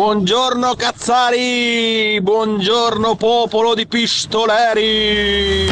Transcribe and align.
Buongiorno 0.00 0.76
Cazzari! 0.76 2.18
Buongiorno 2.22 3.16
popolo 3.16 3.74
di 3.74 3.86
pistoleri! 3.86 5.68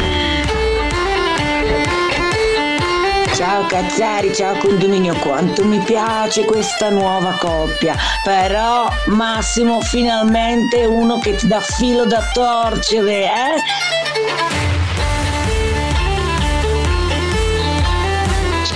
Ciao 3.33 3.65
Cazzari, 3.65 4.31
ciao 4.31 4.55
condominio, 4.57 5.15
quanto 5.15 5.65
mi 5.65 5.79
piace 5.79 6.45
questa 6.45 6.91
nuova 6.91 7.37
coppia. 7.39 7.95
Però 8.23 8.87
Massimo 9.07 9.81
finalmente 9.81 10.85
uno 10.85 11.17
che 11.17 11.33
ti 11.33 11.47
dà 11.47 11.59
filo 11.59 12.05
da 12.05 12.21
torcere, 12.31 13.23
eh? 13.23 14.28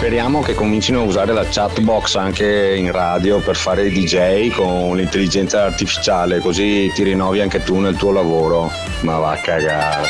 Speriamo 0.04 0.42
che 0.42 0.54
comincino 0.54 1.00
a 1.00 1.04
usare 1.04 1.32
la 1.32 1.46
chat 1.50 1.80
box 1.80 2.16
anche 2.16 2.76
in 2.76 2.92
radio 2.92 3.40
per 3.40 3.56
fare 3.56 3.90
DJ 3.90 4.52
con 4.52 4.98
l'intelligenza 4.98 5.64
artificiale, 5.64 6.40
così 6.40 6.92
ti 6.94 7.04
rinnovi 7.04 7.40
anche 7.40 7.64
tu 7.64 7.80
nel 7.80 7.96
tuo 7.96 8.12
lavoro. 8.12 8.70
Ma 9.04 9.18
va 9.20 9.32
a 9.32 9.38
cagare. 9.38 10.10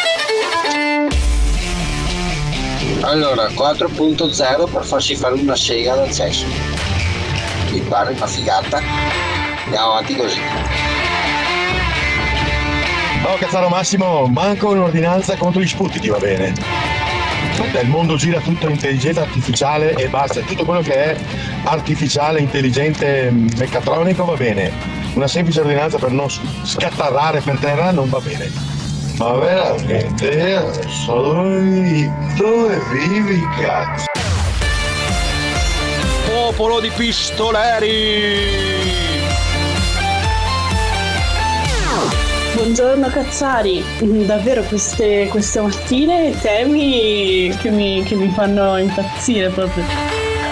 Allora, 3.01 3.45
4.0 3.49 4.71
per 4.71 4.83
farsi 4.83 5.15
fare 5.15 5.35
una 5.35 5.55
sega 5.55 5.93
dal 5.93 6.11
sesso. 6.11 6.47
Mi 7.69 7.79
pare 7.81 8.13
una 8.13 8.25
figata. 8.25 8.81
Andiamo 9.65 9.91
avanti 9.91 10.15
così. 10.15 10.39
No, 13.21 13.35
Cazzaro 13.37 13.69
Massimo, 13.69 14.25
manco 14.25 14.69
un'ordinanza 14.69 15.37
contro 15.37 15.61
gli 15.61 15.67
sputi 15.67 15.99
ti 15.99 16.09
va 16.09 16.17
bene. 16.17 16.92
Il 17.81 17.89
mondo 17.89 18.15
gira 18.15 18.39
tutto 18.39 18.69
intelligenza 18.69 19.21
artificiale 19.21 19.93
e 19.95 20.07
basta, 20.07 20.41
tutto 20.41 20.63
quello 20.63 20.81
che 20.81 20.93
è 20.93 21.17
artificiale, 21.63 22.39
intelligente, 22.39 23.29
meccatronico 23.31 24.23
va 24.25 24.35
bene. 24.35 24.71
Una 25.13 25.27
semplice 25.27 25.59
ordinanza 25.61 25.97
per 25.97 26.11
non 26.11 26.29
scattarrare 26.29 27.41
per 27.41 27.57
terra 27.59 27.91
non 27.91 28.09
va 28.09 28.19
bene. 28.19 28.49
Ma 29.17 29.33
veramente, 29.33 30.65
sono 30.87 31.43
dove 32.35 32.81
vivi, 32.91 33.41
cazzo? 33.59 34.05
Popolo 36.25 36.79
di 36.79 36.89
pistoleri! 36.95 38.92
Buongiorno 42.63 43.07
Cazzari, 43.07 43.83
Mm, 44.01 44.23
davvero 44.23 44.63
queste, 44.63 45.27
queste 45.27 45.59
mattine 45.59 46.31
temi 46.39 47.53
che 47.59 47.69
mi, 47.69 48.01
che 48.03 48.15
mi 48.15 48.29
fanno 48.29 48.77
impazzire 48.77 49.49
proprio. 49.49 49.83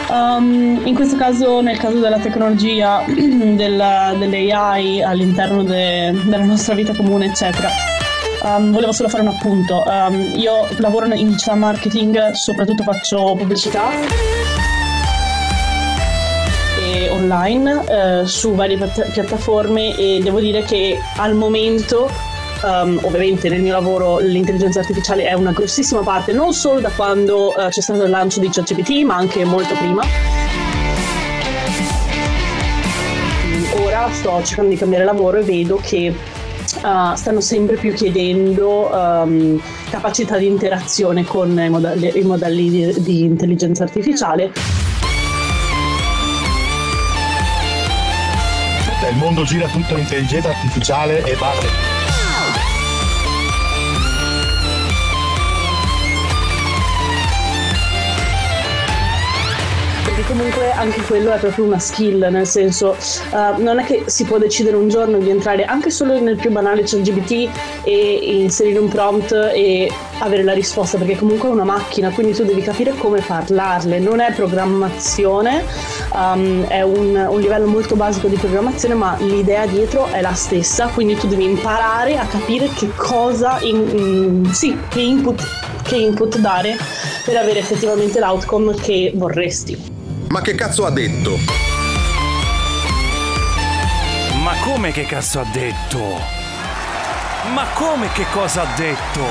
Um, 0.10 0.82
in 0.84 0.94
questo 0.94 1.16
caso, 1.16 1.62
nel 1.62 1.78
caso 1.78 2.00
della 2.00 2.20
tecnologia, 2.20 3.02
della, 3.08 4.14
dell'AI 4.18 5.02
all'interno 5.02 5.64
de- 5.64 6.12
della 6.26 6.44
nostra 6.44 6.76
vita 6.76 6.94
comune, 6.94 7.28
eccetera. 7.28 7.70
Um, 8.44 8.74
volevo 8.74 8.92
solo 8.92 9.08
fare 9.08 9.24
un 9.24 9.30
appunto. 9.30 9.82
Um, 9.88 10.34
io 10.36 10.68
lavoro 10.80 11.06
in 11.14 11.30
digital 11.30 11.58
marketing, 11.60 12.32
soprattutto 12.32 12.84
faccio 12.84 13.36
pubblicità 13.38 13.90
online 17.10 17.84
eh, 17.88 18.26
su 18.26 18.54
varie 18.54 18.78
piatta- 18.78 19.04
piattaforme 19.04 19.96
e 19.98 20.20
devo 20.22 20.40
dire 20.40 20.64
che 20.64 20.98
al 21.18 21.36
momento 21.36 22.10
um, 22.64 23.00
ovviamente 23.04 23.50
nel 23.50 23.62
mio 23.62 23.74
lavoro 23.74 24.20
l'intelligenza 24.20 24.80
artificiale 24.80 25.26
è 25.26 25.34
una 25.34 25.52
grossissima 25.52 26.02
parte 26.02 26.34
non 26.34 26.54
solo 26.54 26.80
da 26.80 26.90
quando 26.90 27.56
eh, 27.56 27.70
c'è 27.70 27.82
stato 27.82 28.04
il 28.04 28.10
lancio 28.10 28.40
di 28.40 28.50
ChatGPT 28.50 29.04
ma 29.04 29.16
anche 29.16 29.44
molto 29.46 29.76
prima. 29.76 30.04
Ora 33.84 34.10
sto 34.12 34.42
cercando 34.44 34.72
di 34.72 34.78
cambiare 34.78 35.04
lavoro 35.04 35.38
e 35.38 35.44
vedo 35.44 35.80
che 35.82 36.14
uh, 36.14 37.16
stanno 37.16 37.42
sempre 37.42 37.78
più 37.78 37.94
chiedendo 37.94 38.90
um, 38.92 39.62
capacità 39.90 40.38
di 40.38 40.48
interazione 40.48 41.24
con 41.26 41.58
i 41.60 41.70
modelli, 41.70 42.12
i 42.16 42.24
modelli 42.24 42.70
di, 42.70 43.02
di 43.02 43.24
intelligenza 43.24 43.84
artificiale 43.84 44.52
Il 49.10 49.18
mondo 49.18 49.44
gira 49.44 49.68
tutto 49.68 49.98
intelligenza 49.98 50.50
artificiale 50.50 51.24
e 51.24 51.36
basta. 51.36 52.01
Perché 60.22 60.34
comunque 60.34 60.72
anche 60.72 61.02
quello 61.02 61.32
è 61.32 61.38
proprio 61.38 61.66
una 61.66 61.80
skill, 61.80 62.28
nel 62.30 62.46
senso 62.46 62.96
uh, 63.32 63.62
non 63.62 63.80
è 63.80 63.86
che 63.86 64.04
si 64.06 64.24
può 64.24 64.38
decidere 64.38 64.76
un 64.76 64.88
giorno 64.88 65.18
di 65.18 65.30
entrare 65.30 65.66
anche 65.66 65.90
solo 65.90 66.20
nel 66.20 66.36
più 66.36 66.52
banale 66.52 66.84
ChatGPT 66.84 67.50
e 67.84 68.20
inserire 68.40 68.80
un 68.80 68.88
prompt 68.88 69.32
e 69.32 69.92
avere 70.20 70.44
la 70.44 70.54
risposta, 70.54 70.98
perché 70.98 71.18
comunque 71.18 71.50
è 71.50 71.52
una 71.52 71.64
macchina, 71.64 72.10
quindi 72.12 72.34
tu 72.34 72.44
devi 72.44 72.62
capire 72.62 72.94
come 72.98 73.22
parlarle, 73.22 74.00
non 74.00 74.20
è 74.20 74.32
programmazione, 74.34 75.64
um, 76.14 76.68
è 76.68 76.82
un, 76.82 77.28
un 77.30 77.40
livello 77.40 77.66
molto 77.66 77.96
basico 77.96 78.28
di 78.28 78.36
programmazione, 78.36 78.94
ma 78.94 79.16
l'idea 79.20 79.66
dietro 79.66 80.08
è 80.08 80.22
la 80.22 80.34
stessa, 80.34 80.88
quindi 80.88 81.16
tu 81.16 81.28
devi 81.28 81.46
imparare 81.46 82.18
a 82.18 82.26
capire 82.26 82.70
che 82.76 82.90
cosa, 82.96 83.58
in, 83.62 84.44
in- 84.46 84.54
sì, 84.54 84.78
che 84.90 85.00
input, 85.00 85.44
che 85.82 85.96
input 85.96 86.38
dare 86.38 86.76
per 87.26 87.38
avere 87.38 87.60
effettivamente 87.60 88.20
l'outcome 88.20 88.76
che 88.76 89.12
vorresti. 89.16 90.01
Ma 90.32 90.40
che 90.40 90.56
cazzo 90.56 90.86
ha 90.86 90.92
detto? 90.92 91.38
Ma 94.42 94.54
come 94.64 94.94
che 94.94 95.04
cazzo 95.04 95.42
ha 95.42 95.44
detto? 95.52 96.00
Ma 97.54 97.66
come 97.74 98.10
che 98.14 98.26
cosa 98.32 98.62
ha 98.62 98.76
detto? 98.78 99.26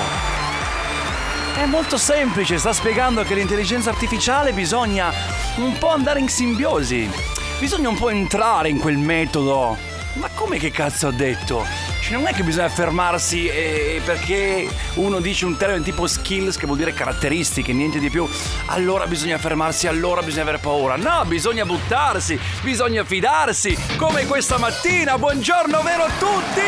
È 1.56 1.64
molto 1.64 1.96
semplice, 1.96 2.58
sta 2.58 2.74
spiegando 2.74 3.22
che 3.22 3.34
l'intelligenza 3.34 3.88
artificiale 3.88 4.52
bisogna 4.52 5.10
un 5.56 5.78
po' 5.78 5.88
andare 5.88 6.20
in 6.20 6.28
simbiosi. 6.28 7.10
Bisogna 7.58 7.88
un 7.88 7.96
po' 7.96 8.10
entrare 8.10 8.68
in 8.68 8.78
quel 8.78 8.98
metodo. 8.98 9.78
Ma 10.14 10.28
come 10.34 10.58
che 10.58 10.70
cazzo 10.70 11.06
ha 11.06 11.12
detto? 11.12 11.89
Cioè 12.10 12.18
non 12.18 12.26
è 12.26 12.34
che 12.34 12.42
bisogna 12.42 12.68
fermarsi 12.68 13.46
eh, 13.46 14.02
perché 14.04 14.68
uno 14.94 15.20
dice 15.20 15.44
un 15.44 15.56
termine 15.56 15.84
tipo 15.84 16.08
skills 16.08 16.56
che 16.56 16.66
vuol 16.66 16.76
dire 16.76 16.92
caratteristiche, 16.92 17.72
niente 17.72 18.00
di 18.00 18.10
più. 18.10 18.28
Allora 18.66 19.06
bisogna 19.06 19.38
fermarsi, 19.38 19.86
allora 19.86 20.20
bisogna 20.20 20.42
avere 20.42 20.58
paura. 20.58 20.96
No, 20.96 21.22
bisogna 21.26 21.64
buttarsi, 21.64 22.36
bisogna 22.62 23.04
fidarsi. 23.04 23.78
Come 23.96 24.26
questa 24.26 24.58
mattina. 24.58 25.18
Buongiorno 25.18 25.82
vero 25.82 26.02
a 26.02 26.10
tutti! 26.18 26.60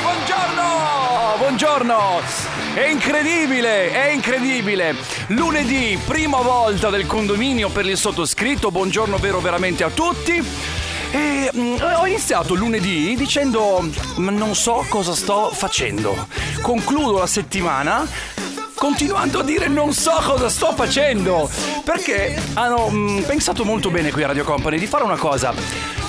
Buongiorno! 0.00 1.36
Buongiorno! 1.38 2.20
È 2.74 2.86
incredibile, 2.86 3.90
è 3.90 4.12
incredibile. 4.12 4.94
Lunedì, 5.28 5.98
prima 6.06 6.40
volta 6.40 6.88
del 6.88 7.04
condominio 7.04 7.68
per 7.68 7.84
il 7.84 7.96
sottoscritto. 7.96 8.70
Buongiorno 8.70 9.16
vero 9.16 9.40
veramente 9.40 9.82
a 9.82 9.90
tutti. 9.90 10.87
E 11.10 11.50
mm, 11.54 11.76
ho 11.80 12.06
iniziato 12.06 12.54
lunedì 12.54 13.14
dicendo 13.16 13.88
"Ma 14.16 14.30
non 14.30 14.54
so 14.54 14.84
cosa 14.88 15.14
sto 15.14 15.50
facendo. 15.52 16.26
Concludo 16.60 17.18
la 17.18 17.26
settimana 17.26 18.06
continuando 18.74 19.40
a 19.40 19.42
dire 19.42 19.66
non 19.66 19.92
so 19.92 20.12
cosa 20.24 20.48
sto 20.48 20.72
facendo. 20.74 21.50
Perché 21.84 22.40
hanno 22.54 22.88
mm, 22.90 23.22
pensato 23.22 23.64
molto 23.64 23.90
bene 23.90 24.10
qui 24.12 24.22
a 24.22 24.28
Radio 24.28 24.44
Company 24.44 24.78
di 24.78 24.86
fare 24.86 25.04
una 25.04 25.16
cosa. 25.16 25.52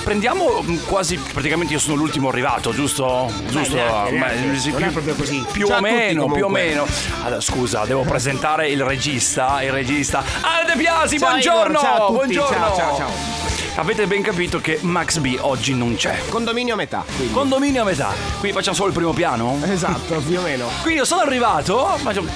Prendiamo 0.04 0.62
mm, 0.62 0.78
quasi 0.86 1.18
praticamente 1.18 1.74
io 1.74 1.80
sono 1.80 1.96
l'ultimo 1.96 2.30
arrivato, 2.30 2.72
giusto? 2.72 3.32
Giusto? 3.48 3.76
neanche, 3.76 4.12
Ma- 4.18 4.28
neanche. 4.28 4.70
Non 4.72 4.84
è 4.84 4.90
proprio 4.90 5.16
così. 5.16 5.46
Più 5.52 5.66
Ciao 5.68 5.78
o 5.78 5.82
meno, 5.82 6.32
più 6.32 6.46
o 6.46 6.50
meno. 6.50 6.86
Allora, 7.24 7.42
scusa, 7.42 7.86
devo 7.86 8.04
presentare 8.04 8.70
il 8.70 8.84
regista, 8.84 9.62
il 9.64 9.72
regista. 9.72 10.24
Ale 10.42 10.66
De 10.66 10.76
Biasi, 10.76 11.18
Ciao, 11.18 11.30
buongiorno! 11.30 11.80
Igor, 11.80 11.82
ciao 11.82 12.12
buongiorno! 12.12 12.58
ciao, 12.58 12.76
ciao, 12.76 12.96
ciao. 12.98 13.59
Avete 13.80 14.08
ben 14.08 14.22
capito 14.22 14.60
che 14.60 14.80
Max 14.82 15.20
B 15.20 15.38
oggi 15.40 15.74
non 15.74 15.96
c'è. 15.96 16.20
Condominio 16.28 16.74
a 16.74 16.76
metà. 16.76 17.06
Quindi. 17.16 17.32
Condominio 17.32 17.84
a 17.84 17.86
metà. 17.86 18.14
Quindi 18.38 18.52
facciamo 18.52 18.76
solo 18.76 18.90
il 18.90 18.94
primo 18.94 19.14
piano? 19.14 19.58
Esatto, 19.64 20.16
più 20.18 20.38
o 20.38 20.42
meno. 20.42 20.68
Quindi 20.82 21.00
io 21.00 21.06
sono 21.06 21.22
arrivato, 21.22 21.86
faccio... 21.96 22.28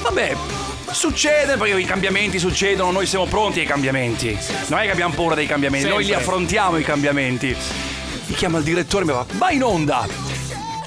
Vabbè, 0.00 0.34
succede, 0.90 1.58
perché 1.58 1.78
i 1.78 1.84
cambiamenti 1.84 2.38
succedono, 2.38 2.92
noi 2.92 3.04
siamo 3.04 3.26
pronti 3.26 3.60
ai 3.60 3.66
cambiamenti. 3.66 4.36
Non 4.68 4.78
è 4.78 4.84
che 4.84 4.92
abbiamo 4.92 5.12
paura 5.12 5.34
dei 5.34 5.46
cambiamenti, 5.46 5.86
noi 5.86 5.98
li 5.98 6.04
Sempre. 6.04 6.22
affrontiamo 6.22 6.78
i 6.78 6.82
cambiamenti. 6.82 7.54
Mi 8.24 8.34
chiama 8.34 8.56
il 8.56 8.64
direttore 8.64 9.04
e 9.04 9.06
mi 9.06 9.12
fa, 9.12 9.26
vai 9.32 9.56
in 9.56 9.62
onda! 9.64 10.08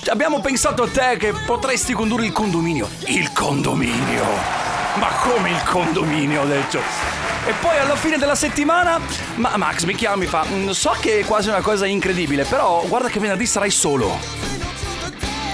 Abbiamo 0.08 0.42
pensato 0.42 0.82
a 0.82 0.88
te 0.88 1.18
che 1.20 1.34
potresti 1.46 1.94
condurre 1.94 2.26
il 2.26 2.32
condominio. 2.32 2.90
Il 3.06 3.32
condominio! 3.32 4.24
Ma 4.96 5.10
come 5.22 5.52
il 5.52 5.64
condominio, 5.66 6.42
ho 6.42 6.46
detto. 6.46 7.13
E 7.46 7.54
poi 7.60 7.78
alla 7.78 7.96
fine 7.98 8.18
della 8.18 8.36
settimana, 8.36 9.00
ma 9.36 9.58
Max 9.58 9.84
mi 9.84 9.96
chiama 9.96 10.24
e 10.24 10.28
fa, 10.28 10.46
"Mm, 10.50 10.70
so 10.70 10.96
che 11.00 11.20
è 11.20 11.26
quasi 11.26 11.50
una 11.50 11.60
cosa 11.60 11.86
incredibile, 11.86 12.46
però 12.46 12.84
guarda 12.88 13.10
che 13.10 13.20
venerdì 13.20 13.46
sarai 13.46 13.70
solo. 13.70 14.18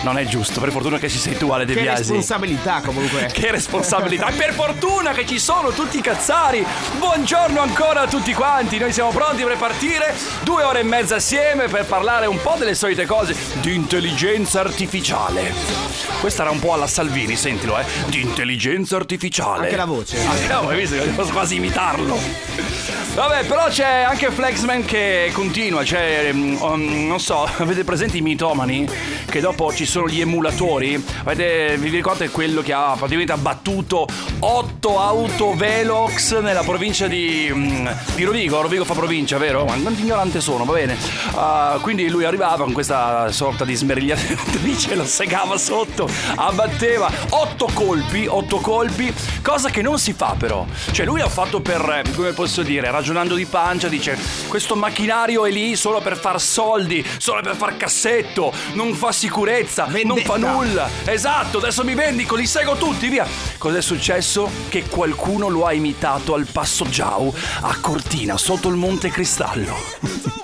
Non 0.01 0.17
è 0.17 0.23
giusto, 0.23 0.61
per 0.61 0.71
fortuna 0.71 0.97
che 0.97 1.09
ci 1.09 1.17
sei 1.17 1.35
tu 1.35 1.49
Ale 1.49 1.65
De 1.65 1.73
Che 1.73 1.81
Biasi. 1.81 1.99
responsabilità 2.03 2.81
comunque. 2.85 3.29
Che 3.33 3.51
responsabilità! 3.51 4.31
per 4.31 4.53
fortuna 4.53 5.11
che 5.11 5.25
ci 5.25 5.39
sono 5.39 5.71
tutti 5.71 5.97
i 5.97 6.01
cazzari! 6.01 6.65
Buongiorno 6.97 7.59
ancora 7.59 8.01
a 8.01 8.07
tutti 8.07 8.33
quanti! 8.33 8.77
Noi 8.77 8.93
siamo 8.93 9.11
pronti 9.11 9.43
per 9.43 9.57
partire 9.57 10.15
due 10.43 10.63
ore 10.63 10.79
e 10.79 10.83
mezza 10.83 11.15
assieme 11.15 11.67
per 11.67 11.85
parlare 11.85 12.27
un 12.27 12.39
po' 12.41 12.55
delle 12.57 12.75
solite 12.75 13.05
cose 13.05 13.35
di 13.59 13.75
intelligenza 13.75 14.61
artificiale. 14.61 15.53
Questa 16.21 16.43
era 16.43 16.51
un 16.51 16.59
po' 16.59 16.73
alla 16.73 16.87
Salvini, 16.87 17.35
sentilo, 17.35 17.77
eh! 17.77 17.83
Di 18.07 18.21
intelligenza 18.21 18.95
artificiale. 18.95 19.65
Anche 19.65 19.75
la 19.75 19.85
voce. 19.85 20.25
Anche 20.25 20.47
la 20.47 20.59
voce, 20.61 20.73
hai 20.73 20.79
visto? 20.79 20.95
Devo 20.95 21.23
quasi 21.27 21.55
imitarlo. 21.55 22.17
Vabbè, 23.15 23.45
però 23.45 23.67
c'è 23.67 24.05
anche 24.07 24.31
Flexman 24.31 24.85
che 24.85 25.29
continua, 25.33 25.83
mm, 25.83 26.61
um, 26.61 27.07
non 27.07 27.19
so, 27.19 27.43
avete 27.57 27.83
presente 27.83 28.17
i 28.17 28.21
mitomani? 28.21 28.87
Che 29.25 29.39
dopo 29.41 29.73
ci 29.73 29.85
sono 29.89 30.07
gli 30.07 30.21
emulatori? 30.21 31.03
Avete, 31.23 31.75
vi 31.77 31.89
ricordate 31.89 32.29
quello 32.29 32.61
che 32.61 32.73
ha 32.73 32.93
praticamente 32.95 33.31
abbattuto 33.31 34.07
8 34.37 34.99
auto 34.99 35.55
Velox 35.55 36.39
nella 36.39 36.61
provincia 36.61 37.07
di, 37.07 37.49
mm, 37.51 37.87
di 38.13 38.23
Rovigo? 38.23 38.61
Rovigo 38.61 38.85
fa 38.85 38.93
provincia, 38.93 39.39
vero? 39.39 39.65
Ma 39.65 39.75
quanto 39.77 39.99
ignorante 39.99 40.41
sono, 40.41 40.63
va 40.63 40.73
bene. 40.73 40.95
Ah, 41.33 41.79
quindi 41.81 42.07
lui 42.07 42.23
arrivava 42.23 42.63
con 42.65 42.71
questa 42.71 43.31
sorta 43.31 43.65
di 43.65 43.73
smerigliatrice, 43.73 44.93
lo 44.93 45.05
segava 45.05 45.57
sotto, 45.57 46.07
abbatteva 46.35 47.11
8 47.29 47.69
colpi, 47.73 48.27
8 48.27 48.57
colpi, 48.57 49.11
cosa 49.41 49.69
che 49.71 49.81
non 49.81 49.97
si 49.97 50.13
fa 50.13 50.35
però. 50.37 50.67
Cioè 50.91 51.03
lui 51.05 51.19
l'ha 51.19 51.29
fatto 51.29 51.61
per, 51.61 52.03
eh, 52.05 52.11
come 52.15 52.33
posso 52.33 52.61
dire, 52.61 52.91
ragionando 52.91 53.33
di 53.33 53.45
pancia, 53.45 53.87
dice 53.87 54.15
questo 54.47 54.75
macchinario 54.75 55.45
è 55.45 55.51
lì 55.51 55.75
solo 55.75 55.99
per 55.99 56.15
far 56.15 56.39
soldi, 56.39 57.03
solo 57.17 57.41
per 57.41 57.55
far 57.55 57.75
cassetto, 57.75 58.53
non 58.73 58.93
fa 58.93 59.11
sicurezza, 59.11 59.78
non 60.03 60.17
fa 60.19 60.37
nulla. 60.37 60.89
Esatto, 61.05 61.57
adesso 61.57 61.83
mi 61.83 61.95
vendico, 61.95 62.35
li 62.35 62.45
seguo 62.45 62.75
tutti, 62.75 63.07
via. 63.07 63.25
Cos'è 63.57 63.81
successo? 63.81 64.49
Che 64.69 64.83
qualcuno 64.87 65.47
lo 65.49 65.65
ha 65.65 65.73
imitato 65.73 66.33
al 66.33 66.45
Passo 66.51 66.87
Giau 66.89 67.33
a 67.61 67.77
Cortina, 67.79 68.37
sotto 68.37 68.69
il 68.69 68.75
Monte 68.75 69.09
Cristallo. 69.09 69.75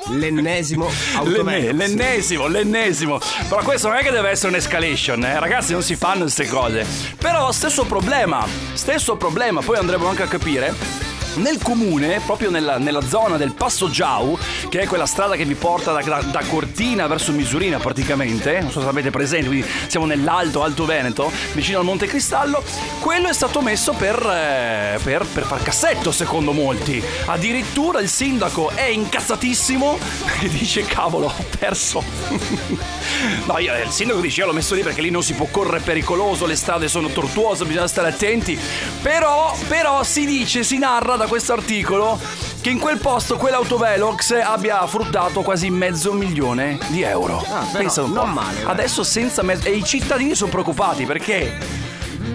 L'ennesimo 0.10 0.90
L'enne- 1.24 1.72
l'ennesimo, 1.72 2.48
l'ennesimo. 2.48 3.20
Però 3.50 3.62
questo 3.64 3.88
non 3.88 3.98
è 3.98 4.04
che 4.04 4.12
deve 4.12 4.30
essere 4.30 4.50
un'escalation, 4.50 5.26
eh? 5.26 5.40
ragazzi, 5.40 5.72
non 5.72 5.82
si 5.82 5.96
fanno 5.96 6.22
queste 6.22 6.48
cose. 6.48 6.86
Però 7.18 7.52
stesso 7.52 7.86
problema, 7.86 8.46
stesso 8.74 9.16
problema, 9.16 9.62
poi 9.62 9.78
andremo 9.78 10.08
anche 10.08 10.24
a 10.24 10.28
capire. 10.28 11.15
Nel 11.36 11.62
comune, 11.62 12.22
proprio 12.26 12.50
nella, 12.50 12.78
nella 12.78 13.02
zona 13.02 13.38
del 13.38 13.54
Passo 13.54 13.90
Giau, 13.90 14.38
che 14.70 14.82
è 14.82 14.86
quella 14.88 15.06
strada 15.06 15.36
che 15.36 15.46
vi 15.46 15.56
porta 15.56 15.92
da, 15.92 16.02
da- 16.02 16.22
da 16.22 16.44
Cortina 16.48 17.08
verso 17.08 17.32
Misurina 17.32 17.78
praticamente, 17.78 18.60
non 18.62 18.72
so 18.72 18.82
se 18.82 18.88
avete 18.88 19.12
presente, 19.12 19.48
quindi 19.48 19.68
siamo 19.88 20.06
nell'Alto 20.06 20.64
Alto 20.64 20.86
Veneto, 20.86 21.32
vicino 21.54 21.80
al 21.80 21.86
Monte 21.86 22.08
Cristallo, 22.08 22.64
quello 23.00 23.28
è 23.28 23.34
stato 23.34 23.62
messo 23.62 23.94
per, 23.94 24.18
eh, 24.26 25.00
per, 25.04 25.26
per 25.26 25.44
far 25.44 25.62
cassetto 25.62 26.12
secondo 26.12 26.54
molti. 26.54 27.04
Addirittura 27.26 28.00
il 28.00 28.10
sindaco 28.10 28.70
è 28.70 28.86
incazzatissimo 28.86 29.98
e 30.42 30.50
dice 30.50 30.86
cavolo 30.86 31.28
ho 31.28 31.46
perso. 31.60 32.04
no, 33.46 33.58
io, 33.60 33.74
il 33.84 33.92
sindaco 33.92 34.22
dice 34.22 34.42
io 34.42 34.48
l'ho 34.48 34.54
messo 34.54 34.74
lì 34.76 34.82
perché 34.82 35.02
lì 35.02 35.10
non 35.10 35.24
si 35.24 35.34
può 35.34 35.48
correre 35.52 35.80
pericoloso, 35.80 36.46
le 36.46 36.56
strade 36.56 36.88
sono 36.88 37.10
tortuose, 37.10 37.66
bisogna 37.66 37.88
stare 37.88 38.10
attenti. 38.10 38.58
Però, 39.02 39.56
però 39.68 40.04
si 40.04 40.26
dice, 40.26 40.64
si 40.64 40.78
narra 40.78 41.16
da 41.16 41.25
questo 41.28 41.54
articolo 41.54 42.20
che 42.62 42.70
in 42.70 42.80
quel 42.80 42.98
posto 42.98 43.38
quell'autovelox 43.38 44.32
abbia 44.44 44.86
fruttato 44.88 45.42
quasi 45.42 45.70
mezzo 45.70 46.14
milione 46.14 46.78
di 46.88 47.02
euro. 47.04 47.46
Ah, 47.52 47.66
Pensa 47.72 48.04
un 48.04 48.14
po'. 48.14 48.22
non 48.24 48.32
male, 48.34 48.62
dai. 48.64 48.72
Adesso 48.72 49.04
senza 49.04 49.42
mezzo... 49.44 49.68
E 49.68 49.72
i 49.76 49.84
cittadini 49.84 50.36
sono 50.36 50.50
preoccupati 50.52 51.06
perché 51.06 51.84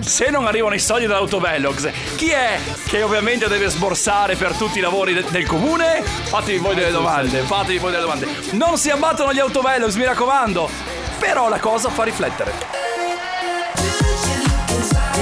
se 0.00 0.30
non 0.30 0.46
arrivano 0.46 0.74
i 0.74 0.78
soldi 0.78 1.06
dall'autovelox, 1.06 1.90
chi 2.16 2.30
è 2.30 2.58
che 2.86 3.02
ovviamente 3.02 3.48
deve 3.48 3.68
sborsare 3.68 4.36
per 4.36 4.54
tutti 4.54 4.78
i 4.78 4.80
lavori 4.80 5.12
de- 5.14 5.24
del 5.28 5.46
comune? 5.46 6.02
Fatevi 6.02 6.58
voi 6.58 6.74
delle 6.74 6.90
domande, 6.92 7.40
fatevi 7.40 7.78
voi 7.78 7.90
delle 7.90 8.02
domande. 8.02 8.26
Non 8.52 8.78
si 8.78 8.90
abbattono 8.90 9.32
gli 9.32 9.38
autovelox, 9.40 9.94
mi 9.96 10.04
raccomando. 10.04 10.68
Però 11.18 11.48
la 11.48 11.58
cosa 11.58 11.90
fa 11.90 12.02
riflettere. 12.04 12.52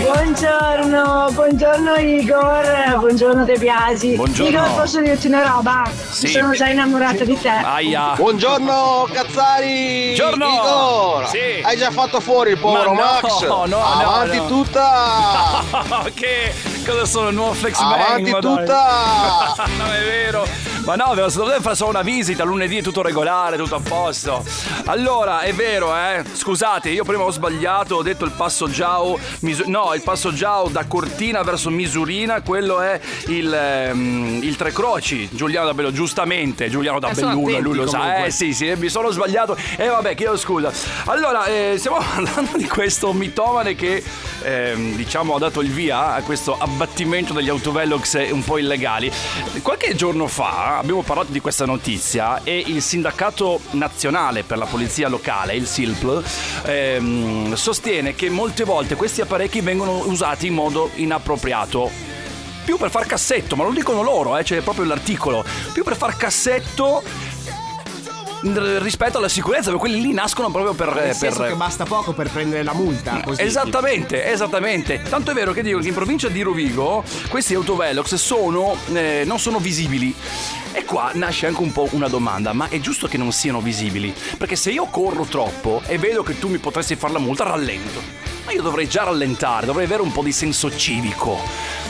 Buongiorno, 0.01 1.31
buongiorno 1.33 1.97
Igor, 1.97 2.99
buongiorno 2.99 3.45
De 3.45 3.59
Biasi. 3.59 4.15
Buongiorno. 4.15 4.57
Igor, 4.57 4.75
posso 4.77 5.01
dirti 5.01 5.27
una 5.27 5.43
roba? 5.43 5.91
Sì. 6.11 6.29
Sono 6.29 6.53
già 6.53 6.69
innamorata 6.69 7.25
di 7.25 7.37
te. 7.39 7.49
Aia. 7.49 8.15
Buongiorno 8.15 9.09
Cazzari! 9.13 10.15
Buongiorno! 10.17 10.47
Igor! 10.47 11.29
Sì. 11.29 11.61
Hai 11.63 11.77
già 11.77 11.91
fatto 11.91 12.21
fuori 12.21 12.53
il 12.53 12.59
povero 12.59 12.93
Ma 12.93 13.01
no, 13.01 13.21
Max? 13.23 13.43
no, 13.43 13.65
no, 13.67 13.85
Avanti 13.85 14.37
no. 14.37 14.47
tutta! 14.47 15.65
che 16.15 16.53
cosa 16.89 17.05
sono 17.05 17.29
il 17.29 17.35
nuovo 17.35 17.53
flex 17.53 17.79
bang, 17.81 18.01
Avanti 18.01 18.31
ma 18.31 18.39
dai. 18.41 18.57
tutta! 18.57 19.55
non 19.77 19.93
è 19.93 20.05
vero. 20.05 20.47
Ma 20.85 20.95
no, 20.95 21.15
devo 21.15 21.29
dovevo 21.29 21.61
fare 21.61 21.75
solo 21.75 21.91
una 21.91 22.01
visita, 22.01 22.45
lunedì 22.45 22.79
è 22.79 22.83
tutto 22.83 23.03
regolare, 23.03 23.59
tutto 23.59 23.75
a 23.75 23.81
posto. 23.81 24.43
Allora, 24.87 25.41
è 25.41 25.53
vero, 25.53 25.95
eh. 25.95 26.25
Scusate, 26.33 26.89
io 26.89 27.05
prima 27.05 27.25
ho 27.25 27.31
sbagliato, 27.31 27.97
ho 27.97 28.03
detto 28.03 28.25
il 28.25 28.31
passo 28.31 28.71
Giao. 28.71 29.19
Misu- 29.41 29.67
no, 29.67 29.93
il 29.93 30.01
passo 30.03 30.33
Giao 30.33 30.69
da 30.69 30.87
Cortina 30.87 31.43
verso 31.43 31.69
Misurina, 31.69 32.41
quello 32.41 32.81
è 32.81 32.99
il, 33.27 33.53
ehm, 33.53 34.41
il 34.43 34.57
Tre 34.57 34.73
Croci. 34.73 35.29
Giuliano 35.31 35.67
da 35.67 35.75
Bello, 35.75 35.93
giustamente, 35.93 36.71
Giuliano 36.71 36.99
da 36.99 37.11
Eh, 37.11 37.15
Belluno, 37.15 37.59
lui 37.59 37.77
lo 37.77 37.87
sa. 37.87 37.99
comunque. 37.99 38.25
Eh 38.27 38.31
sì, 38.31 38.55
sì, 38.55 38.73
mi 38.77 38.89
sono 38.89 39.11
sbagliato. 39.11 39.59
E 39.77 39.89
vabbè, 39.89 40.15
chiedo 40.15 40.39
scusa. 40.39 40.73
Allora, 41.05 41.45
eh, 41.45 41.75
stiamo 41.77 41.99
parlando 42.15 42.57
di 42.57 42.67
questo 42.67 43.13
mitomane 43.13 43.75
che 43.75 44.03
ehm, 44.43 44.95
diciamo 44.95 45.35
ha 45.35 45.39
dato 45.39 45.61
il 45.61 45.71
via 45.71 46.15
a 46.15 46.23
questo 46.23 46.57
abbattimento 46.79 47.33
degli 47.33 47.49
autovelox 47.49 48.31
un 48.31 48.45
po' 48.45 48.57
illegali. 48.57 49.11
Qualche 49.63 49.97
giorno 49.97 50.29
fa 50.29 50.79
abbiamo 50.79 51.03
parlato 51.03 51.33
di 51.33 51.41
questa 51.41 51.67
notizia 51.67 52.45
e 52.45 52.63
il 52.67 52.81
sindacato 52.81 53.61
nazionale 53.73 54.45
per 54.45 54.59
la 54.59 54.67
polizia 54.67 55.09
locale, 55.09 55.57
il 55.57 55.67
SILPL, 55.67 56.23
ehm, 56.67 57.55
sostiene 57.55 58.15
che 58.15 58.31
molte 58.31 58.63
volte 58.63 58.95
questi 58.95 59.21
apparecchi 59.21 59.61
vengono 59.61 60.05
usati 60.07 60.47
in 60.47 60.55
modo 60.55 60.91
inappropriato 60.95 61.91
più 62.69 62.77
per 62.77 62.91
far 62.91 63.07
cassetto, 63.07 63.57
ma 63.57 63.65
lo 63.65 63.71
dicono 63.71 64.03
loro, 64.03 64.37
eh, 64.37 64.43
c'è 64.43 64.61
proprio 64.61 64.85
l'articolo, 64.85 65.43
più 65.73 65.83
per 65.83 65.97
far 65.97 66.19
cassetto 66.19 67.03
rispetto 68.43 69.19
alla 69.19 69.29
sicurezza, 69.29 69.71
perché 69.71 69.79
quelli 69.79 70.01
lì 70.01 70.13
nascono 70.13 70.51
proprio 70.51 70.75
per... 70.75 70.95
Nel 70.95 71.05
per- 71.05 71.15
senso 71.15 71.43
che 71.43 71.55
basta 71.55 71.85
poco 71.85 72.13
per 72.13 72.31
prendere 72.31 72.63
la 72.63 72.73
multa. 72.75 73.21
Così. 73.25 73.43
Esattamente, 73.43 74.25
esattamente. 74.31 75.03
Tanto 75.03 75.31
è 75.31 75.35
vero 75.35 75.53
che 75.53 75.63
dico 75.63 75.79
che 75.79 75.89
in 75.89 75.95
provincia 75.95 76.29
di 76.29 76.43
Rovigo 76.43 77.03
questi 77.29 77.55
autovelox 77.55 78.15
sono, 78.15 78.77
eh, 78.93 79.23
non 79.27 79.39
sono 79.39 79.59
visibili. 79.59 80.15
E 80.79 80.85
qua 80.85 81.11
nasce 81.15 81.49
anche 81.49 81.61
un 81.61 81.73
po' 81.73 81.89
una 81.91 82.07
domanda, 82.07 82.53
ma 82.53 82.69
è 82.69 82.79
giusto 82.79 83.09
che 83.09 83.19
non 83.19 83.33
siano 83.33 83.61
visibili? 83.61 84.15
Perché 84.37 84.55
se 84.55 84.71
io 84.71 84.85
corro 84.85 85.25
troppo 85.25 85.83
e 85.87 85.99
vedo 85.99 86.23
che 86.23 86.39
tu 86.39 86.47
mi 86.47 86.59
potresti 86.59 86.95
fare 86.95 87.15
la 87.15 87.19
multa, 87.19 87.43
rallento. 87.43 88.01
Ma 88.45 88.53
io 88.53 88.63
dovrei 88.63 88.89
già 88.89 89.03
rallentare, 89.03 89.67
dovrei 89.67 89.87
avere 89.87 90.03
un 90.03 90.13
po' 90.13 90.23
di 90.23 90.31
senso 90.33 90.75
civico. 90.75 91.37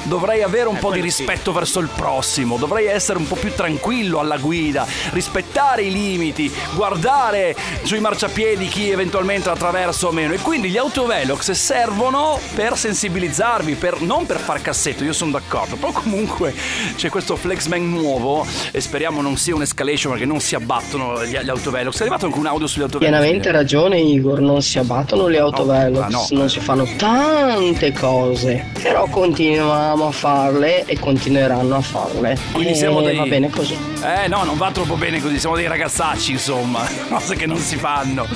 Dovrei 0.04 0.42
avere 0.42 0.68
un 0.68 0.78
po' 0.78 0.90
di 0.90 1.00
quello 1.00 1.12
sì. 1.12 1.22
rispetto 1.24 1.52
verso 1.52 1.80
il 1.80 1.88
prossimo, 1.94 2.56
dovrei 2.56 2.86
essere 2.86 3.18
un 3.18 3.28
po' 3.28 3.36
più 3.36 3.52
tranquillo 3.52 4.20
alla 4.20 4.38
guida, 4.38 4.86
rispettare 5.10 5.82
i 5.82 5.92
limiti, 5.92 6.50
guardare 6.74 7.54
sui 7.82 8.00
marciapiedi 8.00 8.68
chi 8.68 8.90
eventualmente 8.90 9.50
attraversa 9.50 10.06
o 10.06 10.12
meno. 10.12 10.32
E 10.32 10.38
quindi 10.38 10.70
gli 10.70 10.78
autovelox 10.78 11.50
servono 11.50 12.40
per 12.54 12.78
sensibilizzarvi, 12.78 13.74
per- 13.74 14.00
non 14.00 14.24
per 14.24 14.38
far 14.38 14.62
cassetto, 14.62 15.04
io 15.04 15.12
sono 15.12 15.32
d'accordo. 15.32 15.76
Però 15.76 15.92
comunque 15.92 16.54
c'è 16.96 17.10
questo 17.10 17.36
Flexman 17.36 17.88
nuovo 17.88 18.46
e 18.78 18.80
speriamo 18.80 19.20
non 19.20 19.36
sia 19.36 19.54
un'escalation 19.54 20.12
perché 20.12 20.26
non 20.26 20.40
si 20.40 20.54
abbattono 20.54 21.24
gli, 21.24 21.36
gli 21.36 21.48
autovelox. 21.48 21.98
È 21.98 22.00
arrivato 22.02 22.26
anche 22.26 22.38
un 22.38 22.46
audio 22.46 22.66
sugli 22.66 22.82
autovelox. 22.82 23.10
Pienamente 23.10 23.50
ragione 23.50 23.98
Igor, 24.00 24.40
non 24.40 24.62
si 24.62 24.78
abbattono 24.78 25.26
le 25.26 25.38
autovelox, 25.38 26.04
ah, 26.04 26.08
no. 26.08 26.26
non 26.30 26.48
si 26.48 26.60
fanno 26.60 26.86
tante 26.96 27.92
cose, 27.92 28.66
però 28.80 29.06
continuiamo 29.06 30.06
a 30.06 30.10
farle 30.10 30.84
e 30.84 30.98
continueranno 30.98 31.74
a 31.74 31.80
farle. 31.80 32.38
Quindi 32.52 32.72
e 32.72 32.74
siamo 32.76 33.02
dei- 33.02 33.16
va 33.16 33.26
bene 33.26 33.50
così. 33.50 33.76
Eh 34.02 34.28
no, 34.28 34.44
non 34.44 34.56
va 34.56 34.70
troppo 34.70 34.94
bene 34.94 35.20
così, 35.20 35.40
siamo 35.40 35.56
dei 35.56 35.66
ragazzacci 35.66 36.32
insomma, 36.32 36.86
cose 37.10 37.34
che 37.34 37.46
non 37.46 37.58
si 37.58 37.76
fanno. 37.76 38.26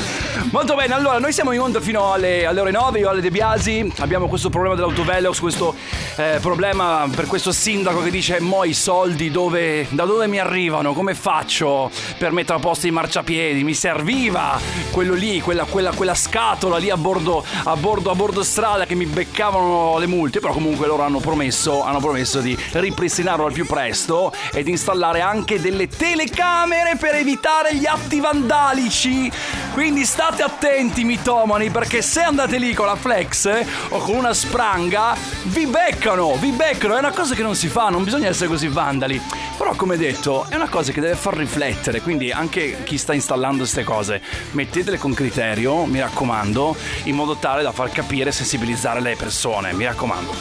Molto 0.51 0.75
bene, 0.75 0.95
allora 0.95 1.19
noi 1.19 1.33
siamo 1.33 1.53
in 1.53 1.61
onda 1.61 1.81
fino 1.81 2.13
alle, 2.13 2.47
alle 2.47 2.61
ore 2.61 2.71
9, 2.73 2.99
io 2.99 3.09
alle 3.09 3.21
De 3.21 3.31
Biasi, 3.31 3.91
abbiamo 3.99 4.27
questo 4.27 4.51
problema 4.51 4.75
dell'autovelox, 4.75 5.39
questo 5.39 5.75
eh, 6.17 6.39
problema 6.41 7.09
per 7.15 7.27
questo 7.27 7.53
sindaco 7.53 8.03
che 8.03 8.11
dice 8.11 8.41
mo 8.41 8.65
i 8.65 8.75
soldi 8.75 9.31
dove, 9.31 9.87
da 9.91 10.05
dove 10.05 10.22
mi 10.27 10.39
arrivano, 10.39 10.93
come 10.93 11.15
faccio 11.15 11.91
per 12.19 12.33
mettere 12.33 12.59
a 12.59 12.61
posto 12.61 12.87
i 12.87 12.91
marciapiedi, 12.91 13.65
mi 13.65 13.75
serviva 13.75 14.59
quello 14.91 15.15
lì, 15.15 15.41
quella, 15.41 15.65
quella- 15.65 15.93
quella 15.93 16.15
scatola 16.15 16.79
lì 16.79 16.91
a 16.91 16.97
bordo, 16.97 17.45
a, 17.65 17.77
bordo, 17.77 18.11
a 18.11 18.15
bordo 18.15 18.43
strada 18.43 18.87
che 18.87 18.95
mi 18.95 19.07
beccavano 19.07 19.99
le 19.99 20.07
multe, 20.07 20.41
però 20.41 20.53
comunque 20.53 20.87
loro 20.87 21.03
hanno 21.03 21.19
promesso 21.19 21.83
hanno 21.83 21.99
promesso 22.01 22.41
di 22.41 22.57
ripristinarlo 22.73 23.47
al 23.47 23.53
più 23.53 23.67
presto 23.67 24.33
ed 24.53 24.69
installare 24.69 25.21
anche 25.21 25.61
delle 25.61 25.89
telecamere 25.89 26.97
per 26.97 27.15
evitare 27.15 27.75
gli 27.75 27.87
atti 27.87 28.21
vandalici. 28.21 29.31
Quindi 29.73 30.05
state 30.05 30.43
attenti, 30.43 31.03
mitomani, 31.05 31.71
perché 31.71 32.03
se 32.03 32.21
andate 32.21 32.59
lì 32.59 32.75
con 32.75 32.87
la 32.87 32.97
flex 32.97 33.47
eh, 33.47 33.67
o 33.89 33.99
con 33.99 34.17
una 34.17 34.35
spranga, 34.35 35.17
vi 35.45 35.67
beccano, 35.67 36.37
vi 36.37 36.51
beccano. 36.51 36.95
È 36.95 36.99
una 36.99 37.11
cosa 37.13 37.35
che 37.35 37.43
non 37.43 37.55
si 37.55 37.69
fa, 37.69 37.89
non 37.89 38.05
bisogna 38.05 38.29
essere 38.29 38.49
così 38.49 38.69
vandali. 38.69 39.21
Però, 39.57 39.75
come 39.75 39.97
detto, 39.97 40.12
è 40.49 40.55
una 40.55 40.69
cosa 40.69 40.93
che 40.93 41.01
deve 41.01 41.15
far 41.15 41.35
riflettere. 41.35 42.01
Quindi, 42.01 42.31
anche 42.31 42.83
chi 42.85 42.99
sta 42.99 43.15
installando 43.15 43.59
queste 43.59 43.85
cose, 43.85 44.21
mettetele 44.53 44.99
con 44.99 45.15
criterio, 45.15 45.85
mi 45.85 46.01
raccomando, 46.01 46.77
in 47.05 47.15
modo 47.15 47.37
tale 47.37 47.63
da 47.63 47.73
far 47.73 47.91
capire 47.91 48.31
e 48.31 48.33
sensibilizzare 48.33 49.01
le 49.01 49.17
persone. 49.17 49.73
Mi 49.73 49.85
raccomando. 49.85 50.35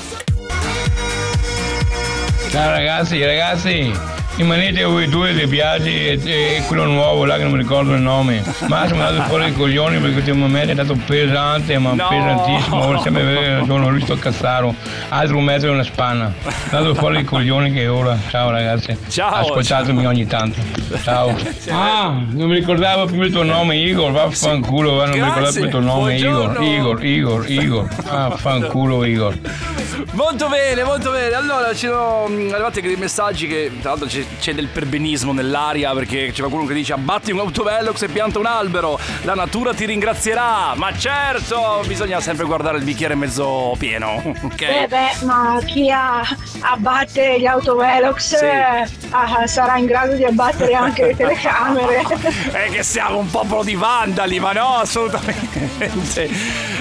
Ciao 2.50 2.70
ragazzi, 2.70 3.24
ragazzi, 3.24 3.94
rimanete 4.36 4.84
voi 4.84 5.08
due 5.08 5.34
dei 5.34 5.48
piaci 5.48 5.90
e, 6.08 6.20
e 6.24 6.64
quello 6.68 6.86
nuovo 6.86 7.26
là 7.26 7.36
che 7.38 7.44
non 7.44 7.52
mi 7.52 7.58
ricordo 7.58 7.94
il 7.94 8.02
nome. 8.02 8.44
Massimo 8.68 9.02
è 9.02 9.06
andato 9.06 9.28
fuori 9.30 9.48
i 9.50 9.54
coglioni 9.54 9.98
perché 10.00 10.18
ultimamente 10.18 10.72
è 10.72 10.74
stato 10.76 10.98
pesante, 11.06 11.78
ma 11.78 11.94
No! 11.94 12.08
pesantissimo. 12.08 12.82
Vuole 12.82 13.00
sempre 13.00 13.22
avere 13.22 13.60
ragione, 13.60 13.90
lui 13.90 14.02
sto 14.02 14.16
cazzaro. 14.18 14.74
Altro 15.10 15.40
metro 15.40 15.70
e 15.70 15.72
una 15.72 15.84
spanna. 15.84 16.34
È 16.44 16.76
andato 16.76 16.96
fuori 16.96 17.20
i 17.20 17.24
coglioni 17.24 17.72
che 17.72 17.88
ora. 17.88 18.18
Ciao 18.30 18.50
ragazzi. 18.50 18.98
Ciao, 19.10 19.34
Ascoltatemi 19.36 20.06
ogni 20.06 20.26
tanto. 20.26 20.60
Ciao. 21.04 21.36
Ah, 21.70 22.22
non 22.30 22.50
mi 22.50 22.56
ricordavo 22.56 23.06
più 23.06 23.22
il 23.22 23.32
tuo 23.32 23.44
nome, 23.44 23.78
Igor. 23.78 24.12
Vaffanculo, 24.12 24.96
va, 24.96 25.06
non 25.06 25.20
mi 25.20 25.26
ricordavo 25.26 25.52
più 25.54 25.64
il 25.64 25.70
tuo 25.70 25.80
nome, 25.80 26.18
Igor. 26.18 26.32
Buongiorno. 26.32 26.66
Igor, 26.66 27.06
Igor, 27.06 27.50
Igor. 27.50 27.88
Vaffanculo, 28.04 29.04
Igor. 29.06 29.38
Molto 30.14 30.48
bene, 30.50 30.84
molto 30.84 31.12
bene. 31.12 31.36
Allora, 31.36 31.74
ci 31.74 31.88
sono 31.88 32.28
mm, 32.30 32.52
arrivati 32.52 32.78
anche 32.80 32.88
dei 32.88 32.96
messaggi 32.98 33.48
che, 33.48 33.72
tra 33.82 33.92
l'altro, 33.92 34.08
c'è, 34.22 34.28
c'è 34.40 34.54
del 34.54 34.68
perbenismo 34.68 35.34
nell'aria 35.34 35.94
perché 35.94 36.32
c'è 36.32 36.40
qualcuno 36.40 36.66
che 36.66 36.74
dice 36.74 36.94
abbatti 36.94 37.32
un 37.32 37.40
autovelox 37.40 38.02
e 38.04 38.08
pianta 38.08 38.40
un 38.40 38.46
albero, 38.46 39.00
la 39.24 39.34
natura 39.34 39.74
ti 39.74 39.86
ringrazierà. 39.86 40.74
Ma 40.76 40.96
certo, 40.98 41.82
bisogna 41.86 42.20
sempre 42.20 42.46
guardare 42.46 42.78
il 42.78 42.84
bicchiere 42.84 43.16
mezzo 43.16 43.76
pieno, 43.78 44.22
ok? 44.44 44.62
Eh 44.62 44.88
beh, 44.88 45.26
ma 45.26 45.60
chi 45.66 45.90
ha- 45.90 46.22
abbatte 46.62 47.40
gli 47.40 47.46
autovelox 47.46 48.36
Sì. 48.38 48.46
eh, 48.46 48.88
ah, 49.10 49.48
sarà 49.48 49.78
in 49.78 49.86
grado 49.86 50.16
di 50.16 50.24
abbattere 50.24 50.74
anche 50.74 51.08
le 51.08 51.16
telecamere. 51.16 52.04
È 52.52 52.70
che 52.72 52.84
siamo 52.84 53.18
un 53.18 53.30
popolo 53.30 53.64
di 53.64 53.76
vandali, 53.76 54.40
ma 54.40 54.52
no, 54.52 54.76
assolutamente. 54.78 56.30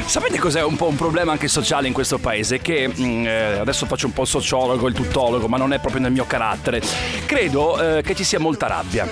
Sapete 0.04 0.38
cos'è 0.38 0.62
un 0.62 0.76
po' 0.76 0.88
un 0.88 0.96
problema 0.96 1.32
anche 1.32 1.48
sociale 1.48 1.86
in 1.86 1.92
questo 1.92 2.18
paese? 2.18 2.60
Che 2.60 2.88
mm, 2.88 3.26
eh, 3.26 3.58
adesso 3.58 3.86
faccio 3.86 4.06
un 4.06 4.12
po' 4.12 4.22
il 4.22 4.28
sociologo, 4.28 4.88
il 4.88 4.94
tuttologo, 4.94 5.46
ma 5.48 5.56
non 5.56 5.72
è 5.72 5.78
proprio 5.78 6.02
nel 6.02 6.12
mio 6.12 6.26
carattere. 6.26 6.82
Credo 7.30 7.98
eh, 7.98 8.02
che 8.02 8.16
ci 8.16 8.24
sia 8.24 8.40
molta 8.40 8.66
rabbia. 8.66 9.06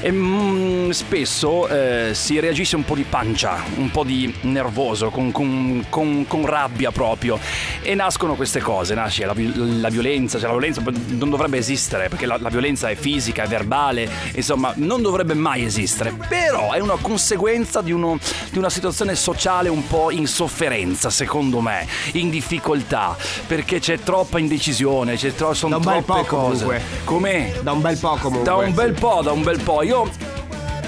E 0.00 0.12
mm, 0.12 0.90
spesso 0.90 1.66
eh, 1.68 2.10
si 2.12 2.38
reagisce 2.38 2.76
un 2.76 2.84
po' 2.84 2.94
di 2.94 3.04
pancia, 3.08 3.62
un 3.76 3.90
po' 3.90 4.04
di 4.04 4.32
nervoso, 4.42 5.10
con, 5.10 5.32
con- 5.32 5.84
con- 5.88 6.24
con 6.28 6.44
rabbia 6.46 6.90
proprio. 6.90 7.38
E 7.82 7.94
nascono 7.94 8.34
queste 8.34 8.60
cose, 8.60 8.94
nasce 8.94 9.24
la, 9.24 9.34
la 9.34 9.88
violenza, 9.88 10.38
cioè 10.38 10.48
la 10.48 10.56
violenza 10.56 10.82
non 11.08 11.30
dovrebbe 11.30 11.58
esistere, 11.58 12.08
perché 12.08 12.26
la, 12.26 12.36
la 12.40 12.48
violenza 12.50 12.88
è 12.90 12.94
fisica, 12.94 13.44
è 13.44 13.48
verbale, 13.48 14.08
insomma, 14.34 14.72
non 14.76 15.02
dovrebbe 15.02 15.34
mai 15.34 15.64
esistere. 15.64 16.12
Però 16.28 16.72
è 16.72 16.78
una 16.80 16.96
conseguenza 17.00 17.80
di, 17.80 17.92
uno- 17.92 18.18
di 18.50 18.58
una 18.58 18.70
situazione 18.70 19.14
sociale 19.14 19.68
un 19.68 19.86
po' 19.86 20.10
in 20.10 20.26
sofferenza, 20.26 21.10
secondo 21.10 21.60
me, 21.60 21.86
in 22.12 22.28
difficoltà, 22.30 23.16
perché 23.46 23.78
c'è 23.80 23.98
troppa 24.00 24.38
indecisione, 24.38 25.16
c'è 25.16 25.34
tro- 25.34 25.54
sono 25.54 25.78
Da 25.78 25.88
un 25.90 25.94
bel 25.96 26.04
troppe 26.04 26.20
po' 26.20 26.26
cose. 26.36 26.64
comunque. 26.64 26.82
Com'è? 27.04 27.52
Da 27.62 27.72
un 27.72 27.80
bel 27.80 27.98
po' 27.98 28.16
comunque. 28.20 28.44
Da 28.44 28.56
un 28.56 28.74
bel 28.74 28.92
po', 28.92 29.20
da 29.22 29.32
un 29.32 29.42
bel 29.42 29.60
po'. 29.62 29.82
Io 29.86 30.00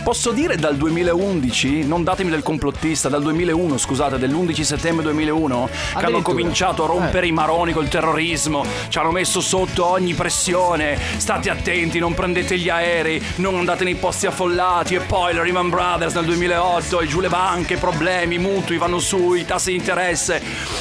posso 0.08 0.30
dire 0.30 0.56
dal 0.56 0.74
2011, 0.78 1.84
non 1.84 2.02
datemi 2.02 2.30
del 2.30 2.42
complottista, 2.42 3.10
dal 3.10 3.20
2001, 3.20 3.76
scusate, 3.76 4.16
dell'11 4.16 4.62
settembre 4.62 5.04
2001, 5.04 5.68
che 5.98 6.04
hanno 6.06 6.22
cominciato 6.22 6.84
a 6.84 6.86
rompere 6.86 7.26
Eh. 7.26 7.28
i 7.28 7.32
maroni 7.32 7.74
col 7.74 7.88
terrorismo, 7.88 8.64
ci 8.88 8.96
hanno 8.96 9.10
messo 9.10 9.42
sotto 9.42 9.84
ogni 9.84 10.14
pressione, 10.14 10.98
state 11.18 11.50
attenti, 11.50 11.98
non 11.98 12.14
prendete 12.14 12.56
gli 12.56 12.70
aerei, 12.70 13.22
non 13.34 13.56
andate 13.56 13.84
nei 13.84 13.96
posti 13.96 14.24
affollati. 14.24 14.94
E 14.94 15.00
poi 15.00 15.34
la 15.34 15.42
Lehman 15.42 15.68
Brothers 15.68 16.14
nel 16.14 16.24
2008 16.24 17.00
e 17.00 17.06
giù 17.06 17.20
le 17.20 17.28
banche, 17.28 17.76
problemi, 17.76 18.36
i 18.36 18.38
mutui 18.38 18.78
vanno 18.78 19.00
su, 19.00 19.34
i 19.34 19.44
tassi 19.44 19.72
di 19.72 19.76
interesse. 19.76 20.40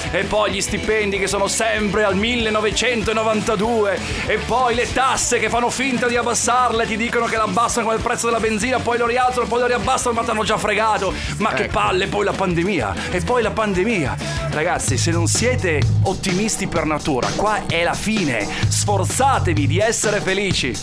E 0.09 0.23
poi 0.23 0.53
gli 0.53 0.61
stipendi 0.61 1.19
che 1.19 1.27
sono 1.27 1.49
sempre 1.49 2.05
al 2.05 2.15
1992 2.15 3.99
e 4.27 4.37
poi 4.37 4.73
le 4.73 4.89
tasse 4.93 5.37
che 5.37 5.49
fanno 5.49 5.69
finta 5.69 6.07
di 6.07 6.15
abbassarle, 6.15 6.85
ti 6.87 6.95
dicono 6.95 7.25
che 7.25 7.35
l'abbassano 7.35 7.87
come 7.87 7.97
il 7.97 8.03
prezzo 8.03 8.27
della 8.27 8.39
benzina, 8.39 8.79
poi 8.79 8.97
lo 8.97 9.03
rialzano, 9.03 9.15
poi 9.47 9.59
lo 9.59 9.67
riabbassano, 9.67 10.13
ma 10.13 10.23
ti 10.23 10.29
hanno 10.29 10.43
già 10.43 10.57
fregato. 10.57 11.13
Ma 11.37 11.53
che 11.53 11.67
palle, 11.67 12.07
poi 12.07 12.23
la 12.23 12.33
pandemia 12.33 12.95
e 13.11 13.21
poi 13.21 13.41
la 13.41 13.51
pandemia. 13.51 14.15
Ragazzi, 14.49 14.97
se 14.97 15.11
non 15.11 15.27
siete 15.27 15.81
ottimisti 16.03 16.67
per 16.67 16.85
natura, 16.85 17.27
qua 17.35 17.65
è 17.67 17.83
la 17.83 17.93
fine. 17.93 18.47
Sforzatevi 18.67 19.67
di 19.67 19.79
essere 19.79 20.21
felici. 20.21 20.75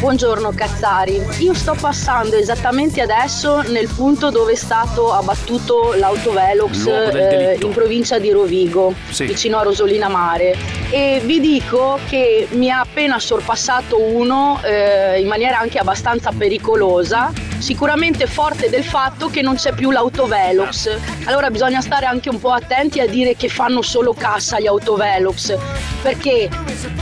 Buongiorno 0.00 0.50
Cazzari, 0.54 1.20
io 1.40 1.52
sto 1.52 1.76
passando 1.78 2.34
esattamente 2.34 3.02
adesso 3.02 3.60
nel 3.60 3.86
punto 3.94 4.30
dove 4.30 4.52
è 4.52 4.56
stato 4.56 5.12
abbattuto 5.12 5.92
l'autovelox 5.92 6.86
eh, 6.86 7.58
in 7.60 7.68
provincia 7.70 8.18
di 8.18 8.30
Rovigo, 8.30 8.94
Sì. 9.10 9.26
vicino 9.26 9.58
a 9.58 9.62
Rosolina 9.62 10.08
Mare. 10.08 10.56
E 10.90 11.20
vi 11.22 11.38
dico 11.38 11.98
che 12.08 12.48
mi 12.52 12.70
ha 12.70 12.80
appena 12.80 13.18
sorpassato 13.18 14.00
uno 14.00 14.58
eh, 14.64 15.20
in 15.20 15.28
maniera 15.28 15.58
anche 15.58 15.78
abbastanza 15.78 16.32
pericolosa, 16.36 17.30
sicuramente 17.60 18.26
forte 18.26 18.68
del 18.68 18.84
fatto 18.84 19.28
che 19.28 19.42
non 19.42 19.54
c'è 19.54 19.72
più 19.72 19.90
l'autovelox. 19.90 20.98
Allora 21.24 21.50
bisogna 21.50 21.80
stare 21.80 22.06
anche 22.06 22.28
un 22.28 22.40
po' 22.40 22.52
attenti 22.52 23.00
a 23.00 23.06
dire 23.06 23.36
che 23.36 23.48
fanno 23.48 23.82
solo 23.82 24.12
cassa 24.14 24.58
gli 24.58 24.66
autovelox, 24.66 25.56
perché 26.02 26.48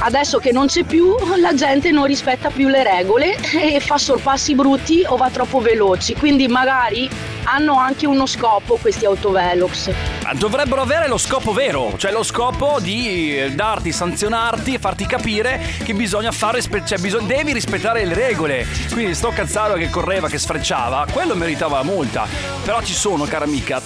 adesso 0.01 0.39
che 0.39 0.53
non 0.53 0.67
c'è 0.67 0.83
più 0.83 1.15
la 1.41 1.55
gente 1.55 1.91
non 1.91 2.05
rispetta 2.05 2.51
più 2.51 2.69
le 2.69 2.83
regole 2.83 3.37
e 3.53 3.81
fa 3.81 3.97
sorpassi 3.99 4.55
brutti 4.55 5.05
o 5.07 5.17
va 5.17 5.31
troppo 5.31 5.61
veloci, 5.61 6.15
quindi 6.15 6.49
magari 6.49 7.09
hanno 7.45 7.79
anche 7.79 8.07
uno 8.07 8.27
scopo 8.27 8.77
questi 8.77 9.05
autovelox. 9.05 9.93
Ma 10.25 10.35
Dovrebbero 10.35 10.83
avere 10.83 11.09
lo 11.09 11.19
scopo 11.19 11.53
vero, 11.53 11.95
cioè 11.97 12.13
lo 12.13 12.23
scopo 12.23 12.79
di 12.81 13.39
eh, 13.39 13.53
darti, 13.53 13.93
sanzionarti 13.93 14.75
e 14.75 14.79
farti 14.79 15.07
capire 15.07 15.61
che 15.85 15.95
bisogna 15.95 16.33
fare, 16.33 16.61
cioè 16.63 16.99
bisog- 16.99 17.27
devi 17.27 17.53
rispettare 17.53 18.05
le 18.05 18.15
regole. 18.15 18.67
Quindi 18.93 19.15
sto 19.15 19.31
cazzaro 19.31 19.75
che 19.75 19.91
correva, 19.91 20.29
che 20.29 20.39
sfrecciava, 20.39 21.07
quello 21.13 21.35
meritava 21.35 21.79
la 21.79 21.85
multa. 21.85 22.27
Però 22.65 22.83
ci 22.83 22.95
sono, 22.95 23.25
cara 23.25 23.45
amica, 23.45 23.81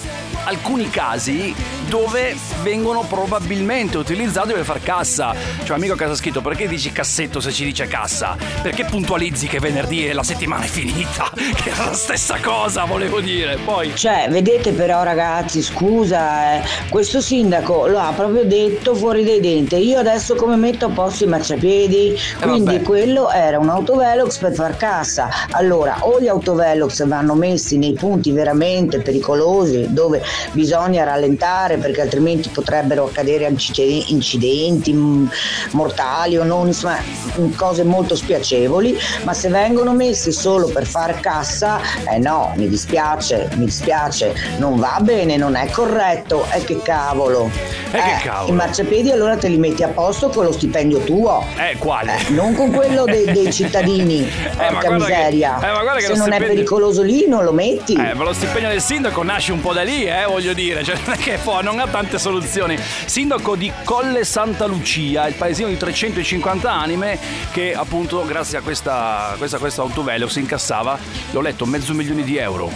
alcuni 0.45 0.89
casi 0.89 1.55
dove 1.93 2.35
vengono 2.63 3.05
probabilmente 3.07 3.99
utilizzati 3.99 4.51
per 4.51 4.63
far 4.63 4.81
cassa. 4.81 5.35
Cioè, 5.63 5.77
amico 5.77 5.93
che 5.93 6.05
ha 6.05 6.15
scritto, 6.15 6.41
perché 6.41 6.67
dici 6.67 6.91
cassetto 6.91 7.39
se 7.39 7.51
ci 7.51 7.63
dice 7.63 7.85
cassa? 7.85 8.35
Perché 8.63 8.85
puntualizzi 8.85 9.45
che 9.45 9.59
venerdì 9.59 10.07
e 10.07 10.13
la 10.13 10.23
settimana 10.23 10.63
è 10.63 10.67
finita? 10.67 11.29
Che 11.53 11.69
era 11.69 11.85
la 11.85 11.93
stessa 11.93 12.39
cosa, 12.41 12.85
volevo 12.85 13.21
dire. 13.21 13.57
Poi... 13.63 13.95
Cioè, 13.95 14.25
vedete 14.27 14.71
però 14.71 15.03
ragazzi, 15.03 15.61
scusa, 15.61 16.55
eh, 16.55 16.61
questo 16.89 17.21
sindaco 17.21 17.85
lo 17.85 17.99
ha 17.99 18.11
proprio 18.11 18.43
detto 18.43 18.95
fuori 18.95 19.23
dai 19.23 19.39
denti. 19.39 19.75
Io 19.75 19.99
adesso 19.99 20.33
come 20.33 20.55
metto 20.55 20.85
a 20.87 20.89
posto 20.89 21.25
i 21.25 21.27
marciapiedi? 21.27 22.17
Quindi 22.41 22.73
vabbè. 22.77 22.81
quello 22.81 23.29
era 23.29 23.59
un 23.59 23.69
autovelox 23.69 24.39
per 24.39 24.53
far 24.53 24.77
cassa. 24.77 25.29
Allora, 25.51 25.97
o 25.99 26.19
gli 26.19 26.27
autovelox 26.27 27.05
vanno 27.05 27.35
messi 27.35 27.77
nei 27.77 27.93
punti 27.93 28.31
veramente 28.31 28.99
pericolosi 28.99 29.93
dove 29.93 30.23
bisogna 30.53 31.03
rallentare 31.03 31.81
perché 31.83 31.99
altrimenti 32.01 32.47
potrebbero 32.47 33.03
accadere 33.05 33.45
incide- 33.45 34.05
incidenti 34.07 34.93
mortali 35.71 36.37
o 36.37 36.43
non, 36.43 36.67
insomma, 36.67 36.97
mm, 37.39 37.51
cose 37.55 37.83
molto 37.83 38.15
spiacevoli, 38.15 38.97
ma 39.23 39.33
se 39.33 39.49
vengono 39.49 39.91
messi 39.93 40.31
solo 40.31 40.67
per 40.69 40.85
far 40.85 41.19
cassa, 41.19 41.79
eh 42.09 42.17
no, 42.19 42.53
mi 42.55 42.69
dispiace, 42.69 43.49
mi 43.55 43.65
dispiace, 43.65 44.33
non 44.59 44.79
va 44.79 44.97
bene, 45.01 45.35
non 45.35 45.55
è 45.55 45.69
corretto, 45.69 46.45
e 46.53 46.63
che 46.63 46.81
cavolo. 46.81 47.49
E 47.91 47.97
che 48.01 48.19
cavolo. 48.23 48.53
I 48.53 48.55
marciapiedi 48.55 49.11
allora 49.11 49.35
te 49.35 49.49
li 49.49 49.57
metti 49.57 49.83
a 49.83 49.89
posto 49.89 50.29
con 50.29 50.45
lo 50.45 50.51
stipendio 50.53 50.99
tuo. 50.99 51.43
Eh, 51.57 51.77
quale? 51.77 52.11
non 52.29 52.53
con 52.55 52.71
quello 52.71 53.03
dei, 53.03 53.25
dei 53.25 53.51
cittadini, 53.53 54.25
ma 54.57 54.67
porca 54.67 54.91
miseria. 54.91 55.57
eh, 55.57 55.71
ma 55.71 55.81
guarda 55.81 55.95
che 55.99 56.01
Se 56.05 56.07
non 56.13 56.19
è 56.19 56.21
stipendio- 56.21 56.47
pericoloso 56.47 57.01
lì, 57.01 57.25
non 57.27 57.43
lo 57.43 57.51
metti. 57.51 57.93
Eh, 57.93 58.13
ma 58.13 58.23
lo 58.23 58.33
stipendio 58.33 58.69
del 58.69 58.81
sindaco 58.81 59.23
nasce 59.23 59.51
un 59.51 59.59
po' 59.59 59.73
da 59.73 59.81
lì, 59.83 60.05
eh, 60.05 60.23
voglio 60.27 60.53
dire, 60.53 60.83
cioè 60.83 60.95
non 61.05 61.15
è 61.15 61.17
che 61.17 61.37
poi 61.43 61.62
non 61.63 61.79
ha 61.79 61.87
tante 61.87 62.19
soluzioni. 62.19 62.77
Sindaco 63.05 63.55
di 63.55 63.71
Colle 63.83 64.23
Santa 64.25 64.65
Lucia, 64.65 65.27
il 65.27 65.33
paesino 65.33 65.69
di 65.69 65.77
350 65.77 66.71
anime 66.71 67.17
che 67.51 67.73
appunto 67.73 68.23
grazie 68.25 68.57
a 68.59 68.61
questa, 68.61 69.33
questa, 69.37 69.57
questo 69.57 69.81
autovelox 69.81 70.35
incassava, 70.35 70.99
l'ho 71.31 71.41
letto, 71.41 71.65
mezzo 71.65 71.93
milione 71.93 72.23
di 72.23 72.37
euro. 72.37 72.69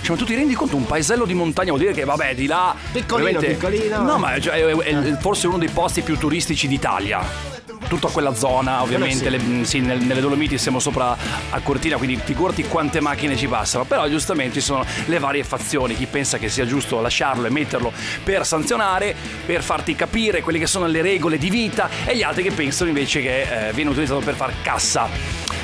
Cioè, 0.00 0.16
ma 0.16 0.16
tu 0.16 0.24
ti 0.24 0.34
rendi 0.34 0.54
conto, 0.54 0.76
un 0.76 0.86
paesello 0.86 1.26
di 1.26 1.34
montagna 1.34 1.68
vuol 1.68 1.80
dire 1.80 1.92
che, 1.92 2.04
vabbè, 2.04 2.34
di 2.34 2.46
là. 2.46 2.74
Piccolino, 2.92 3.40
piccolino, 3.40 4.02
No, 4.02 4.16
ma 4.16 4.40
cioè, 4.40 4.54
è, 4.54 4.74
è 4.74 5.16
forse 5.18 5.48
uno 5.48 5.58
dei 5.58 5.68
posti 5.68 6.00
più 6.02 6.16
turistici 6.16 6.68
d'Italia. 6.68 7.57
Tutta 7.88 8.08
quella 8.08 8.34
zona, 8.34 8.82
ovviamente, 8.82 9.24
sì. 9.24 9.30
le- 9.30 9.64
sì, 9.64 9.80
nel- 9.80 10.00
nelle 10.02 10.20
Dolomiti 10.20 10.58
siamo 10.58 10.78
sopra 10.78 11.16
a 11.50 11.60
Cortina, 11.60 11.96
quindi 11.96 12.20
figurati 12.22 12.64
quante 12.64 13.00
macchine 13.00 13.34
ci 13.36 13.46
passano. 13.46 13.84
Però 13.84 14.06
giustamente 14.08 14.54
ci 14.54 14.60
sono 14.60 14.84
le 15.06 15.18
varie 15.18 15.42
fazioni, 15.42 15.96
chi 15.96 16.06
pensa 16.06 16.36
che 16.36 16.50
sia 16.50 16.66
giusto 16.66 17.00
lasciarlo 17.00 17.46
e 17.46 17.50
metterlo 17.50 17.90
per 18.22 18.44
sanzionare, 18.44 19.14
per 19.46 19.62
farti 19.62 19.94
capire 19.94 20.42
quelle 20.42 20.58
che 20.58 20.66
sono 20.66 20.86
le 20.86 21.00
regole 21.00 21.38
di 21.38 21.48
vita, 21.48 21.88
e 22.04 22.14
gli 22.14 22.22
altri 22.22 22.42
che 22.42 22.50
pensano 22.50 22.90
invece 22.90 23.22
che 23.22 23.68
eh, 23.68 23.72
viene 23.72 23.90
utilizzato 23.90 24.20
per 24.20 24.34
far 24.34 24.52
cassa. 24.62 25.08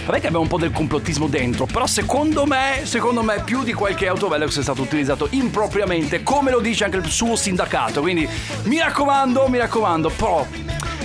Vabbè 0.06 0.20
che 0.20 0.26
abbiamo 0.26 0.44
un 0.44 0.48
po' 0.48 0.58
del 0.58 0.70
complottismo 0.70 1.28
dentro, 1.28 1.66
però 1.66 1.86
secondo 1.86 2.46
me, 2.46 2.80
secondo 2.84 3.22
me 3.22 3.42
più 3.42 3.62
di 3.62 3.72
qualche 3.72 4.06
autovelox 4.06 4.58
è 4.58 4.62
stato 4.62 4.82
utilizzato 4.82 5.28
impropriamente, 5.30 6.22
come 6.22 6.50
lo 6.50 6.60
dice 6.60 6.84
anche 6.84 6.98
il 6.98 7.06
suo 7.06 7.36
sindacato. 7.36 8.00
Quindi 8.00 8.28
mi 8.64 8.78
raccomando, 8.78 9.46
mi 9.48 9.58
raccomando, 9.58 10.10
però 10.10 10.46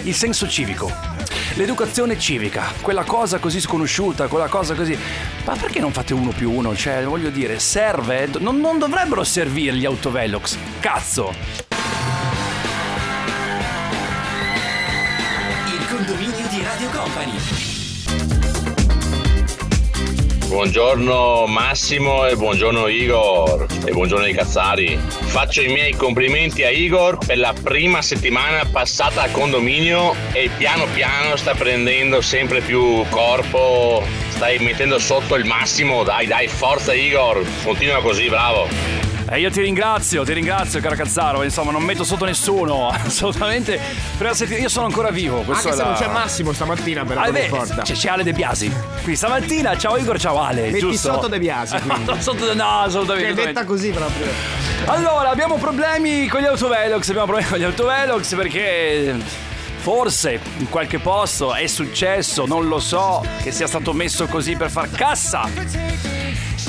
il 0.03 0.13
senso 0.13 0.47
civico. 0.47 1.08
L'educazione 1.59 2.17
civica, 2.17 2.71
quella 2.79 3.03
cosa 3.03 3.37
così 3.37 3.59
sconosciuta, 3.59 4.29
quella 4.29 4.47
cosa 4.47 4.75
così. 4.75 4.97
Ma 5.43 5.57
perché 5.57 5.81
non 5.81 5.91
fate 5.91 6.13
uno 6.13 6.31
più 6.31 6.49
uno? 6.49 6.73
Cioè, 6.73 7.03
voglio 7.03 7.29
dire, 7.29 7.59
serve. 7.59 8.29
Non, 8.39 8.61
non 8.61 8.79
dovrebbero 8.79 9.25
servire 9.25 9.75
gli 9.75 9.83
autovelox. 9.83 10.57
Cazzo! 10.79 11.33
Il 15.65 15.85
condominio 15.89 16.47
di 16.47 16.63
Radio 16.63 16.89
Company. 16.91 17.68
Buongiorno 20.49 21.45
Massimo 21.45 22.25
e 22.25 22.35
buongiorno 22.35 22.87
Igor 22.87 23.67
e 23.85 23.91
buongiorno 23.91 24.25
ai 24.25 24.33
Cazzari. 24.33 24.97
Faccio 24.97 25.61
i 25.61 25.67
miei 25.67 25.93
complimenti 25.93 26.63
a 26.63 26.71
Igor 26.71 27.19
per 27.23 27.37
la 27.37 27.53
prima 27.53 28.01
settimana 28.01 28.65
passata 28.65 29.21
a 29.21 29.29
condominio 29.29 30.15
e 30.31 30.49
piano 30.57 30.87
piano 30.91 31.35
sta 31.35 31.53
prendendo 31.53 32.19
sempre 32.21 32.61
più 32.61 33.05
corpo, 33.11 34.03
stai 34.29 34.57
mettendo 34.57 34.97
sotto 34.97 35.35
il 35.35 35.45
massimo, 35.45 36.03
dai 36.03 36.25
dai 36.25 36.47
forza 36.47 36.95
Igor, 36.95 37.45
continua 37.63 38.01
così, 38.01 38.27
bravo. 38.27 38.98
E 39.31 39.39
io 39.39 39.51
ti 39.51 39.61
ringrazio, 39.61 40.23
ti 40.23 40.33
ringrazio, 40.33 40.79
cara 40.81 40.95
Cazzaro. 40.95 41.43
Insomma, 41.43 41.71
non 41.71 41.83
metto 41.83 42.03
sotto 42.03 42.25
nessuno. 42.25 42.87
Assolutamente. 42.93 43.79
Settimana- 44.31 44.61
Io 44.63 44.69
sono 44.69 44.85
ancora 44.87 45.11
vivo. 45.11 45.41
questo 45.41 45.67
Anche 45.67 45.77
se 45.79 45.83
non 45.83 45.93
la- 45.93 45.99
c'è 45.99 46.07
Massimo 46.07 46.51
stamattina, 46.51 47.05
però 47.05 47.21
Ah, 47.21 47.23
non 47.25 47.33
beh, 47.33 47.81
c'è, 47.83 47.93
c'è 47.93 48.09
Ale 48.09 48.23
De 48.23 48.33
Biasi. 48.33 48.71
Qui 49.03 49.15
stamattina, 49.15 49.77
ciao 49.77 49.97
Igor, 49.97 50.19
ciao 50.19 50.41
Ale. 50.41 50.65
Metti 50.67 50.79
giusto? 50.79 51.13
sotto 51.13 51.27
De 51.27 51.37
Biasi. 51.39 51.75
Sotto- 52.19 52.53
no, 52.55 52.79
assolutamente. 52.81 53.33
Che 53.35 53.41
è 53.41 53.45
detta 53.47 53.63
così 53.65 53.89
proprio. 53.91 54.25
Allora, 54.85 55.29
abbiamo 55.29 55.57
problemi 55.57 56.27
con 56.27 56.41
gli 56.41 56.45
autovelox, 56.45 57.09
abbiamo 57.09 57.25
problemi 57.27 57.49
con 57.49 57.59
gli 57.59 57.63
autovelox 57.63 58.35
perché 58.35 59.15
forse 59.77 60.39
in 60.57 60.69
qualche 60.69 60.99
posto 60.99 61.53
è 61.53 61.67
successo, 61.67 62.45
non 62.45 62.67
lo 62.67 62.79
so, 62.79 63.23
che 63.43 63.51
sia 63.51 63.67
stato 63.67 63.93
messo 63.93 64.25
così 64.27 64.55
per 64.55 64.69
far 64.71 64.89
cassa. 64.89 65.47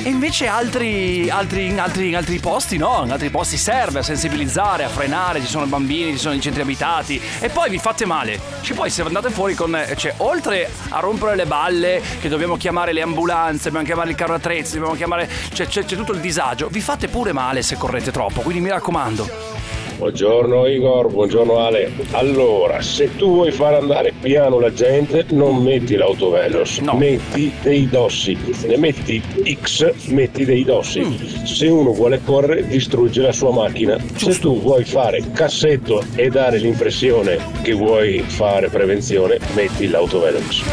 E 0.03 0.09
invece 0.09 0.47
altri, 0.47 1.29
altri, 1.29 1.67
in, 1.67 1.79
altri, 1.79 2.15
altri 2.15 2.39
posti 2.39 2.77
no, 2.77 3.03
in 3.05 3.11
altri 3.11 3.29
posti 3.29 3.55
serve 3.55 3.99
a 3.99 4.01
sensibilizzare, 4.01 4.83
a 4.83 4.89
frenare, 4.89 5.39
ci 5.41 5.45
sono 5.45 5.67
bambini, 5.67 6.13
ci 6.13 6.17
sono 6.17 6.33
i 6.33 6.41
centri 6.41 6.63
abitati 6.63 7.21
e 7.39 7.49
poi 7.49 7.69
vi 7.69 7.77
fate 7.77 8.07
male. 8.07 8.39
Ci 8.61 8.73
poi 8.73 8.89
se 8.89 9.03
andate 9.03 9.29
fuori 9.29 9.53
con, 9.53 9.75
eh, 9.75 9.95
cioè 9.95 10.15
oltre 10.17 10.71
a 10.89 10.99
rompere 11.01 11.35
le 11.35 11.45
balle 11.45 12.01
che 12.19 12.29
dobbiamo 12.29 12.57
chiamare 12.57 12.93
le 12.93 13.03
ambulanze, 13.03 13.65
dobbiamo 13.65 13.85
chiamare 13.85 14.09
il 14.09 14.15
carro 14.15 14.33
attrezzi, 14.33 14.73
dobbiamo 14.73 14.95
chiamare, 14.95 15.29
cioè, 15.53 15.67
c'è, 15.67 15.85
c'è 15.85 15.95
tutto 15.95 16.13
il 16.13 16.19
disagio, 16.19 16.67
vi 16.69 16.81
fate 16.81 17.07
pure 17.07 17.31
male 17.31 17.61
se 17.61 17.75
correte 17.75 18.11
troppo, 18.11 18.41
quindi 18.41 18.59
mi 18.59 18.69
raccomando. 18.69 19.60
Buongiorno 20.01 20.65
Igor, 20.65 21.11
buongiorno 21.11 21.59
Ale. 21.59 21.91
Allora, 22.13 22.81
se 22.81 23.15
tu 23.17 23.35
vuoi 23.35 23.51
far 23.51 23.75
andare 23.75 24.11
piano 24.19 24.59
la 24.59 24.73
gente, 24.73 25.27
non 25.29 25.61
metti 25.61 25.95
l'autovelox, 25.95 26.79
metti 26.79 27.53
dei 27.61 27.87
dossi. 27.87 28.35
Ne 28.65 28.77
metti 28.77 29.21
X, 29.61 30.07
metti 30.07 30.43
dei 30.43 30.63
dossi. 30.63 31.45
Se 31.45 31.67
uno 31.67 31.93
vuole 31.93 32.19
correre, 32.25 32.65
distrugge 32.65 33.21
la 33.21 33.31
sua 33.31 33.51
macchina. 33.51 33.95
Se 34.15 34.39
tu 34.39 34.59
vuoi 34.59 34.85
fare 34.85 35.21
cassetto 35.33 36.03
e 36.15 36.29
dare 36.29 36.57
l'impressione 36.57 37.37
che 37.61 37.73
vuoi 37.73 38.21
fare 38.21 38.69
prevenzione, 38.69 39.37
metti 39.53 39.87
l'autovelox. 39.87 40.63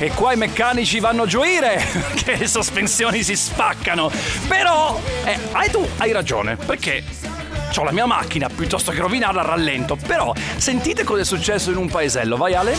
E 0.00 0.10
qua 0.10 0.32
i 0.32 0.36
meccanici 0.36 0.98
vanno 0.98 1.22
a 1.22 1.26
gioire 1.26 1.80
che 2.24 2.34
le 2.34 2.48
sospensioni 2.48 3.22
si 3.22 3.36
spaccano. 3.36 4.10
Però, 4.48 4.98
eh, 5.24 5.38
hai 5.52 5.70
tu 5.70 5.86
hai 5.98 6.10
ragione, 6.10 6.56
perché 6.56 7.04
ho 7.76 7.84
la 7.84 7.92
mia 7.92 8.06
macchina, 8.06 8.48
piuttosto 8.48 8.90
che 8.92 9.00
rovinarla 9.00 9.42
rallento. 9.42 9.96
Però, 10.06 10.32
sentite 10.56 11.04
cosa 11.04 11.22
è 11.22 11.24
successo 11.24 11.70
in 11.70 11.76
un 11.76 11.88
paesello, 11.88 12.36
vai 12.36 12.54
Ale? 12.54 12.76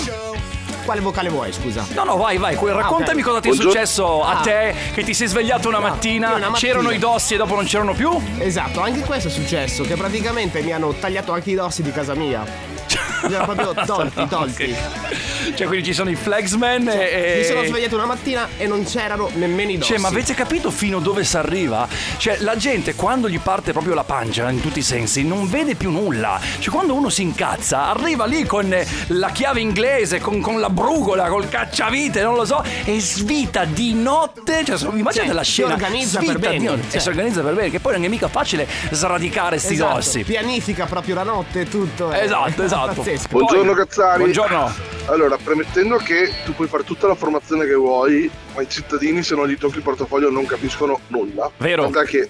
Quale 0.86 1.00
vocale 1.00 1.30
vuoi, 1.30 1.54
scusa? 1.54 1.86
No, 1.96 2.04
no, 2.04 2.18
vai, 2.18 2.38
vai, 2.38 2.56
raccontami 2.60 3.22
ok. 3.22 3.26
cosa 3.28 3.40
ti 3.40 3.48
è 3.48 3.52
Buongiorno. 3.52 3.72
successo 3.72 4.22
a 4.24 4.40
Ah. 4.40 4.42
te, 4.42 4.76
che 4.94 5.04
ti 5.04 5.14
sei 5.14 5.28
svegliato 5.28 5.70
una 5.70 5.80
mattina, 5.80 6.32
io 6.32 6.36
una 6.36 6.50
mattina. 6.50 6.72
c'erano 6.74 6.92
i 6.92 6.98
dossi 7.00 7.36
e 7.36 7.38
dopo 7.38 7.56
non 7.56 7.64
c'erano 7.66 7.94
più? 7.94 8.12
Esatto, 8.40 8.82
anche 8.82 9.00
questo 9.02 9.30
è 9.30 9.32
successo, 9.32 9.84
che 9.84 9.96
praticamente 9.96 10.62
mi 10.62 10.74
hanno 10.74 10.92
tagliato 10.94 11.32
anche 11.32 11.52
i 11.52 11.56
dossi 11.56 11.84
di 11.84 11.92
casa 11.94 12.16
mia. 12.16 12.44
Mi 13.28 13.34
erano 13.34 13.54
proprio 13.54 13.74
tolti, 13.86 14.28
tolti. 14.28 14.76
Cioè, 15.56 15.68
quindi 15.68 15.86
ci 15.86 15.94
sono 15.94 16.10
i 16.10 16.16
flagsman 16.16 16.88
e... 16.90 17.36
Mi 17.40 17.46
sono 17.46 17.64
svegliato 17.66 17.96
una 17.96 18.06
mattina 18.06 18.48
e 18.58 18.68
non 18.68 18.84
c'erano 18.86 19.30
nemmeno 19.34 19.72
i 19.72 19.78
dossi. 19.78 19.92
Cioè, 19.92 20.00
ma 20.00 20.08
avete 20.08 20.34
capito 20.34 20.72
fino 20.72 21.00
dove 21.00 21.24
si 21.24 21.38
arriva? 21.38 21.88
Cioè, 22.18 22.38
la 22.40 22.56
gente 22.56 22.96
quando 22.96 23.30
gli 23.30 23.40
parte 23.40 23.72
proprio 23.72 23.94
la 23.94 24.04
pancia 24.04 24.50
in 24.50 24.62
tutti 24.62 24.80
i 24.80 24.84
sensi 24.84 25.24
non 25.24 25.50
vede 25.50 25.76
più 25.76 25.92
nulla. 25.92 26.40
Cioè, 26.60 26.74
quando 26.74 26.94
uno 26.94 27.10
si 27.10 27.22
incazza, 27.22 27.90
arriva 27.90 28.26
lì 28.26 28.46
con 28.46 28.72
eh, 28.74 28.86
la 29.08 29.30
chiave 29.30 29.60
inglese, 29.62 30.20
con, 30.20 30.40
con 30.42 30.60
la 30.60 30.70
brugola, 30.70 31.28
col 31.28 31.48
cacciavite, 31.50 32.22
non 32.22 32.36
lo 32.36 32.46
so, 32.46 32.64
e 32.86 33.00
svita 33.00 33.66
di 33.66 33.94
notte. 33.94 34.64
Cioè, 34.66 34.78
immaginate 34.94 35.12
Cioè, 35.28 35.34
la 35.34 35.44
si 35.44 35.52
scena. 35.52 35.74
organizza 35.74 36.20
per 36.20 36.28
svita 36.30 36.50
di 36.50 36.58
bene, 36.58 36.70
notte. 36.70 36.84
cioè. 36.88 36.96
E 36.96 37.00
si 37.00 37.08
organizza 37.10 37.42
per 37.42 37.54
bene, 37.54 37.70
che 37.70 37.80
poi 37.80 37.94
non 37.94 38.04
è 38.04 38.08
mica 38.08 38.28
facile 38.28 38.68
sradicare 38.92 39.58
sti 39.60 39.74
Esatto, 39.74 39.96
dossi. 39.96 40.24
Pianifica 40.24 40.86
proprio 40.86 41.16
la 41.16 41.24
notte 41.24 41.62
e 41.62 41.70
tutto. 41.70 42.12
è- 42.12 42.24
Esatto, 42.24 42.64
esatto. 42.64 43.02
Pazzesco. 43.14 43.38
Buongiorno 43.38 43.74
Cazzari. 43.74 44.18
Buongiorno. 44.20 44.74
Allora, 45.06 45.38
premettendo 45.38 45.98
che 45.98 46.32
tu 46.46 46.54
puoi 46.54 46.68
fare 46.68 46.84
tutta 46.84 47.08
la 47.08 47.16
formazione 47.16 47.66
che 47.66 47.74
vuoi, 47.76 48.30
ma 48.56 48.62
i 48.62 48.70
cittadini 48.70 49.22
se 49.22 49.36
non 49.36 49.48
gli 49.48 49.58
tocchi 49.58 49.78
il 49.78 49.84
portafoglio 49.84 50.30
non 50.30 50.46
capiscono 50.46 51.00
nulla. 51.08 51.52
Vero. 51.58 51.84
Tant'è 51.84 52.06
che 52.06 52.30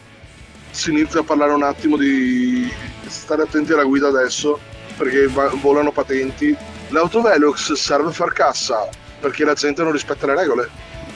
si 0.72 0.89
inizia 0.89 1.22
a 1.22 1.24
parlare 1.24 1.54
un 1.54 1.63
attimo 1.63 1.96
di 1.96 2.72
stare 3.08 3.43
attenti 3.43 3.72
alla 3.72 3.84
guida 3.84 4.08
adesso, 4.08 4.60
perché 4.98 5.28
volano 5.28 5.91
patenti. 5.91 6.56
L'autovelox 6.89 7.74
serve 7.74 8.10
a 8.10 8.12
far 8.12 8.34
cassa, 8.34 8.89
perché 9.19 9.46
la 9.46 9.54
gente 9.54 9.84
non 9.84 9.91
rispetta 9.91 10.26
le 10.26 10.36
regole. 10.36 10.69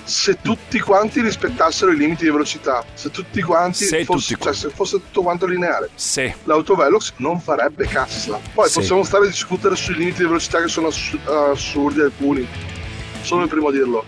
Se 0.08 0.38
tutti 0.42 0.80
quanti 0.80 1.20
rispettassero 1.22 1.92
i 1.92 1.98
limiti 1.98 2.24
di 2.24 2.30
velocità, 2.32 2.82
se 2.94 3.12
tutti 3.12 3.42
quanti 3.42 3.84
Se 3.84 4.06
fosse, 4.06 4.36
tutti 4.36 4.44
cioè, 4.46 4.54
se 4.54 4.70
fosse 4.70 4.98
tutto 5.00 5.22
quanto 5.22 5.46
lineare, 5.46 5.90
Sì. 5.96 6.34
l'autovelox 6.46 7.12
non 7.18 7.42
farebbe 7.42 7.86
cassa. 7.88 8.40
Poi 8.54 8.70
Sì. 8.70 8.76
possiamo 8.80 9.04
stare 9.04 9.26
a 9.26 9.28
discutere 9.28 9.76
sui 9.76 9.96
limiti 9.96 10.20
di 10.20 10.24
velocità 10.24 10.62
che 10.62 10.70
sono 10.70 10.88
ass- 10.88 11.18
assurdi 11.52 12.00
alcuni. 12.00 12.48
Sono 13.22 13.44
il 13.44 13.50
primo 13.50 13.68
a 13.68 13.72
dirlo. 13.74 14.06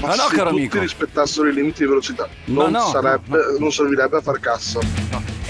Ma, 0.00 0.08
Ma 0.08 0.14
no, 0.14 0.22
se 0.22 0.28
tutti 0.28 0.40
amico. 0.40 0.78
rispettasse 0.80 1.42
i 1.42 1.52
limiti 1.52 1.82
di 1.82 1.88
velocità, 1.88 2.26
non, 2.46 2.70
no, 2.70 2.86
sarebbe, 2.88 3.56
non 3.58 3.70
servirebbe 3.70 4.16
a 4.16 4.20
far 4.22 4.40
cassa. 4.40 4.80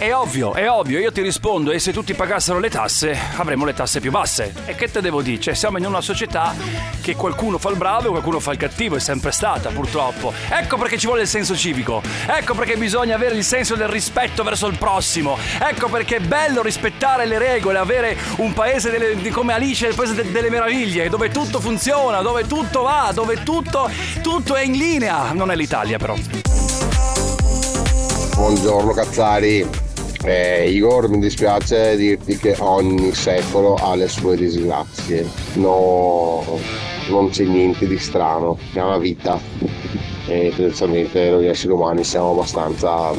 È 0.01 0.15
ovvio, 0.15 0.55
è 0.55 0.67
ovvio, 0.67 0.99
io 0.99 1.13
ti 1.13 1.21
rispondo 1.21 1.73
e 1.73 1.79
se 1.79 1.93
tutti 1.93 2.15
pagassero 2.15 2.59
le 2.59 2.71
tasse 2.71 3.15
avremmo 3.37 3.67
le 3.67 3.75
tasse 3.75 4.01
più 4.01 4.11
basse. 4.11 4.55
E 4.65 4.75
che 4.75 4.91
te 4.91 5.03
devo 5.03 5.21
dire? 5.21 5.39
Cioè 5.39 5.53
siamo 5.53 5.77
in 5.77 5.85
una 5.85 6.01
società 6.01 6.55
che 7.03 7.15
qualcuno 7.15 7.59
fa 7.59 7.69
il 7.69 7.77
bravo 7.77 8.07
e 8.07 8.11
qualcuno 8.11 8.41
fa 8.41 8.53
il 8.53 8.57
cattivo, 8.57 8.97
è 8.97 8.99
sempre 8.99 9.31
stata 9.31 9.69
purtroppo. 9.69 10.33
Ecco 10.49 10.79
perché 10.79 10.97
ci 10.97 11.05
vuole 11.05 11.21
il 11.21 11.29
senso 11.29 11.55
civico, 11.55 12.01
ecco 12.27 12.55
perché 12.55 12.79
bisogna 12.79 13.15
avere 13.15 13.35
il 13.35 13.45
senso 13.45 13.75
del 13.75 13.89
rispetto 13.89 14.43
verso 14.43 14.69
il 14.69 14.79
prossimo, 14.79 15.37
ecco 15.61 15.89
perché 15.89 16.17
è 16.17 16.21
bello 16.21 16.63
rispettare 16.63 17.27
le 17.27 17.37
regole, 17.37 17.77
avere 17.77 18.17
un 18.37 18.55
paese 18.55 18.91
delle- 18.91 19.29
come 19.29 19.53
Alice, 19.53 19.87
il 19.87 19.95
paese 19.95 20.15
de- 20.15 20.33
delle 20.33 20.49
meraviglie, 20.49 21.11
dove 21.11 21.29
tutto 21.29 21.61
funziona, 21.61 22.23
dove 22.23 22.47
tutto 22.47 22.81
va, 22.81 23.11
dove 23.13 23.43
tutto, 23.43 23.91
tutto 24.23 24.55
è 24.55 24.63
in 24.63 24.73
linea. 24.73 25.33
Non 25.33 25.51
è 25.51 25.55
l'Italia 25.57 25.99
però. 25.99 26.15
Buongiorno 28.35 28.93
Cazzari. 28.95 29.89
Eh, 30.23 30.71
Igor, 30.71 31.09
mi 31.09 31.19
dispiace 31.19 31.97
dirti 31.97 32.37
che 32.37 32.55
ogni 32.59 33.15
secolo 33.15 33.75
ha 33.77 33.95
le 33.95 34.07
sue 34.07 34.37
disgrazie. 34.37 35.27
No, 35.55 36.43
non 37.09 37.31
c'è 37.31 37.45
niente 37.45 37.87
di 37.87 37.99
strano, 37.99 38.59
è 38.75 38.81
una 38.81 38.99
vita. 38.99 39.39
E 40.27 40.53
tendenzialmente 40.55 41.31
noi 41.31 41.47
esseri 41.47 41.73
umani 41.73 42.05
siamo 42.05 42.33
abbastanza, 42.33 43.13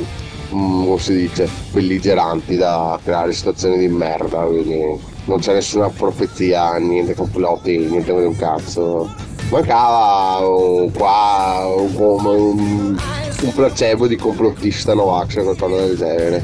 mm, 0.54 0.86
come 0.86 1.00
si 1.00 1.16
dice, 1.16 1.50
belligeranti 1.72 2.56
da 2.56 3.00
creare 3.04 3.34
situazioni 3.34 3.80
di 3.80 3.88
merda, 3.88 4.42
quindi 4.44 4.80
non 5.26 5.40
c'è 5.40 5.54
nessuna 5.54 5.90
profezia, 5.90 6.76
niente 6.78 7.16
complotti, 7.16 7.78
niente 7.80 8.14
di 8.14 8.26
un 8.26 8.36
cazzo. 8.36 9.10
Mancava 9.50 10.46
un 10.48 10.92
qua 10.94 11.66
un, 11.76 11.96
un- 12.26 12.98
un 13.42 13.54
placebo 13.54 14.06
di 14.08 14.16
complottista 14.16 14.94
Novax 14.94 15.36
o 15.38 15.44
qualcosa 15.44 15.76
del 15.84 15.98
genere. 15.98 16.44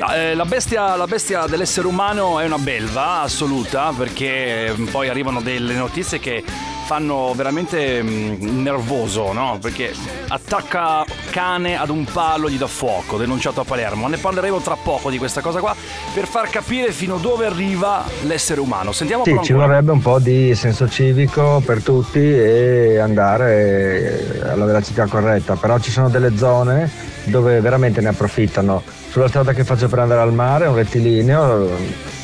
La, 0.00 0.16
eh, 0.16 0.34
la 0.34 0.46
bestia, 0.46 0.96
la 0.96 1.04
bestia 1.04 1.44
dell'essere 1.44 1.86
umano 1.86 2.40
è 2.40 2.46
una 2.46 2.56
belva 2.56 3.20
assoluta 3.20 3.92
perché 3.94 4.68
eh, 4.68 4.72
poi 4.90 5.10
arrivano 5.10 5.42
delle 5.42 5.74
notizie 5.74 6.18
che 6.18 6.42
fanno 6.90 7.32
veramente 7.36 8.02
mm, 8.02 8.62
nervoso, 8.62 9.32
no? 9.32 9.58
Perché 9.62 9.92
attacca 10.26 11.04
cane 11.30 11.78
ad 11.78 11.88
un 11.88 12.04
palo 12.04 12.50
gli 12.50 12.58
dà 12.58 12.66
fuoco, 12.66 13.16
denunciato 13.16 13.60
a 13.60 13.64
Palermo. 13.64 14.08
Ne 14.08 14.16
parleremo 14.16 14.58
tra 14.58 14.74
poco 14.74 15.08
di 15.08 15.16
questa 15.16 15.40
cosa 15.40 15.60
qua 15.60 15.72
per 16.12 16.26
far 16.26 16.50
capire 16.50 16.90
fino 16.90 17.18
dove 17.18 17.46
arriva 17.46 18.04
l'essere 18.22 18.60
umano. 18.60 18.90
Sentiamo 18.90 19.22
Sì, 19.22 19.38
ci 19.40 19.52
vorrebbe 19.52 19.92
un 19.92 20.00
po' 20.00 20.18
di 20.18 20.52
senso 20.56 20.88
civico 20.88 21.62
per 21.64 21.80
tutti 21.80 22.18
e 22.18 22.98
andare 22.98 24.40
alla 24.42 24.64
velocità 24.64 25.06
corretta, 25.06 25.54
però 25.54 25.78
ci 25.78 25.92
sono 25.92 26.08
delle 26.08 26.36
zone 26.36 26.90
dove 27.22 27.60
veramente 27.60 28.00
ne 28.00 28.08
approfittano. 28.08 28.82
Sulla 29.10 29.28
strada 29.28 29.52
che 29.52 29.62
faccio 29.62 29.86
per 29.86 30.00
andare 30.00 30.22
al 30.22 30.32
mare, 30.32 30.66
un 30.66 30.74
rettilineo, 30.74 31.68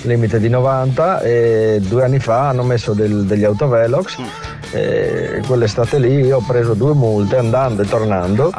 limite 0.03 0.39
di 0.41 0.49
90 0.49 1.21
e 1.21 1.79
due 1.81 2.05
anni 2.05 2.19
fa 2.19 2.49
hanno 2.49 2.63
messo 2.63 2.93
del- 2.95 3.25
degli 3.25 3.45
autovelox 3.45 4.19
e 4.71 5.43
quell'estate 5.47 5.99
lì 5.99 6.15
io 6.15 6.39
ho 6.39 6.45
preso 6.47 6.75
due 6.75 6.95
multe 6.95 7.37
andando 7.37 7.83
e 7.83 7.89
tornando. 7.89 8.51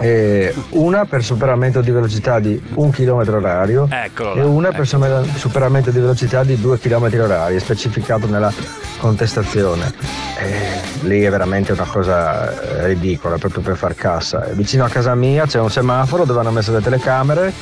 E 0.00 0.54
una 0.70 1.04
per 1.04 1.22
superamento 1.22 1.80
di 1.80 1.90
velocità 1.90 2.38
di 2.40 2.60
un 2.74 2.90
km 2.90 3.24
orario 3.28 3.88
Eccolo 3.90 4.34
e 4.34 4.44
una 4.44 4.68
ecco. 4.68 4.76
per 4.76 4.86
sumer- 4.86 5.36
superamento 5.36 5.90
di 5.90 5.98
velocità 5.98 6.44
di 6.44 6.60
2 6.60 6.78
km 6.78 7.10
orari, 7.20 7.58
specificato 7.58 8.26
nella 8.26 8.52
contestazione. 8.98 9.92
E 10.38 11.06
lì 11.06 11.22
è 11.22 11.30
veramente 11.30 11.72
una 11.72 11.86
cosa 11.90 12.50
eh, 12.50 12.86
ridicola 12.88 13.38
proprio 13.38 13.62
per 13.62 13.76
far 13.76 13.94
cassa. 13.94 14.48
Vicino 14.52 14.84
a 14.84 14.88
casa 14.88 15.14
mia 15.14 15.46
c'è 15.46 15.58
un 15.58 15.70
semaforo 15.70 16.24
dove 16.24 16.40
hanno 16.40 16.50
messo 16.50 16.72
le 16.72 16.80
telecamere, 16.80 17.52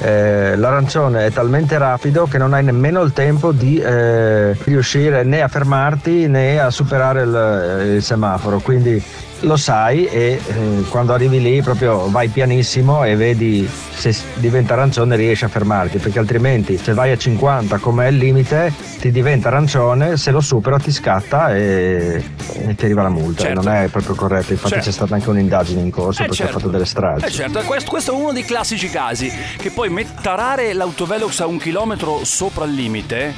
eh, 0.00 0.56
l'arancione 0.56 1.26
è 1.26 1.30
talmente 1.30 1.76
rapido 1.78 2.26
che 2.26 2.38
non 2.38 2.54
hai 2.54 2.64
nemmeno 2.64 3.02
il 3.02 3.12
tempo 3.12 3.52
di 3.52 3.78
eh, 3.78 4.56
riuscire 4.64 5.24
né 5.24 5.42
a 5.42 5.48
fermarti 5.48 6.26
né 6.28 6.58
a 6.58 6.70
superare 6.70 7.22
il, 7.22 7.51
il 7.96 8.02
semaforo, 8.02 8.60
quindi 8.60 9.02
lo 9.44 9.56
sai 9.56 10.06
e 10.06 10.38
eh, 10.46 10.84
quando 10.88 11.12
arrivi 11.12 11.42
lì 11.42 11.60
proprio 11.62 12.08
vai 12.10 12.28
pianissimo 12.28 13.02
e 13.02 13.16
vedi 13.16 13.68
se 13.92 14.14
diventa 14.34 14.74
arancione 14.74 15.16
riesci 15.16 15.42
a 15.44 15.48
fermarti 15.48 15.98
perché 15.98 16.20
altrimenti 16.20 16.78
se 16.78 16.94
vai 16.94 17.10
a 17.10 17.16
50 17.16 17.78
come 17.78 18.06
è 18.06 18.10
il 18.10 18.18
limite 18.18 18.72
ti 19.00 19.10
diventa 19.10 19.48
arancione 19.48 20.16
se 20.16 20.30
lo 20.30 20.40
supera 20.40 20.78
ti 20.78 20.92
scatta 20.92 21.56
e, 21.56 22.22
e 22.68 22.74
ti 22.76 22.84
arriva 22.84 23.02
la 23.02 23.08
multa 23.08 23.42
Certo. 23.42 23.62
non 23.62 23.72
è 23.74 23.88
proprio 23.88 24.14
corretto 24.14 24.52
infatti 24.52 24.74
Certo. 24.74 24.84
c'è 24.90 24.92
stata 24.92 25.14
anche 25.16 25.28
un'indagine 25.28 25.80
in 25.80 25.90
corso 25.90 26.22
Eh, 26.22 26.26
perché 26.26 26.42
certo. 26.44 26.56
ha 26.56 26.58
fatto 26.60 26.70
delle 26.70 26.86
stragi 26.86 27.24
Eh 27.24 27.30
certo, 27.32 27.58
e 27.58 27.64
questo, 27.64 27.90
questo 27.90 28.12
è 28.12 28.14
uno 28.14 28.32
dei 28.32 28.44
classici 28.44 28.88
casi 28.90 29.28
che 29.56 29.70
poi 29.72 30.06
tarare 30.22 30.72
l'autovelox 30.72 31.40
a 31.40 31.46
un 31.46 31.58
chilometro 31.58 32.20
sopra 32.22 32.64
il 32.64 32.74
limite, 32.74 33.34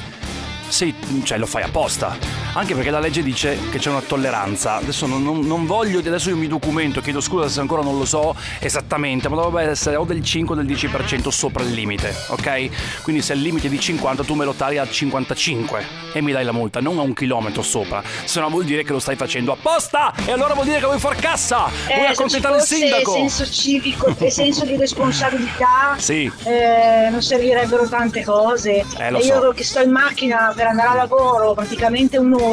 sì, 0.67 0.93
cioè 1.23 1.39
lo 1.39 1.47
fai 1.47 1.63
apposta. 1.63 2.44
Anche 2.57 2.73
perché 2.73 2.89
la 2.89 2.99
legge 3.01 3.21
dice 3.21 3.57
che 3.69 3.79
c'è 3.79 3.89
una 3.89 3.99
tolleranza. 4.01 4.75
Adesso 4.75 5.05
non, 5.07 5.21
non- 5.23 5.41
non 5.45 5.65
voglio, 5.65 5.99
adesso 5.99 6.29
io 6.29 6.37
mi 6.37 6.47
documento, 6.47 7.01
chiedo 7.01 7.19
scusa 7.19 7.49
se 7.49 7.59
ancora 7.59 7.81
non 7.81 7.97
lo 7.97 8.05
so 8.05 8.33
esattamente, 8.61 9.27
ma 9.27 9.35
dovrebbe 9.35 9.69
essere 9.69 9.97
o 9.97 10.05
del 10.05 10.23
5 10.23 10.55
o 10.55 10.57
del 10.61 10.65
10% 10.65 11.27
sopra 11.27 11.63
il 11.63 11.71
limite, 11.73 12.15
ok? 12.29 13.01
Quindi 13.03 13.21
se 13.21 13.33
il 13.33 13.41
limite 13.41 13.67
è 13.67 13.69
di 13.69 13.77
50 13.77 14.23
tu 14.23 14.35
me 14.35 14.45
lo 14.45 14.53
tagli 14.53 14.77
a 14.77 14.87
55 14.89 15.85
e 16.13 16.21
mi 16.21 16.31
dai 16.31 16.45
la 16.45 16.53
multa, 16.53 16.79
non 16.79 16.97
a 16.97 17.01
un 17.01 17.13
chilometro 17.13 17.61
sopra. 17.61 18.01
Se 18.23 18.39
no 18.39 18.49
vuol 18.49 18.63
dire 18.63 18.85
che 18.85 18.93
lo 18.93 18.99
stai 18.99 19.17
facendo 19.17 19.51
apposta 19.51 20.13
e 20.25 20.31
allora 20.31 20.53
vuol 20.53 20.65
dire 20.65 20.79
che 20.79 20.85
vuoi 20.85 20.99
far 20.99 21.17
cassa! 21.17 21.65
vuoi 21.87 21.99
Eh, 21.99 22.05
ci 22.05 22.11
accontentare 22.13 22.55
il 22.55 22.61
sindaco! 22.63 23.11
senso 23.15 23.45
civico 23.51 24.15
e 24.17 24.31
senso 24.31 24.63
di 24.63 24.77
responsabilità 24.77 25.95
Sì. 25.99 26.31
eh, 26.45 27.09
non 27.11 27.21
servirebbero 27.21 27.85
tante 27.89 28.23
cose. 28.23 28.85
Eh, 28.97 29.07
E 29.13 29.25
io 29.25 29.41
so. 29.41 29.51
che 29.53 29.65
sto 29.65 29.81
in 29.81 29.91
macchina 29.91 30.53
per 30.55 30.67
andare 30.67 30.87
a 30.87 30.93
lavoro 30.95 31.53
praticamente 31.53 32.17
un'ora 32.17 32.43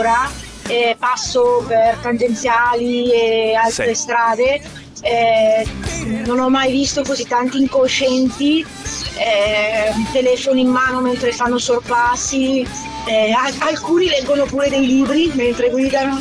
e 0.68 0.96
passo 0.98 1.64
per 1.66 1.96
tangenziali 2.00 3.12
e 3.12 3.54
altre 3.54 3.94
Sì. 3.94 4.02
strade. 4.02 4.60
eh, 5.04 5.66
non 6.24 6.38
ho 6.38 6.48
mai 6.48 6.70
visto 6.70 7.02
così 7.02 7.26
tanti 7.26 7.58
incoscienti, 7.60 8.64
eh, 9.16 9.92
telefono 10.12 10.60
in 10.60 10.68
mano 10.68 11.00
mentre 11.00 11.32
fanno 11.32 11.58
sorpassi, 11.58 12.64
eh, 13.06 13.32
al- 13.32 13.52
alcuni 13.58 14.06
leggono 14.08 14.44
pure 14.44 14.68
dei 14.68 14.86
libri 14.86 15.28
mentre 15.34 15.70
guidano. 15.70 16.20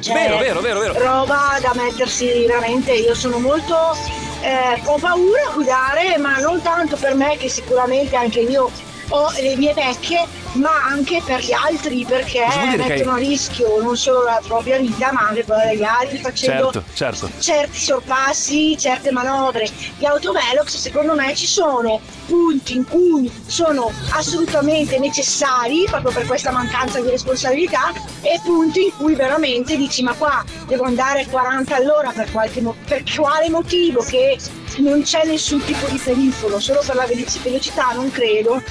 Cioè, 0.00 0.12
Vero, 0.14 0.36
vero, 0.36 0.60
vero, 0.60 0.80
vero. 0.80 0.98
roba 0.98 1.56
da 1.62 1.72
mettersi 1.74 2.44
veramente. 2.46 2.92
Io 2.92 3.14
sono 3.14 3.38
molto. 3.38 3.96
eh, 4.42 4.78
ho 4.84 4.98
paura 4.98 5.40
a 5.48 5.52
guidare, 5.54 6.18
ma 6.18 6.38
non 6.40 6.60
tanto 6.60 6.96
per 6.96 7.14
me, 7.14 7.38
che 7.38 7.48
sicuramente 7.48 8.14
anche 8.16 8.40
io 8.40 8.70
ho 9.08 9.30
le 9.40 9.56
mie 9.56 9.74
vecchie, 9.74 10.26
ma 10.54 10.84
anche 10.86 11.20
per 11.24 11.40
gli 11.40 11.52
altri, 11.52 12.04
perché 12.04 12.44
mettono 12.76 13.12
a 13.12 13.16
rischio 13.18 13.80
non 13.80 13.96
solo 13.96 14.22
la 14.22 14.40
propria 14.46 14.78
vita, 14.78 15.12
ma 15.12 15.28
anche 15.28 15.44
quella 15.44 15.66
degli 15.66 15.82
altri, 15.82 16.18
facendo 16.18 16.70
Certo, 16.70 16.84
certo. 16.94 17.30
certi 17.40 17.78
sorpassi, 17.78 18.76
certe 18.78 19.10
manovre. 19.10 19.68
Gli 19.98 20.04
autovelox 20.04 20.76
secondo 20.76 21.14
me 21.14 21.34
ci 21.34 21.46
sono 21.46 22.00
punti 22.26 22.76
in 22.76 22.84
cui 22.86 23.30
sono 23.46 23.92
assolutamente 24.10 24.98
necessari 24.98 25.84
proprio 25.86 26.12
per 26.12 26.26
questa 26.26 26.50
mancanza 26.50 27.00
di 27.00 27.10
responsabilità 27.10 27.92
e 28.22 28.40
punti 28.42 28.84
in 28.84 28.96
cui 28.96 29.14
veramente 29.14 29.76
dici 29.76 30.02
ma 30.02 30.14
qua 30.14 30.42
devo 30.66 30.84
andare 30.84 31.22
a 31.22 31.26
40 31.28 31.76
all'ora 31.76 32.10
per, 32.10 32.30
qualche 32.30 32.62
per 32.86 33.02
quale 33.14 33.50
motivo 33.50 34.02
che 34.02 34.38
non 34.78 35.02
c'è 35.02 35.24
nessun 35.24 35.62
tipo 35.64 35.86
di 35.88 35.98
pericolo, 35.98 36.58
solo 36.60 36.82
per 36.84 36.94
la 36.94 37.06
velo- 37.06 37.24
velocità 37.42 37.92
non 37.92 38.10
credo. 38.10 38.62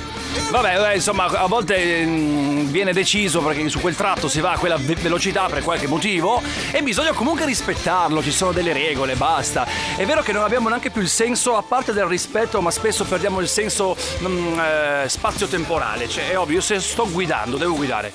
Vabbè, 0.49 0.93
insomma, 0.93 1.25
a 1.25 1.47
volte 1.47 2.05
mm, 2.05 2.65
viene 2.67 2.93
deciso 2.93 3.41
perché 3.41 3.67
su 3.69 3.79
quel 3.79 3.95
tratto 3.95 4.27
si 4.27 4.39
va 4.39 4.51
a 4.51 4.57
quella 4.57 4.77
ve- 4.77 4.95
velocità 4.95 5.45
per 5.47 5.63
qualche 5.63 5.87
motivo 5.87 6.41
e 6.71 6.81
bisogna 6.81 7.11
comunque 7.13 7.45
rispettarlo, 7.45 8.21
ci 8.21 8.31
sono 8.31 8.51
delle 8.51 8.73
regole, 8.73 9.15
basta. 9.15 9.65
È 9.95 10.05
vero 10.05 10.21
che 10.21 10.31
non 10.31 10.43
abbiamo 10.43 10.69
neanche 10.69 10.89
più 10.89 11.01
il 11.01 11.09
senso, 11.09 11.55
a 11.55 11.63
parte 11.63 11.93
del 11.93 12.05
rispetto, 12.05 12.61
ma 12.61 12.71
spesso 12.71 13.03
perdiamo 13.03 13.39
il 13.39 13.47
senso 13.47 13.95
mm, 14.21 14.59
eh, 14.59 15.05
spazio-temporale. 15.07 16.07
Cioè, 16.07 16.31
è 16.31 16.37
ovvio, 16.37 16.61
se 16.61 16.79
sto 16.79 17.09
guidando, 17.09 17.57
devo 17.57 17.75
guidare. 17.75 18.11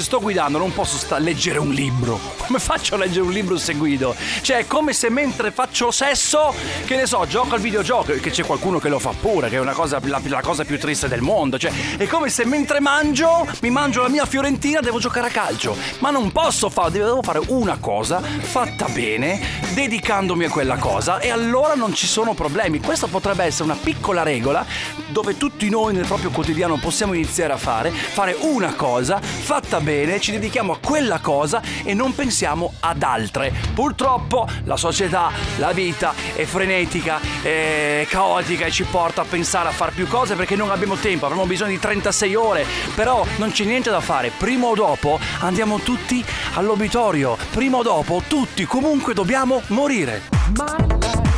Se 0.00 0.06
sto 0.06 0.18
guidando 0.18 0.56
non 0.56 0.72
posso 0.72 0.96
sta- 0.96 1.18
leggere 1.18 1.58
un 1.58 1.72
libro. 1.72 2.18
Come 2.46 2.58
faccio 2.58 2.94
a 2.94 2.98
leggere 2.98 3.20
un 3.20 3.32
libro 3.32 3.58
se 3.58 3.74
guido? 3.74 4.16
Cioè, 4.40 4.56
è 4.56 4.66
come 4.66 4.94
se 4.94 5.10
mentre 5.10 5.50
faccio 5.50 5.90
sesso, 5.90 6.54
che 6.86 6.96
ne 6.96 7.04
so, 7.04 7.26
gioco 7.26 7.54
al 7.54 7.60
videogioco, 7.60 8.14
che 8.14 8.30
c'è 8.30 8.42
qualcuno 8.42 8.78
che 8.78 8.88
lo 8.88 8.98
fa 8.98 9.12
pure, 9.12 9.50
che 9.50 9.56
è 9.56 9.60
una 9.60 9.74
cosa, 9.74 10.00
la, 10.02 10.18
la 10.24 10.40
cosa 10.40 10.64
più 10.64 10.78
triste 10.78 11.06
del 11.06 11.20
mondo. 11.20 11.58
Cioè, 11.58 11.70
è 11.98 12.06
come 12.06 12.30
se 12.30 12.46
mentre 12.46 12.80
mangio, 12.80 13.46
mi 13.60 13.68
mangio 13.68 14.00
la 14.00 14.08
mia 14.08 14.24
fiorentina, 14.24 14.80
devo 14.80 14.98
giocare 14.98 15.26
a 15.26 15.30
calcio. 15.30 15.76
Ma 15.98 16.08
non 16.08 16.32
posso 16.32 16.70
fare, 16.70 16.92
devo 16.92 17.20
fare 17.20 17.42
una 17.48 17.76
cosa 17.78 18.22
fatta 18.22 18.86
bene, 18.88 19.38
dedicandomi 19.74 20.46
a 20.46 20.50
quella 20.50 20.76
cosa, 20.76 21.18
e 21.18 21.28
allora 21.28 21.74
non 21.74 21.92
ci 21.92 22.06
sono 22.06 22.32
problemi. 22.32 22.80
Questa 22.80 23.06
potrebbe 23.06 23.44
essere 23.44 23.64
una 23.64 23.78
piccola 23.80 24.22
regola 24.22 24.64
dove 25.10 25.36
tutti 25.36 25.68
noi 25.68 25.92
nel 25.92 26.06
proprio 26.06 26.30
quotidiano 26.30 26.78
possiamo 26.78 27.12
iniziare 27.12 27.52
a 27.52 27.58
fare, 27.58 27.90
fare 27.90 28.36
una 28.40 28.74
cosa 28.74 29.20
fatta 29.20 29.78
bene, 29.80 29.89
ci 30.20 30.30
dedichiamo 30.30 30.72
a 30.72 30.78
quella 30.78 31.18
cosa 31.18 31.60
e 31.82 31.94
non 31.94 32.14
pensiamo 32.14 32.74
ad 32.80 33.02
altre. 33.02 33.52
Purtroppo 33.74 34.46
la 34.64 34.76
società, 34.76 35.30
la 35.56 35.72
vita 35.72 36.14
è 36.34 36.44
frenetica, 36.44 37.18
è 37.42 38.06
caotica 38.08 38.66
e 38.66 38.70
ci 38.70 38.84
porta 38.84 39.22
a 39.22 39.24
pensare 39.24 39.68
a 39.68 39.72
fare 39.72 39.92
più 39.92 40.06
cose 40.06 40.34
perché 40.34 40.54
non 40.54 40.70
abbiamo 40.70 40.96
tempo, 40.96 41.26
avremo 41.26 41.46
bisogno 41.46 41.70
di 41.70 41.78
36 41.78 42.34
ore, 42.34 42.66
però 42.94 43.26
non 43.38 43.50
c'è 43.50 43.64
niente 43.64 43.90
da 43.90 44.00
fare, 44.00 44.30
prima 44.36 44.66
o 44.66 44.74
dopo 44.74 45.18
andiamo 45.40 45.78
tutti 45.80 46.24
all'obitorio, 46.54 47.36
prima 47.50 47.78
o 47.78 47.82
dopo 47.82 48.22
tutti 48.26 48.64
comunque 48.64 49.14
dobbiamo 49.14 49.62
morire. 49.68 51.29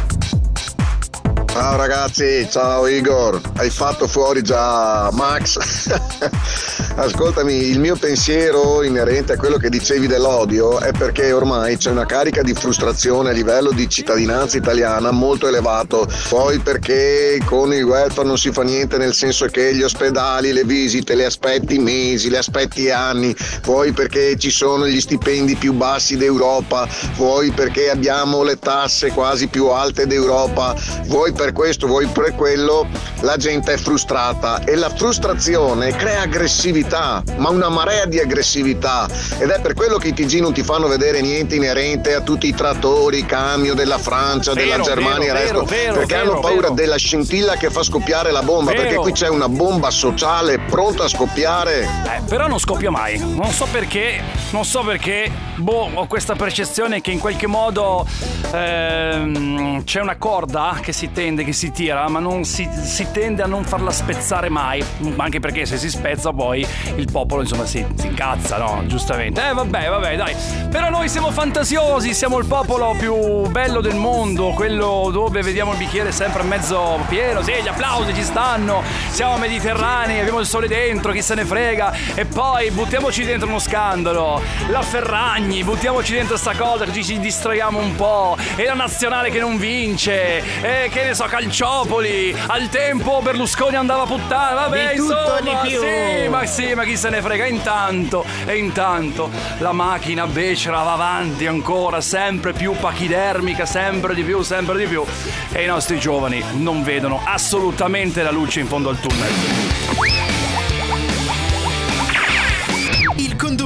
Ciao 1.52 1.76
ragazzi, 1.76 2.48
ciao 2.50 2.86
Igor, 2.86 3.38
hai 3.58 3.68
fatto 3.68 4.08
fuori 4.08 4.40
già 4.40 5.10
Max? 5.12 5.90
Ascoltami, 6.96 7.68
il 7.68 7.78
mio 7.78 7.96
pensiero 7.96 8.82
inerente 8.82 9.32
a 9.32 9.36
quello 9.36 9.58
che 9.58 9.68
dicevi 9.68 10.06
dell'odio 10.06 10.78
è 10.80 10.92
perché 10.92 11.32
ormai 11.32 11.76
c'è 11.76 11.90
una 11.90 12.06
carica 12.06 12.42
di 12.42 12.54
frustrazione 12.54 13.30
a 13.30 13.32
livello 13.32 13.70
di 13.70 13.88
cittadinanza 13.88 14.56
italiana 14.56 15.10
molto 15.10 15.46
elevato, 15.46 16.06
poi 16.28 16.58
perché 16.58 17.38
con 17.44 17.72
il 17.72 17.84
welfare 17.84 18.26
non 18.26 18.38
si 18.38 18.50
fa 18.50 18.62
niente 18.62 18.96
nel 18.96 19.14
senso 19.14 19.46
che 19.46 19.74
gli 19.74 19.82
ospedali, 19.82 20.52
le 20.52 20.64
visite 20.64 21.14
le 21.14 21.26
aspetti 21.26 21.78
mesi, 21.78 22.30
le 22.30 22.38
aspetti 22.38 22.90
anni, 22.90 23.34
poi 23.60 23.92
perché 23.92 24.38
ci 24.38 24.50
sono 24.50 24.86
gli 24.86 25.00
stipendi 25.00 25.56
più 25.56 25.72
bassi 25.72 26.16
d'Europa, 26.16 26.88
poi 27.16 27.50
perché 27.52 27.90
abbiamo 27.90 28.42
le 28.42 28.58
tasse 28.58 29.10
quasi 29.10 29.48
più 29.48 29.68
alte 29.68 30.06
d'Europa, 30.06 30.74
voi 31.06 31.32
per 31.42 31.52
questo, 31.52 31.88
vuoi 31.88 32.06
per 32.06 32.36
quello, 32.36 32.86
la 33.22 33.36
gente 33.36 33.72
è 33.72 33.76
frustrata 33.76 34.62
e 34.62 34.76
la 34.76 34.88
frustrazione 34.90 35.90
crea 35.90 36.20
aggressività, 36.20 37.20
ma 37.38 37.48
una 37.48 37.68
marea 37.68 38.04
di 38.04 38.20
aggressività 38.20 39.08
ed 39.38 39.48
è 39.50 39.60
per 39.60 39.74
quello 39.74 39.98
che 39.98 40.08
i 40.08 40.12
TG 40.12 40.38
non 40.38 40.52
ti 40.52 40.62
fanno 40.62 40.86
vedere 40.86 41.20
niente 41.20 41.56
inerente 41.56 42.14
a 42.14 42.20
tutti 42.20 42.46
i 42.46 42.54
trattori, 42.54 43.18
i 43.18 43.26
camion 43.26 43.74
della 43.74 43.98
Francia, 43.98 44.52
Vero, 44.52 44.70
della 44.70 44.82
Germania, 44.84 45.32
vero, 45.32 45.36
e 45.36 45.42
resto, 45.42 45.64
vero, 45.64 45.94
perché 45.94 46.14
vero, 46.14 46.30
hanno 46.30 46.40
paura 46.40 46.68
della 46.68 46.96
scintilla 46.96 47.56
che 47.56 47.70
fa 47.70 47.82
scoppiare 47.82 48.30
la 48.30 48.42
bomba, 48.42 48.70
perché 48.70 48.94
qui 48.94 49.10
c'è 49.10 49.28
una 49.28 49.48
bomba 49.48 49.90
sociale 49.90 50.60
pronta 50.60 51.04
a 51.04 51.08
scoppiare. 51.08 51.82
Eh, 51.82 52.22
però 52.28 52.46
non 52.46 52.60
scoppia 52.60 52.92
mai. 52.92 53.18
Non 53.18 53.50
so 53.50 53.66
perché, 53.68 54.22
non 54.50 54.64
so 54.64 54.82
perché, 54.82 55.28
boh, 55.56 55.90
ho 55.94 56.06
questa 56.06 56.36
percezione 56.36 57.00
che 57.00 57.10
in 57.10 57.18
qualche 57.18 57.48
modo 57.48 58.06
ehm, 58.52 59.82
c'è 59.84 60.00
una 60.00 60.16
corda 60.16 60.78
che 60.80 60.92
si 60.92 61.10
tende, 61.10 61.30
che 61.36 61.52
si 61.52 61.70
tira, 61.72 62.08
ma 62.08 62.18
non 62.18 62.44
si, 62.44 62.68
si 62.70 63.06
tende 63.10 63.42
a 63.42 63.46
non 63.46 63.64
farla 63.64 63.90
spezzare 63.90 64.48
mai. 64.48 64.84
Anche 65.16 65.40
perché 65.40 65.66
se 65.66 65.78
si 65.78 65.88
spezza 65.88 66.32
poi 66.32 66.66
il 66.96 67.10
popolo 67.10 67.42
insomma 67.42 67.64
si, 67.64 67.84
si 67.96 68.06
incazza, 68.06 68.58
no? 68.58 68.82
Giustamente. 68.86 69.40
Eh 69.48 69.52
vabbè, 69.54 69.88
vabbè, 69.88 70.16
dai. 70.16 70.34
Però 70.70 70.90
noi 70.90 71.08
siamo 71.08 71.30
fantasiosi, 71.30 72.14
siamo 72.14 72.38
il 72.38 72.46
popolo 72.46 72.94
più 72.98 73.48
bello 73.48 73.80
del 73.80 73.94
mondo, 73.94 74.50
quello 74.50 75.10
dove 75.12 75.42
vediamo 75.42 75.72
il 75.72 75.78
bicchiere 75.78 76.12
sempre 76.12 76.42
mezzo 76.42 76.98
pieno, 77.08 77.42
sì, 77.42 77.52
gli 77.62 77.68
applausi 77.68 78.14
ci 78.14 78.22
stanno, 78.22 78.82
siamo 79.10 79.36
mediterranei, 79.38 80.20
abbiamo 80.20 80.40
il 80.40 80.46
sole 80.46 80.68
dentro, 80.68 81.12
chi 81.12 81.22
se 81.22 81.34
ne 81.34 81.44
frega, 81.44 81.92
e 82.14 82.24
poi 82.24 82.70
buttiamoci 82.70 83.24
dentro 83.24 83.48
uno 83.48 83.58
scandalo, 83.58 84.42
la 84.68 84.82
Ferragni, 84.82 85.64
buttiamoci 85.64 86.12
dentro 86.14 86.36
sta 86.36 86.54
cosa 86.54 86.84
così 86.84 87.04
ci 87.04 87.18
distraiamo 87.18 87.78
un 87.78 87.94
po', 87.94 88.36
e 88.56 88.64
la 88.64 88.74
nazionale 88.74 89.30
che 89.30 89.38
non 89.38 89.58
vince, 89.58 90.42
e 90.62 90.88
che 90.90 91.04
ne 91.04 91.14
so, 91.14 91.21
Calciopoli, 91.26 92.34
al 92.46 92.68
tempo 92.68 93.20
Berlusconi 93.22 93.76
andava 93.76 94.02
a 94.02 94.06
puttana, 94.06 94.54
vabbè, 94.62 94.90
Di 94.90 94.96
tutto 94.96 95.12
insomma, 95.12 95.40
di 95.62 95.68
più. 95.68 95.80
sì, 95.80 96.28
ma 96.28 96.46
sì, 96.46 96.74
ma 96.74 96.84
chi 96.84 96.96
se 96.96 97.08
ne 97.10 97.22
frega, 97.22 97.46
intanto, 97.46 98.24
e 98.44 98.56
intanto 98.56 99.30
la 99.58 99.72
macchina 99.72 100.26
becera 100.26 100.82
va 100.82 100.92
avanti 100.92 101.46
ancora, 101.46 102.00
sempre 102.00 102.52
più 102.52 102.72
pachidermica, 102.72 103.66
sempre 103.66 104.14
di 104.14 104.22
più, 104.22 104.42
sempre 104.42 104.76
di 104.76 104.86
più, 104.86 105.04
e 105.52 105.62
i 105.62 105.66
nostri 105.66 105.98
giovani 105.98 106.42
non 106.54 106.82
vedono 106.82 107.20
assolutamente 107.24 108.22
la 108.22 108.30
luce 108.30 108.60
in 108.60 108.66
fondo 108.66 108.88
al 108.88 109.00
tunnel. 109.00 110.21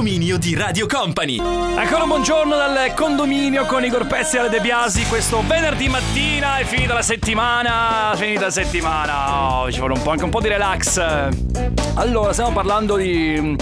Condominio 0.07 0.37
di 0.37 0.55
Radio 0.55 0.85
Company. 0.87 1.37
Ancora 1.37 2.03
un 2.03 2.07
buongiorno 2.07 2.55
dal 2.55 2.93
condominio 2.93 3.65
con 3.65 3.83
Igor 3.83 4.07
Pezzi 4.07 4.37
e 4.37 4.47
De 4.47 4.61
Biasi. 4.61 5.05
Questo 5.05 5.43
venerdì 5.45 5.89
mattina 5.89 6.59
è 6.59 6.63
finita 6.63 6.93
la 6.93 7.01
settimana. 7.01 8.13
Finita 8.15 8.45
la 8.45 8.49
settimana. 8.49 9.59
Oh, 9.59 9.69
ci 9.69 9.79
vuole 9.79 9.95
un 9.95 10.01
po', 10.01 10.11
anche 10.11 10.23
un 10.23 10.29
po' 10.29 10.39
di 10.39 10.47
relax. 10.47 10.97
Allora, 11.95 12.31
stiamo 12.31 12.53
parlando 12.53 12.95
di. 12.95 13.57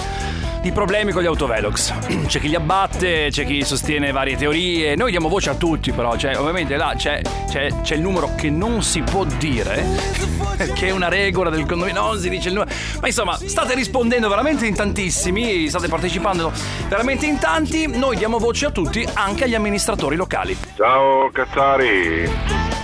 di 0.62 0.72
problemi 0.72 1.12
con 1.12 1.24
gli 1.24 1.26
autovelox. 1.26 1.94
C'è 2.28 2.40
chi 2.40 2.50
li 2.50 2.56
abbatte, 2.56 3.30
c'è 3.32 3.44
chi 3.44 3.64
sostiene 3.64 4.12
varie 4.12 4.38
teorie. 4.38 4.96
Noi 4.96 5.10
diamo 5.10 5.30
voce 5.30 5.50
a 5.50 5.56
tutti, 5.56 5.92
però. 5.94 6.16
Cioè, 6.16 6.38
ovviamente 6.38 6.76
là 6.76 6.94
c'è, 6.96 7.22
c'è, 7.50 7.70
c'è 7.82 7.96
il 7.96 8.02
numero 8.02 8.36
che 8.36 8.52
non 8.52 8.84
si 8.84 9.02
può 9.02 9.24
dire. 9.24 10.45
Che 10.56 10.88
è 10.88 10.92
una 10.92 11.10
regola 11.10 11.50
del 11.50 11.66
condominio. 11.66 12.02
Non 12.02 12.20
si 12.20 12.30
dice 12.30 12.48
il 12.48 12.56
numero. 12.56 12.72
Ma 13.02 13.08
insomma, 13.08 13.38
state 13.38 13.76
rispondendo 13.76 14.30
veramente 14.30 14.66
in 14.66 14.76
tantissimi. 14.76 15.68
State 15.68 15.88
partecipando 15.88 16.52
veramente 16.88 17.26
in 17.26 17.38
tanti. 17.40 17.88
Noi 17.88 18.16
diamo 18.16 18.38
voce 18.38 18.66
a 18.68 18.72
tutti, 18.72 19.08
anche 19.14 19.44
agli 19.44 19.56
amministratori 19.56 20.16
locali. 20.16 20.58
Ciao 20.76 21.30
Cazzari, 21.32 22.30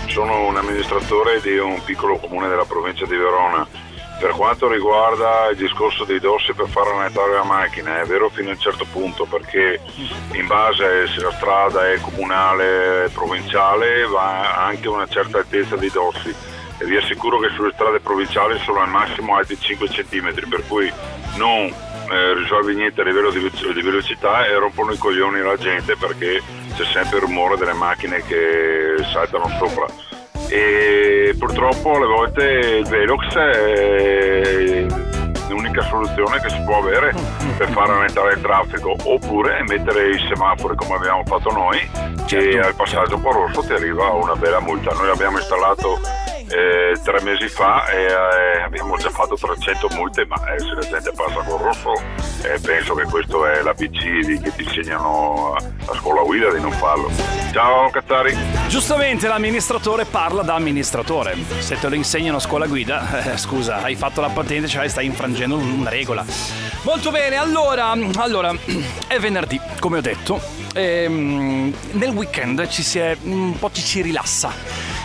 sono 0.08 0.48
un 0.48 0.58
amministratore 0.58 1.40
di 1.42 1.58
un 1.58 1.82
piccolo 1.84 2.18
comune 2.18 2.48
della 2.50 2.66
provincia 2.66 3.06
di 3.06 3.16
Verona. 3.16 3.66
Per 4.20 4.32
quanto 4.32 4.70
riguarda 4.70 5.50
il 5.50 5.58
discorso 5.58 6.04
dei 6.04 6.20
dossi 6.20 6.54
per 6.54 6.68
far 6.68 6.86
annetare 6.88 7.34
la 7.34 7.44
macchina, 7.44 8.02
è 8.02 8.06
vero 8.06 8.30
fino 8.30 8.50
a 8.50 8.54
un 8.54 8.60
certo 8.60 8.86
punto 8.92 9.26
perché 9.26 9.80
in 10.34 10.46
base 10.46 11.08
se 11.08 11.22
la 11.22 11.32
strada 11.32 11.92
è 11.92 12.00
comunale, 12.00 13.10
provinciale, 13.12 14.06
va 14.06 14.64
anche 14.64 14.88
una 14.88 15.08
certa 15.08 15.40
altezza 15.40 15.76
dei 15.76 15.90
dossi 15.90 16.51
e 16.82 16.86
vi 16.86 16.98
assicuro 16.98 17.38
che 17.38 17.50
sulle 17.50 17.72
strade 17.74 18.00
provinciali 18.00 18.58
sono 18.60 18.80
al 18.80 18.90
massimo 18.90 19.36
alti 19.36 19.58
5 19.60 19.88
cm, 19.88 20.50
per 20.50 20.64
cui 20.68 20.92
non 21.36 21.66
eh, 21.66 22.34
risolvi 22.34 22.74
niente 22.74 23.02
a 23.02 23.04
livello 23.04 23.30
di, 23.30 23.40
di 23.40 23.82
velocità 23.82 24.46
e 24.46 24.58
rompono 24.58 24.92
i 24.92 24.98
coglioni 24.98 25.40
alla 25.40 25.58
gente 25.58 25.96
perché 25.96 26.42
c'è 26.76 26.84
sempre 26.86 27.18
il 27.18 27.24
rumore 27.24 27.58
delle 27.58 27.74
macchine 27.74 28.24
che 28.24 28.96
saltano 29.12 29.48
sopra. 29.60 29.86
E 30.48 31.36
purtroppo 31.38 31.96
alle 31.96 32.08
volte 32.08 32.44
il 32.44 32.88
Velox 32.88 33.34
è 33.36 34.86
l'unica 35.48 35.82
soluzione 35.84 36.42
che 36.42 36.50
si 36.50 36.62
può 36.66 36.80
avere 36.80 37.14
per 37.58 37.70
far 37.70 37.88
rallentare 37.88 38.34
il 38.34 38.42
traffico 38.42 38.96
oppure 39.04 39.64
mettere 39.68 40.10
i 40.10 40.28
semafori 40.28 40.76
come 40.76 40.96
abbiamo 40.96 41.24
fatto 41.26 41.52
noi 41.52 41.80
e 42.30 42.60
al 42.60 42.76
passaggio 42.76 43.18
po' 43.18 43.32
rosso 43.32 43.62
ti 43.62 43.74
arriva 43.74 44.10
una 44.10 44.36
bella 44.36 44.60
multa. 44.60 44.94
Noi 44.94 45.10
abbiamo 45.10 45.38
installato 45.38 46.00
eh, 46.54 47.00
tre 47.04 47.22
mesi 47.22 47.48
fa 47.48 47.86
e 47.88 48.04
eh, 48.04 48.62
abbiamo 48.64 48.98
già 48.98 49.10
fatto 49.10 49.36
300 49.36 49.88
multe 49.96 50.26
ma 50.26 50.36
eh, 50.54 50.60
se 50.60 50.66
la 50.74 50.82
gente 50.82 51.12
passa 51.16 51.42
col 51.46 51.60
rosso 51.60 51.94
eh, 52.44 52.60
penso 52.60 52.94
che 52.96 53.04
questo 53.06 53.46
è 53.46 53.62
l'ABC 53.62 54.42
che 54.42 54.52
ti 54.56 54.64
insegnano 54.64 55.56
a, 55.56 55.94
scuola 55.96 56.22
guida 56.24 56.52
di 56.52 56.60
non 56.60 56.72
farlo. 56.72 57.10
Ciao 57.52 57.90
Cazzari! 57.90 58.36
Giustamente 58.68 59.28
l'amministratore 59.28 60.06
parla 60.06 60.42
da 60.42 60.56
amministratore. 60.56 61.36
Se 61.60 61.78
te 61.80 61.90
lo 61.90 61.96
insegnano 61.96 62.38
a 62.38 62.40
scuola 62.40 62.66
guida, 62.66 63.34
eh, 63.34 63.38
scusa, 63.38 63.82
hai 63.84 63.96
fatto 63.96 64.22
la 64.22 64.30
patente, 64.30 64.68
cioè 64.68 64.88
stai 64.88 65.06
infrangendo 65.06 65.56
un- 65.58 65.80
una 65.80 65.90
regola. 65.90 66.24
Molto 66.84 67.12
bene, 67.12 67.36
allora, 67.36 67.94
allora 68.16 68.54
è 69.08 69.20
venerdì, 69.20 69.60
come 69.80 69.98
ho 69.98 70.02
detto. 70.02 70.40
Ehm, 70.74 71.72
nel 71.92 72.10
weekend 72.10 72.68
ci 72.70 72.82
si 72.82 72.98
è 72.98 73.16
un 73.24 73.58
po' 73.60 73.70
ci 73.72 73.82
si 73.82 74.02
rilassa. 74.02 74.52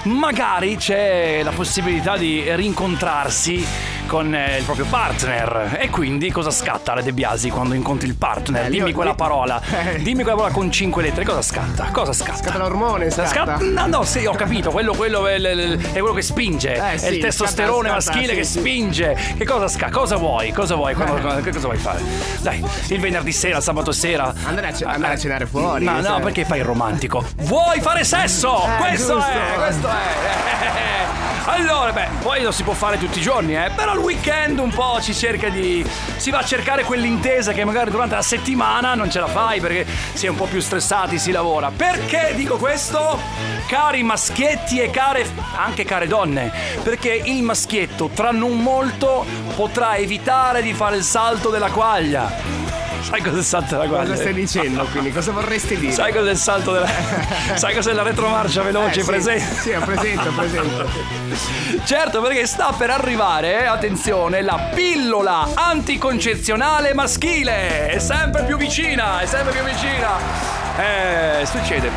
Magari 0.04 0.76
c'è 0.76 1.35
la 1.42 1.52
possibilità 1.52 2.16
di 2.16 2.44
rincontrarsi 2.54 3.64
con 4.06 4.34
eh, 4.34 4.58
il 4.58 4.64
proprio 4.64 4.86
partner. 4.86 5.76
E 5.80 5.90
quindi 5.90 6.30
cosa 6.30 6.50
scatta 6.50 6.92
Ale 6.92 7.02
De 7.02 7.12
Biasi 7.12 7.50
quando 7.50 7.74
incontri 7.74 8.08
il 8.08 8.14
partner? 8.14 8.66
Eh, 8.66 8.70
Dimmi 8.70 8.92
quella 8.92 9.14
parola. 9.14 9.60
Eh. 9.76 9.98
Dimmi 9.98 10.22
quella 10.22 10.36
parola 10.36 10.52
con 10.52 10.70
cinque 10.70 11.02
lettere. 11.02 11.24
Cosa 11.24 11.42
scatta? 11.42 11.88
Cosa 11.92 12.12
scatta? 12.12 12.36
Scatta 12.38 12.58
l'ormone, 12.58 13.10
scatta. 13.10 13.58
No, 13.60 13.86
no, 13.86 14.02
sì, 14.04 14.24
ho 14.24 14.32
capito. 14.32 14.70
Quello, 14.70 14.94
quello 14.94 15.26
è, 15.26 15.38
l- 15.38 15.78
è 15.92 15.98
quello 15.98 16.14
che 16.14 16.22
spinge. 16.22 16.74
Eh, 16.74 16.92
è 16.92 16.96
sì, 16.96 17.14
il 17.14 17.20
testosterone 17.20 17.88
scatta, 17.88 18.00
scatta, 18.00 18.16
maschile 18.16 18.32
sì, 18.32 18.38
che 18.38 18.44
sì. 18.44 18.58
spinge. 18.58 19.18
Che 19.36 19.44
cosa 19.44 19.68
scatta? 19.68 19.92
Cosa 19.92 20.16
vuoi? 20.16 20.52
Cosa 20.52 20.74
vuoi? 20.76 20.94
Cosa, 20.94 21.40
che 21.40 21.50
cosa 21.52 21.66
vuoi 21.66 21.76
fare? 21.78 22.00
Dai, 22.40 22.64
il 22.88 23.00
venerdì 23.00 23.32
sera, 23.32 23.58
il 23.58 23.62
sabato 23.62 23.92
sera. 23.92 24.32
Andare 24.44 24.68
a, 24.68 24.72
ce- 24.72 24.84
andare 24.84 25.14
a 25.14 25.18
cenare 25.18 25.46
fuori. 25.46 25.84
No, 25.84 25.96
no, 25.96 26.02
cioè. 26.02 26.20
perché 26.20 26.44
fai 26.44 26.58
il 26.60 26.64
romantico? 26.64 27.24
Vuoi 27.38 27.80
fare 27.80 28.04
sesso? 28.04 28.64
Eh, 28.64 28.76
questo 28.78 29.14
giusto. 29.14 29.30
è, 29.30 29.54
questo 29.56 29.88
è. 29.88 31.04
Allora, 31.48 31.92
beh, 31.92 32.08
poi 32.22 32.42
lo 32.42 32.50
si 32.50 32.64
può 32.64 32.72
fare 32.72 32.98
tutti 32.98 33.18
i 33.20 33.22
giorni, 33.22 33.54
eh. 33.56 33.70
Però 33.74 33.94
il 33.96 34.02
weekend 34.02 34.58
un 34.58 34.70
po' 34.70 35.00
ci 35.00 35.14
cerca 35.14 35.48
di. 35.48 35.84
Si 36.16 36.30
va 36.30 36.38
a 36.38 36.44
cercare 36.44 36.84
quell'intesa 36.84 37.52
che 37.52 37.64
magari 37.64 37.90
durante 37.90 38.14
la 38.14 38.22
settimana 38.22 38.94
non 38.94 39.10
ce 39.10 39.20
la 39.20 39.26
fai 39.26 39.60
perché 39.60 39.86
si 40.12 40.26
è 40.26 40.28
un 40.28 40.36
po' 40.36 40.46
più 40.46 40.60
stressati, 40.60 41.18
si 41.18 41.32
lavora. 41.32 41.70
Perché 41.74 42.32
dico 42.34 42.56
questo? 42.56 43.18
Cari 43.66 44.02
maschietti 44.02 44.80
e 44.80 44.90
care. 44.90 45.26
anche 45.56 45.84
care 45.84 46.06
donne. 46.06 46.52
Perché 46.82 47.20
il 47.24 47.42
maschietto 47.42 48.10
tra 48.12 48.30
non 48.30 48.62
molto 48.62 49.24
potrà 49.54 49.96
evitare 49.96 50.62
di 50.62 50.74
fare 50.74 50.96
il 50.96 51.02
salto 51.02 51.50
della 51.50 51.70
quaglia. 51.70 52.75
Sai 53.06 53.22
cos'è 53.22 53.36
il 53.36 53.44
salto 53.44 53.76
della 53.76 53.86
quaglia? 53.86 54.08
Cosa 54.08 54.16
stai 54.16 54.34
dicendo 54.34 54.84
quindi? 54.86 55.12
Cosa 55.12 55.30
vorresti 55.30 55.76
dire? 55.76 55.92
Sai 55.92 56.12
cos'è 56.12 56.30
il 56.32 56.36
salto 56.36 56.72
della. 56.72 56.88
Sai 57.54 57.72
cos'è 57.72 57.92
la 57.92 58.02
retromarcia 58.02 58.62
veloce? 58.62 58.98
Eh, 58.98 59.02
sì, 59.02 59.08
presente? 59.08 59.60
Sì, 59.60 59.70
ho 59.70 59.80
presente, 59.80 60.28
presente. 60.30 60.84
Certo, 61.86 62.20
perché 62.20 62.48
sta 62.48 62.74
per 62.76 62.90
arrivare, 62.90 63.62
eh, 63.62 63.66
attenzione, 63.66 64.42
la 64.42 64.70
pillola 64.74 65.50
anticoncezionale 65.54 66.94
maschile. 66.94 67.90
È 67.90 67.98
sempre 68.00 68.42
più 68.42 68.56
vicina, 68.56 69.20
è 69.20 69.26
sempre 69.26 69.52
più 69.52 69.62
vicina. 69.62 70.16
Eh, 70.76 71.46
succede. 71.46 71.90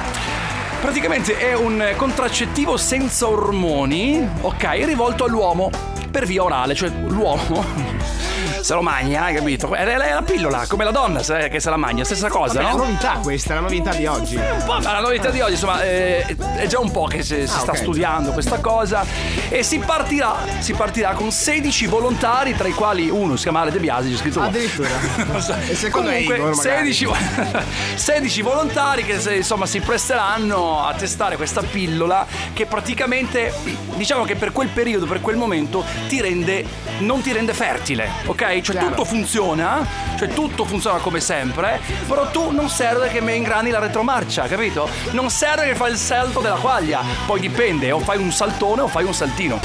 Praticamente 0.79 1.37
è 1.39 1.55
un 1.55 1.91
contraccettivo 1.95 2.77
senza 2.77 3.27
ormoni, 3.27 4.29
ok, 4.41 4.63
rivolto 4.85 5.23
all'uomo 5.23 5.71
per 6.11 6.27
via 6.27 6.43
orale, 6.43 6.75
cioè 6.75 6.91
l'uomo 7.07 8.18
se 8.61 8.73
lo 8.73 8.81
magna, 8.81 9.23
hai 9.23 9.35
capito? 9.35 9.73
È, 9.73 9.83
è 9.83 10.13
la 10.13 10.21
pillola, 10.21 10.65
come 10.67 10.83
la 10.83 10.91
donna 10.91 11.21
che 11.21 11.59
se 11.59 11.69
la 11.69 11.77
magna, 11.77 12.03
stessa 12.03 12.29
cosa, 12.29 12.61
Vabbè, 12.61 12.71
no? 12.71 12.77
la 12.77 12.83
novità 12.85 13.19
questa, 13.21 13.51
è 13.51 13.55
la 13.55 13.61
novità 13.61 13.93
di 13.93 14.05
oggi. 14.05 14.35
Un 14.35 14.63
po', 14.65 14.79
ma 14.79 14.91
la 14.93 14.99
novità 14.99 15.29
di 15.29 15.41
oggi, 15.41 15.51
insomma, 15.53 15.81
eh, 15.83 16.35
è 16.55 16.67
già 16.67 16.79
un 16.79 16.91
po' 16.91 17.05
che 17.05 17.21
si, 17.23 17.35
si 17.47 17.55
Ah, 17.55 17.59
sta 17.59 17.71
ok. 17.71 17.77
studiando 17.77 18.31
questa 18.31 18.59
cosa 18.59 19.05
e 19.49 19.63
si 19.63 19.79
partirà, 19.79 20.35
si 20.59 20.73
partirà 20.73 21.11
con 21.13 21.31
16 21.31 21.87
volontari, 21.87 22.55
tra 22.55 22.67
i 22.67 22.73
quali 22.73 23.09
uno 23.09 23.35
si 23.35 23.43
chiama 23.43 23.61
Ale 23.61 23.71
De 23.71 23.79
Biasi, 23.79 24.11
c'è 24.11 24.17
scritto. 24.17 24.41
Addirittura. 24.41 24.89
So. 25.39 25.55
E 25.67 25.75
secondo 25.75 26.09
Comunque, 26.09 26.35
Igor, 26.35 26.55
magari. 26.55 26.93
16, 26.93 27.07
16 27.95 28.41
volontari 28.41 29.03
che 29.05 29.19
se- 29.19 29.35
insomma 29.35 29.65
si 29.65 29.79
presteranno 29.79 30.85
a 30.85 30.93
testare 30.93 31.37
questa 31.37 31.61
pillola 31.61 32.25
che 32.53 32.65
praticamente 32.65 33.53
diciamo 33.95 34.23
che 34.25 34.35
per 34.35 34.51
quel 34.51 34.67
periodo, 34.69 35.05
per 35.05 35.21
quel 35.21 35.37
momento 35.37 35.83
ti 36.07 36.19
rende 36.21 36.65
non 36.99 37.21
ti 37.21 37.31
rende 37.31 37.53
fertile, 37.53 38.09
ok? 38.25 38.48
Cioè 38.61 38.77
tutto 38.77 39.05
funziona, 39.05 39.85
cioè 40.17 40.27
tutto 40.29 40.65
funziona 40.65 40.97
come 40.97 41.19
sempre, 41.19 41.79
però 42.07 42.29
tu 42.31 42.49
non 42.51 42.67
serve 42.67 43.09
che 43.09 43.21
mi 43.21 43.35
ingrani 43.35 43.69
la 43.69 43.79
retromarcia, 43.79 44.47
capito? 44.47 44.89
Non 45.11 45.29
serve 45.29 45.67
che 45.67 45.75
fai 45.75 45.91
il 45.91 45.97
salto 45.97 46.39
della 46.39 46.55
quaglia, 46.55 47.01
poi 47.27 47.39
dipende, 47.39 47.91
o 47.91 47.99
fai 47.99 48.17
un 48.17 48.31
saltone 48.31 48.81
o 48.81 48.87
fai 48.87 49.05
un 49.05 49.13
saltino. 49.13 49.59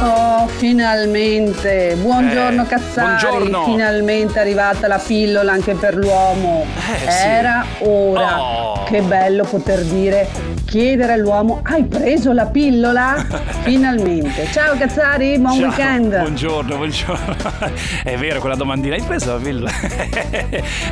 Oh, 0.00 0.46
finalmente! 0.46 1.96
Buongiorno 1.96 2.62
Eh, 2.62 2.66
Cazzari! 2.66 3.18
buongiorno. 3.18 3.64
Finalmente 3.64 4.38
è 4.38 4.40
arrivata 4.42 4.86
la 4.86 4.98
pillola 4.98 5.50
anche 5.50 5.74
per 5.74 5.96
l'uomo. 5.96 6.66
Eh, 6.76 7.10
sì. 7.10 7.26
Era 7.26 7.66
ora. 7.80 8.40
Oh. 8.40 8.84
Che 8.84 9.02
bello 9.02 9.42
poter 9.44 9.82
dire, 9.82 10.28
chiedere 10.68 11.12
all'uomo: 11.14 11.60
hai 11.64 11.84
preso 11.84 12.32
la 12.32 12.46
pillola? 12.46 13.24
finalmente. 13.64 14.46
Ciao 14.52 14.76
Cazzari, 14.76 15.38
buon 15.38 15.54
Ciao, 15.58 15.68
weekend! 15.68 16.18
Buongiorno, 16.20 16.76
buongiorno. 16.76 17.36
È 18.04 18.16
vero 18.16 18.40
quella 18.40 18.54
domandina, 18.54 18.94
hai 18.94 19.02
preso 19.02 19.32
la 19.32 19.38
pillola? 19.38 19.70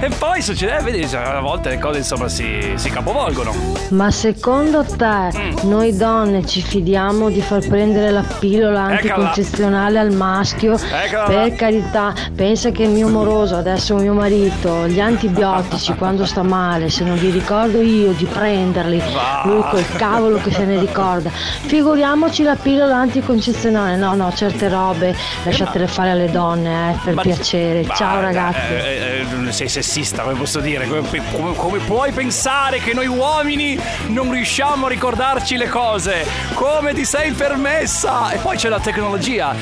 e 0.01 0.11
poi 0.19 0.41
succede, 0.43 0.79
eh, 0.79 0.83
vedi, 0.83 1.09
cioè, 1.09 1.21
a 1.21 1.41
volte 1.41 1.69
le 1.71 1.79
cose 1.79 1.99
insomma 1.99 2.29
si, 2.29 2.73
si 2.77 2.91
capovolgono. 2.91 3.53
Ma 3.91 4.11
secondo 4.11 4.83
te 4.85 5.05
Mm. 5.17 5.69
noi 5.69 5.97
donne 5.97 6.47
ci 6.47 6.61
fidiamo 6.63 7.29
di 7.31 7.41
far 7.41 7.67
prendere 7.67 8.11
la 8.11 8.23
pillola 8.39 8.83
anticoncezionale 8.83 9.99
al 9.99 10.13
maschio? 10.13 10.75
Eccola 10.79 11.25
per 11.25 11.55
carità, 11.55 12.15
pensa 12.35 12.71
che 12.71 12.85
il 12.85 12.91
mio 12.91 13.09
moroso, 13.09 13.57
adesso 13.57 13.97
mio 13.97 14.13
marito, 14.15 14.87
gli 14.87 15.01
antibiotici 15.01 15.95
quando 15.95 16.25
sta 16.25 16.43
male, 16.43 16.89
se 16.91 17.05
non 17.05 17.17
li 17.17 17.31
ricordo 17.31 17.81
io 17.81 18.13
di 18.13 18.25
prenderli, 18.25 18.99
Va. 19.13 19.43
lui 19.45 19.63
col 19.71 19.85
cavolo 19.97 20.39
che 20.39 20.51
se 20.53 20.65
ne 20.65 20.79
ricorda. 20.79 21.31
Figuriamoci 21.31 22.43
la 22.43 22.57
pillola 22.57 22.97
anticoncezionale. 22.97 23.97
No, 23.97 24.15
no, 24.15 24.33
certe 24.35 24.69
robe 24.69 25.15
lasciatele 25.45 25.87
fare 25.87 26.11
alle 26.11 26.31
donne, 26.31 26.93
eh, 26.93 26.99
per 27.05 27.15
Ma- 27.15 27.23
piacere. 27.23 27.83
Ma, 27.87 27.95
Ciao 27.95 28.21
ragazzi. 28.21 28.59
eh, 28.73 29.25
eh, 29.47 29.53
sei 29.53 29.69
sessista, 29.69 30.23
come 30.23 30.35
posso 30.35 30.61
dire? 30.61 30.87
Come, 30.87 31.03
come- 31.33 31.55
come 31.55 31.79
puoi 31.79 32.13
pensare 32.13 32.79
che 32.79 32.93
noi 32.95 33.07
uomini 33.07 33.79
non 34.09 34.31
riusciamo 34.33 34.87
a 34.87 34.89
ricordarci 34.89 35.57
le 35.57 35.69
cose? 35.69 36.27
Come 36.55 36.95
ti 36.95 37.05
sei 37.05 37.33
permessa? 37.33 38.31
E 38.31 38.39
poi 38.39 38.57
c'è 38.57 38.69
la 38.69 38.81
tecnologia. 38.81 39.55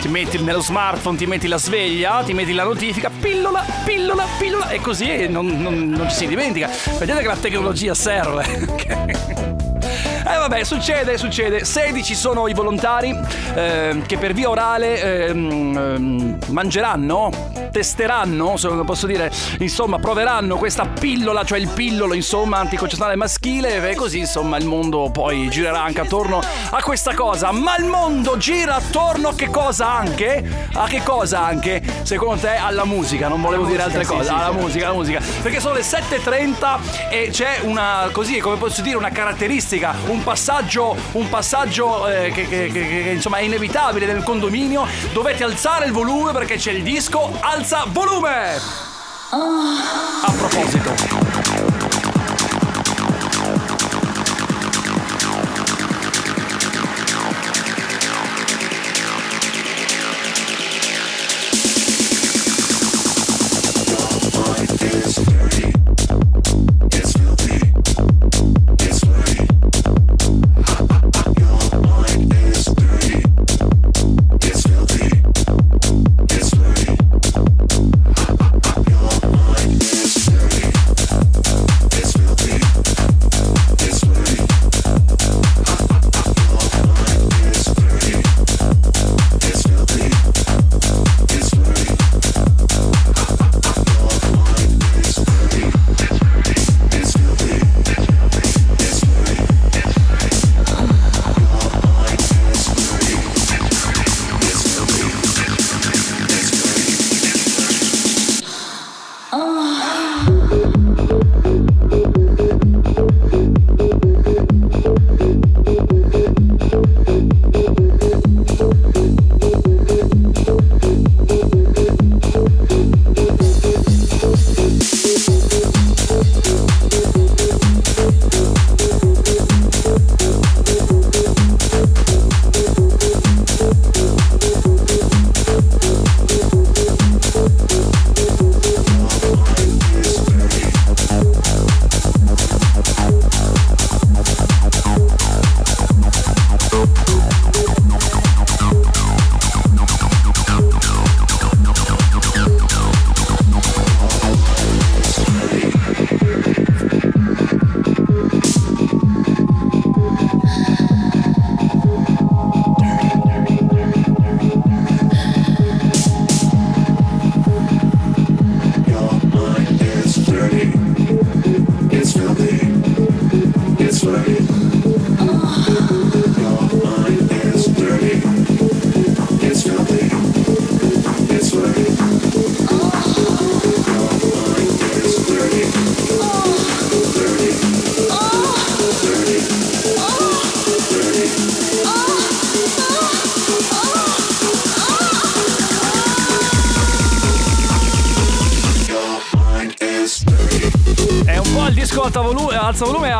Ti 0.00 0.08
metti 0.08 0.38
nello 0.38 0.60
smartphone, 0.60 1.16
ti 1.16 1.26
metti 1.26 1.48
la 1.48 1.56
sveglia, 1.58 2.22
ti 2.24 2.32
metti 2.34 2.52
la 2.52 2.64
notifica, 2.64 3.10
pillola, 3.20 3.64
pillola, 3.84 4.24
pillola, 4.38 4.68
e 4.68 4.80
così 4.80 5.26
non, 5.28 5.46
non- 5.46 5.88
non 5.88 6.08
ci 6.08 6.16
si 6.16 6.26
dimentica. 6.26 6.68
Vedete 6.98 7.20
che 7.22 7.26
la 7.26 7.36
tecnologia 7.36 7.94
serve. 7.94 9.44
Eh 10.28 10.38
vabbè, 10.38 10.64
succede, 10.64 11.16
succede. 11.18 11.64
16 11.64 12.14
sono 12.16 12.48
i 12.48 12.52
volontari 12.52 13.16
eh, 13.54 14.02
che 14.06 14.18
per 14.18 14.32
via 14.32 14.50
orale 14.50 15.28
ehm, 15.28 16.38
mangeranno, 16.48 17.30
testeranno, 17.70 18.56
se 18.56 18.68
non 18.68 18.84
posso 18.84 19.06
dire, 19.06 19.30
insomma, 19.60 20.00
proveranno 20.00 20.56
questa 20.56 20.84
pillola, 20.84 21.44
cioè 21.44 21.58
il 21.58 21.68
pillolo, 21.68 22.12
insomma, 22.12 22.58
anticoncezionale 22.58 23.14
maschile 23.14 23.88
e 23.88 23.94
così, 23.94 24.18
insomma, 24.18 24.56
il 24.56 24.66
mondo 24.66 25.10
poi 25.12 25.48
girerà 25.48 25.82
anche 25.84 26.00
attorno 26.00 26.40
a 26.70 26.82
questa 26.82 27.14
cosa. 27.14 27.52
Ma 27.52 27.76
il 27.76 27.84
mondo 27.84 28.36
gira 28.36 28.74
attorno 28.74 29.28
a 29.28 29.34
che 29.34 29.48
cosa 29.48 29.92
anche? 29.92 30.42
A 30.72 30.88
che 30.88 31.02
cosa 31.04 31.44
anche? 31.44 31.80
Secondo 32.02 32.40
te 32.40 32.56
alla 32.56 32.84
musica, 32.84 33.28
non 33.28 33.40
volevo 33.40 33.64
dire 33.64 33.82
altre 33.82 34.02
sì, 34.02 34.10
cose, 34.10 34.24
sì, 34.24 34.30
alla 34.30 34.50
sì. 34.50 34.58
musica, 34.58 34.86
alla 34.86 34.96
musica. 34.96 35.20
Perché 35.40 35.60
sono 35.60 35.74
le 35.74 35.82
7.30 35.82 36.78
e 37.10 37.28
c'è 37.30 37.60
una, 37.62 38.08
così, 38.10 38.38
come 38.38 38.56
posso 38.56 38.82
dire, 38.82 38.96
una 38.96 39.10
caratteristica, 39.10 39.94
un 40.06 40.15
passaggio, 40.22 40.96
un 41.12 41.28
passaggio 41.28 42.06
eh, 42.08 42.30
che, 42.32 42.46
che- 42.48 42.70
che- 42.72 43.02
che, 43.04 43.10
insomma 43.14 43.38
è 43.38 43.42
inevitabile 43.42 44.06
nel 44.06 44.22
condominio. 44.22 44.86
Dovete 45.12 45.44
alzare 45.44 45.86
il 45.86 45.92
volume 45.92 46.32
perché 46.32 46.56
c'è 46.56 46.72
il 46.72 46.82
disco 46.82 47.36
Alza 47.40 47.84
volume! 47.88 48.60
A 49.30 50.32
proposito. 50.32 51.25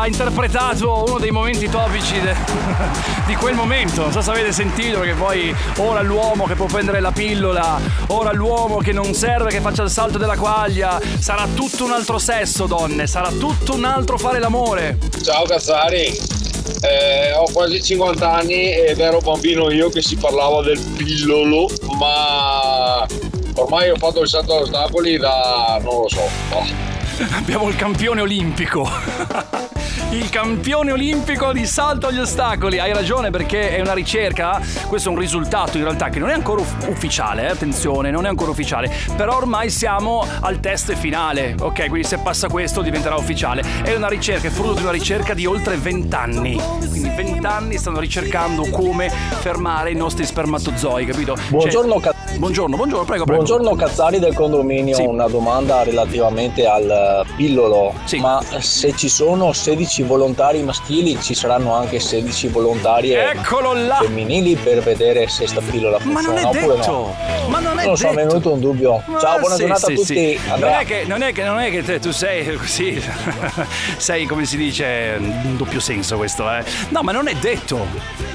Interpretato 0.07 1.03
uno 1.07 1.19
dei 1.19 1.31
momenti 1.31 1.69
topici 1.69 2.19
de- 2.19 2.35
di 3.27 3.35
quel 3.35 3.53
momento. 3.55 4.01
Non 4.01 4.11
so 4.11 4.21
se 4.21 4.31
avete 4.31 4.51
sentito 4.51 5.01
che 5.01 5.13
poi 5.13 5.53
ora 5.77 6.01
l'uomo 6.01 6.45
che 6.45 6.55
può 6.55 6.65
prendere 6.65 6.99
la 6.99 7.11
pillola, 7.11 7.79
ora 8.07 8.31
l'uomo 8.31 8.77
che 8.77 8.91
non 8.93 9.13
serve 9.13 9.49
che 9.49 9.59
faccia 9.59 9.83
il 9.83 9.89
salto 9.89 10.17
della 10.17 10.37
quaglia, 10.37 10.99
sarà 11.19 11.47
tutto 11.53 11.83
un 11.85 11.91
altro 11.91 12.17
sesso, 12.17 12.65
donne, 12.65 13.05
sarà 13.07 13.29
tutto 13.29 13.75
un 13.75 13.83
altro 13.85 14.17
fare 14.17 14.39
l'amore. 14.39 14.97
Ciao 15.23 15.43
Cazzari, 15.45 16.35
Eh, 16.81 17.33
ho 17.33 17.45
quasi 17.51 17.81
50 17.81 18.31
anni 18.31 18.71
ed 18.71 18.99
ero 18.99 19.19
bambino 19.19 19.71
io 19.71 19.89
che 19.89 20.01
si 20.01 20.15
parlava 20.15 20.61
del 20.61 20.79
pillolo, 20.79 21.67
ma 21.97 23.05
ormai 23.55 23.89
ho 23.89 23.95
fatto 23.95 24.21
il 24.21 24.27
salto 24.27 24.55
agli 24.57 24.61
ostacoli 24.63 25.17
da 25.17 25.79
non 25.81 26.01
lo 26.01 26.07
so. 26.09 26.29
oh. 26.51 26.65
Abbiamo 27.35 27.67
il 27.69 27.75
campione 27.75 28.21
olimpico. 28.21 28.87
Il 30.09 30.29
campione 30.29 30.93
olimpico 30.93 31.51
di 31.51 31.65
salto 31.65 32.07
agli 32.07 32.17
ostacoli. 32.19 32.79
Hai 32.79 32.93
ragione 32.93 33.29
perché 33.29 33.75
è 33.75 33.81
una 33.81 33.93
ricerca, 33.93 34.61
questo 34.87 35.09
è 35.09 35.11
un 35.11 35.17
risultato 35.19 35.77
in 35.77 35.83
realtà 35.83 36.07
che 36.07 36.17
non 36.19 36.29
è 36.29 36.33
ancora 36.33 36.61
uff- 36.61 36.87
ufficiale, 36.87 37.43
eh, 37.43 37.47
attenzione, 37.47 38.09
non 38.09 38.25
è 38.25 38.29
ancora 38.29 38.51
ufficiale, 38.51 38.89
però 39.17 39.35
ormai 39.35 39.69
siamo 39.69 40.25
al 40.39 40.61
test 40.61 40.93
finale, 40.93 41.55
ok? 41.59 41.87
Quindi 41.89 42.05
se 42.07 42.19
passa 42.19 42.47
questo 42.47 42.81
diventerà 42.81 43.15
ufficiale. 43.17 43.61
È 43.83 43.93
una 43.95 44.07
ricerca, 44.07 44.47
è 44.47 44.49
frutto 44.49 44.75
di 44.75 44.81
una 44.83 44.91
ricerca 44.91 45.33
di 45.33 45.45
oltre 45.45 45.75
20 45.75 46.15
anni. 46.15 46.61
Quindi 46.89 47.09
20 47.13 47.45
anni 47.45 47.77
stanno 47.77 47.99
ricercando 47.99 48.65
come 48.69 49.09
fermare 49.09 49.91
i 49.91 49.95
nostri 49.95 50.25
spermatozoi, 50.25 51.05
capito? 51.05 51.35
Buongiorno, 51.49 51.99
Cioè- 52.01 52.13
buongiorno, 52.37 52.77
buongiorno, 52.77 53.05
prego, 53.05 53.25
prego. 53.25 53.43
Buongiorno 53.43 53.75
Cazzari 53.75 54.19
del 54.19 54.33
condominio, 54.33 54.95
Sì. 54.95 55.01
una 55.03 55.27
domanda 55.27 55.83
relativamente 55.83 56.65
al 56.65 57.25
pillolo. 57.35 57.93
Ma 58.19 58.41
se 58.59 58.95
ci 58.95 59.09
sono 59.09 59.51
16 59.51 59.95
volontari 60.03 60.61
maschili, 60.63 61.19
ci 61.21 61.33
saranno 61.33 61.73
anche 61.73 61.99
16 61.99 62.47
volontarie 62.47 63.33
là! 63.87 63.99
femminili 64.01 64.55
per 64.55 64.81
vedere 64.81 65.27
se 65.27 65.47
sta 65.47 65.61
pillola 65.61 65.97
Ma 66.03 66.19
funziona 66.19 66.39
è 66.39 66.45
oppure 66.45 66.85
no? 66.85 67.15
Ma 67.47 67.59
non 67.59 67.79
è 67.79 67.85
Non 67.85 67.97
so, 67.97 68.07
mi 68.09 68.21
è 68.21 68.25
venuto 68.25 68.51
un 68.53 68.59
dubbio. 68.59 69.03
Ciao, 69.19 69.33
Ma 69.33 69.39
buona 69.39 69.55
sì, 69.55 69.61
giornata 69.61 69.85
sì, 69.87 69.91
a 69.91 69.95
tutti. 69.95 70.05
sì. 70.05 70.39
Non 70.47 70.63
è, 70.63 70.85
che, 70.85 71.03
non, 71.05 71.21
è 71.21 71.31
che, 71.31 71.43
non 71.43 71.59
è 71.59 71.69
che 71.71 71.83
te- 71.83 71.99
tu 71.99 72.11
sei 72.11 72.55
così, 72.55 73.01
sei 73.97 74.25
come 74.25 74.45
si 74.45 74.57
dice, 74.57 75.15
un 75.19 75.57
doppio 75.57 75.79
senso 75.79 76.17
questo, 76.17 76.49
eh. 76.51 76.63
No, 76.89 77.01
ma 77.01 77.11
non 77.11 77.27
è 77.27 77.33
detto. 77.35 77.85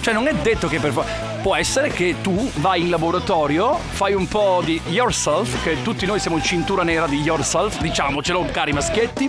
Cioè, 0.00 0.14
non 0.14 0.26
è 0.26 0.34
detto 0.34 0.68
che 0.68 0.78
per 0.78 0.92
forza. 0.92 1.31
Può 1.42 1.56
essere 1.56 1.88
che 1.88 2.14
tu 2.22 2.50
vai 2.58 2.82
in 2.82 2.90
laboratorio, 2.90 3.76
fai 3.76 4.14
un 4.14 4.28
po' 4.28 4.62
di 4.64 4.80
yourself, 4.86 5.60
che 5.64 5.82
tutti 5.82 6.06
noi 6.06 6.20
siamo 6.20 6.36
in 6.36 6.42
cintura 6.44 6.84
nera 6.84 7.08
di 7.08 7.16
yourself, 7.16 7.80
diciamocelo, 7.80 8.46
cari 8.52 8.72
maschietti, 8.72 9.28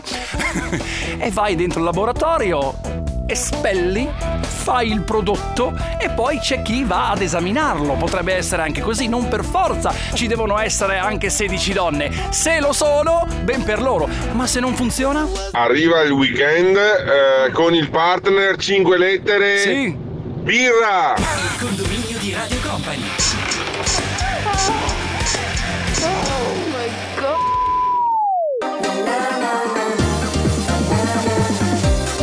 e 1.17 1.31
vai 1.31 1.55
dentro 1.55 1.79
il 1.79 1.85
laboratorio, 1.85 2.75
espelli, 3.25 4.07
fai 4.41 4.91
il 4.91 5.01
prodotto 5.01 5.73
e 5.99 6.11
poi 6.11 6.37
c'è 6.37 6.61
chi 6.61 6.83
va 6.83 7.09
ad 7.09 7.23
esaminarlo. 7.23 7.95
Potrebbe 7.95 8.35
essere 8.35 8.61
anche 8.61 8.81
così, 8.81 9.07
non 9.07 9.27
per 9.27 9.43
forza 9.43 9.91
ci 10.13 10.27
devono 10.27 10.59
essere 10.59 10.99
anche 10.99 11.31
16 11.31 11.73
donne. 11.73 12.11
Se 12.29 12.59
lo 12.59 12.73
sono, 12.73 13.27
ben 13.41 13.63
per 13.63 13.81
loro. 13.81 14.07
Ma 14.33 14.45
se 14.45 14.59
non 14.59 14.75
funziona? 14.75 15.27
Arriva 15.53 16.01
il 16.01 16.11
weekend 16.11 16.77
eh, 16.77 17.51
con 17.51 17.73
il 17.73 17.89
partner 17.89 18.55
5 18.55 18.97
lettere. 18.99 19.57
Sì. 19.57 20.11
Birra! 20.43 21.15
Di 22.23 22.31
Radio 22.31 22.57
Company. 22.61 23.03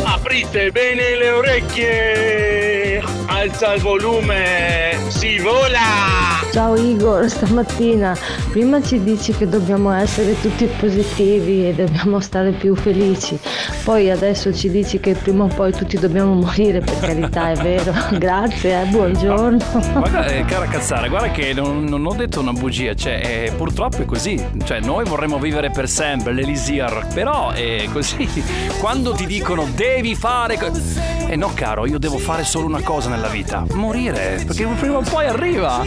Aprite 0.03 0.71
bene 0.71 1.15
le 1.17 1.29
orecchie, 1.29 2.90
alza 3.31 3.73
il 3.73 3.81
volume, 3.81 4.97
si 5.07 5.39
vola! 5.39 6.19
Ciao 6.51 6.75
Igor, 6.75 7.29
stamattina 7.29 8.13
prima 8.51 8.81
ci 8.83 9.01
dici 9.01 9.31
che 9.31 9.47
dobbiamo 9.47 9.89
essere 9.93 10.39
tutti 10.41 10.65
positivi 10.65 11.69
e 11.69 11.73
dobbiamo 11.73 12.19
stare 12.19 12.51
più 12.51 12.75
felici, 12.75 13.39
poi 13.85 14.11
adesso 14.11 14.53
ci 14.53 14.69
dici 14.69 14.99
che 14.99 15.13
prima 15.13 15.45
o 15.45 15.47
poi 15.47 15.71
tutti 15.71 15.97
dobbiamo 15.97 16.33
morire, 16.33 16.79
per 16.81 16.99
carità 16.99 17.51
è 17.51 17.55
vero, 17.55 17.93
grazie, 18.19 18.81
eh, 18.81 18.85
buongiorno. 18.87 19.57
Guarda, 19.93 20.25
eh, 20.25 20.43
cara 20.43 20.65
cazzara, 20.65 21.07
guarda 21.07 21.31
che 21.31 21.53
non, 21.53 21.85
non 21.85 22.05
ho 22.05 22.13
detto 22.13 22.41
una 22.41 22.51
bugia, 22.51 22.93
cioè, 22.95 23.21
eh, 23.23 23.53
purtroppo 23.55 24.01
è 24.01 24.05
così. 24.05 24.43
Cioè, 24.65 24.81
noi 24.81 25.05
vorremmo 25.05 25.39
vivere 25.39 25.71
per 25.71 25.87
sempre, 25.87 26.33
l'Elisir, 26.33 27.07
però 27.13 27.51
è 27.51 27.87
così. 27.93 28.27
Quando 28.77 29.13
ti 29.13 29.25
dicono 29.25 29.65
devi 29.73 30.15
fare. 30.15 30.57
co- 30.57 31.20
Eh 31.31 31.37
no, 31.37 31.49
caro, 31.53 31.85
io 31.85 31.97
devo 31.97 32.17
fare 32.17 32.43
solo 32.43 32.65
una 32.65 32.81
cosa 32.81 33.07
nella 33.07 33.29
vita: 33.29 33.63
morire, 33.71 34.43
perché 34.45 34.65
prima 34.77 34.97
o 34.97 35.01
poi 35.01 35.27
arriva. 35.27 35.81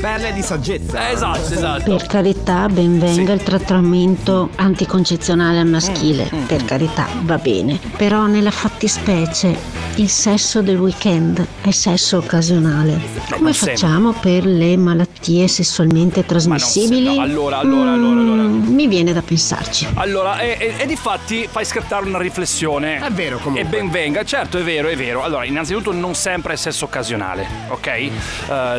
Perle 0.00 0.32
di 0.32 0.42
saggezza. 0.42 1.10
Esatto, 1.10 1.52
esatto. 1.52 1.96
Per 1.96 2.06
carità, 2.06 2.68
ben 2.68 2.98
venga 2.98 3.32
il 3.32 3.42
trattamento 3.42 4.50
anticoncezionale 4.56 5.58
al 5.60 5.66
maschile, 5.66 6.28
Mm, 6.34 6.44
per 6.44 6.64
carità, 6.64 7.06
va 7.22 7.36
bene. 7.38 7.78
Però 7.96 8.26
nella 8.26 8.50
fattispecie 8.50 9.56
il 9.96 10.08
sesso 10.08 10.60
del 10.62 10.76
weekend 10.78 11.44
è 11.62 11.70
sesso 11.70 12.18
occasionale. 12.18 12.98
Come 13.30 13.42
non 13.42 13.52
sempre. 13.54 13.76
facciamo 13.76 14.12
per 14.12 14.44
le 14.44 14.76
malattie 14.76 15.46
sessualmente 15.48 16.24
trasmissibili? 16.26 17.16
no, 17.16 17.22
allora, 17.22 17.58
allora, 17.58 17.92
allora, 17.92 18.20
allora. 18.20 18.42
Mm, 18.42 18.74
Mi 18.74 18.86
viene 18.86 19.12
da 19.12 19.22
pensarci. 19.22 19.86
Allora, 19.94 20.38
e, 20.40 20.56
e, 20.58 20.74
e 20.78 20.86
di 20.86 20.96
fatti 20.96 21.48
fai 21.50 21.64
scattare 21.64 22.06
una 22.06 22.18
riflessione. 22.18 22.98
È 23.04 23.10
vero 23.10 23.38
comunque. 23.38 23.62
E 23.62 23.64
ben 23.64 23.90
venga, 23.90 24.24
certo 24.24 24.58
è 24.58 24.62
vero, 24.62 24.88
è 24.88 24.96
vero. 24.96 25.22
Allora, 25.22 25.44
innanzitutto 25.44 25.92
non 25.92 26.14
sempre 26.14 26.54
è 26.54 26.56
sesso 26.56 26.84
occasionale, 26.84 27.46
ok? 27.68 27.86
Eh, 27.86 28.10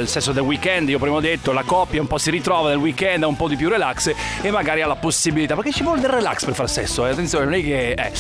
il 0.01 0.07
sesso 0.07 0.31
del 0.31 0.43
weekend, 0.43 0.86
io 0.89 0.99
prima 0.99 1.15
ho 1.17 1.19
detto, 1.21 1.51
la 1.51 1.63
coppia 1.63 2.01
un 2.01 2.07
po' 2.07 2.17
si 2.17 2.29
ritrova 2.31 2.69
nel 2.69 2.77
weekend, 2.77 3.23
ha 3.23 3.27
un 3.27 3.35
po' 3.35 3.47
di 3.47 3.55
più 3.55 3.69
relax 3.69 4.13
e 4.41 4.51
magari 4.51 4.81
ha 4.81 4.87
la 4.87 4.95
possibilità, 4.95 5.55
perché 5.55 5.71
ci 5.71 5.83
vuole 5.83 5.99
del 5.99 6.09
relax 6.09 6.45
per 6.45 6.53
far 6.53 6.69
sesso, 6.69 7.05
eh? 7.05 7.11
attenzione, 7.11 7.45
non 7.45 7.53
è 7.55 7.61
che... 7.61 7.91
eh. 7.91 8.11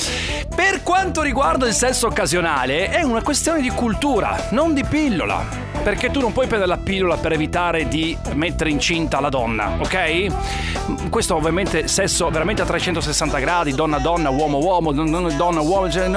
Per 0.55 0.83
quanto 0.83 1.21
riguarda 1.21 1.67
il 1.67 1.73
sesso 1.73 2.07
occasionale, 2.07 2.89
è 2.89 3.03
una 3.03 3.21
questione 3.21 3.61
di 3.61 3.69
cultura, 3.69 4.47
non 4.51 4.73
di 4.73 4.83
pillola. 4.83 5.65
Perché 5.83 6.09
tu 6.11 6.19
non 6.19 6.33
puoi 6.33 6.47
prendere 6.47 6.71
la 6.71 6.81
pillola 6.81 7.15
per 7.15 7.31
evitare 7.31 7.87
di 7.87 8.17
mettere 8.33 8.69
incinta 8.69 9.21
la 9.21 9.29
donna, 9.29 9.77
ok? 9.79 11.09
Questo 11.09 11.35
ovviamente 11.35 11.87
sesso 11.87 12.29
veramente 12.29 12.61
a 12.61 12.65
360 12.65 13.39
gradi, 13.39 13.73
donna 13.73 13.97
donna, 13.99 14.29
uomo 14.29 14.57
uomo, 14.57 14.91
don- 14.91 15.09
don- 15.09 15.33
donna 15.37 15.61
uomo, 15.61 15.89
cioè, 15.89 16.09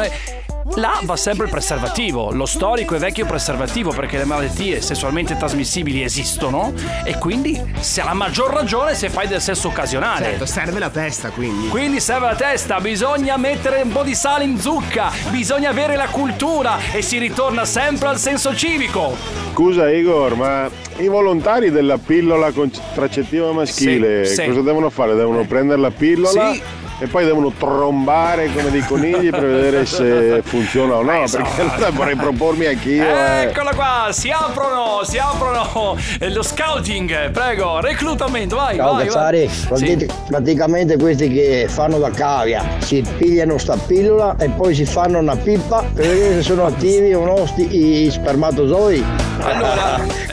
Là 0.76 1.00
va 1.02 1.16
sempre 1.16 1.46
il 1.46 1.50
preservativo, 1.50 2.30
lo 2.30 2.46
storico 2.46 2.94
e 2.94 2.98
vecchio 2.98 3.26
preservativo 3.26 3.90
perché 3.90 4.16
le 4.18 4.24
malattie 4.24 4.80
sessualmente 4.80 5.36
trasmissibili 5.36 6.02
esistono 6.02 6.72
e 7.04 7.18
quindi 7.18 7.60
se 7.80 8.00
ha 8.00 8.04
la 8.04 8.14
maggior 8.14 8.52
ragione 8.52 8.94
se 8.94 9.10
fai 9.10 9.26
del 9.26 9.40
sesso 9.40 9.68
occasionale. 9.68 10.26
Certo, 10.26 10.46
serve 10.46 10.78
la 10.78 10.88
testa 10.88 11.30
quindi. 11.30 11.68
Quindi 11.68 11.98
serve 12.00 12.26
la 12.26 12.36
testa, 12.36 12.80
bisogna 12.80 13.36
mettere 13.36 13.80
un 13.82 13.90
po' 13.90 14.04
di 14.04 14.14
sale 14.14 14.44
in 14.44 14.58
zucca, 14.58 15.10
bisogna 15.30 15.70
avere 15.70 15.96
la 15.96 16.06
cultura 16.08 16.78
e 16.92 17.02
si 17.02 17.18
ritorna 17.18 17.64
sempre 17.64 18.08
al 18.08 18.18
senso 18.18 18.54
civico. 18.54 19.16
Scusa 19.52 19.90
Igor, 19.90 20.36
ma 20.36 20.70
i 20.98 21.08
volontari 21.08 21.70
della 21.70 21.98
pillola 21.98 22.52
contraccettiva 22.52 23.50
maschile 23.52 24.24
Sì, 24.24 24.34
sì. 24.34 24.46
cosa 24.46 24.60
devono 24.62 24.88
fare? 24.88 25.14
Devono 25.14 25.44
prendere 25.44 25.80
la 25.80 25.90
pillola 25.90 26.52
Sì. 26.52 26.62
E 27.01 27.07
poi 27.07 27.24
devono 27.24 27.51
trombare 27.57 28.53
come 28.53 28.70
dei 28.70 28.84
conigli 28.84 29.30
per 29.30 29.40
vedere 29.46 29.86
se 29.86 30.42
funziona 30.44 30.96
o 30.96 31.03
no, 31.03 31.22
Esatto. 31.24 31.44
perché 31.44 31.61
allora 31.74 31.90
vorrei 31.90 32.14
propormi 32.16 32.66
anch'io. 32.66 33.05
eh. 33.05 33.42
Eccola 33.44 33.74
qua, 33.74 34.09
si 34.11 34.30
aprono, 34.30 35.01
si 35.05 35.18
aprono 35.18 35.96
eh, 36.20 36.30
lo 36.30 36.42
scouting, 36.42 37.30
prego, 37.30 37.80
reclutamento, 37.80 38.57
vai, 38.57 38.76
Ciao 38.76 38.92
vai, 38.94 39.09
vai. 39.09 39.51
Prati- 39.68 40.07
praticamente 40.28 40.96
questi 40.98 41.28
che 41.32 41.66
fanno 41.68 41.98
la 41.98 42.11
cavia 42.11 42.62
si 42.78 43.03
pigliano 43.16 43.57
sta 43.59 43.76
pillola 43.76 44.36
e 44.38 44.48
poi 44.51 44.74
si 44.74 44.84
fanno 44.84 45.18
una 45.18 45.36
pippa 45.36 45.82
per 45.94 46.07
vedere 46.07 46.34
se 46.36 46.42
sono 46.42 46.66
attivi 46.66 47.14
o 47.14 47.24
no 47.24 47.46
sti, 47.46 48.05
i 48.07 48.11
spermatozoi. 48.11 49.05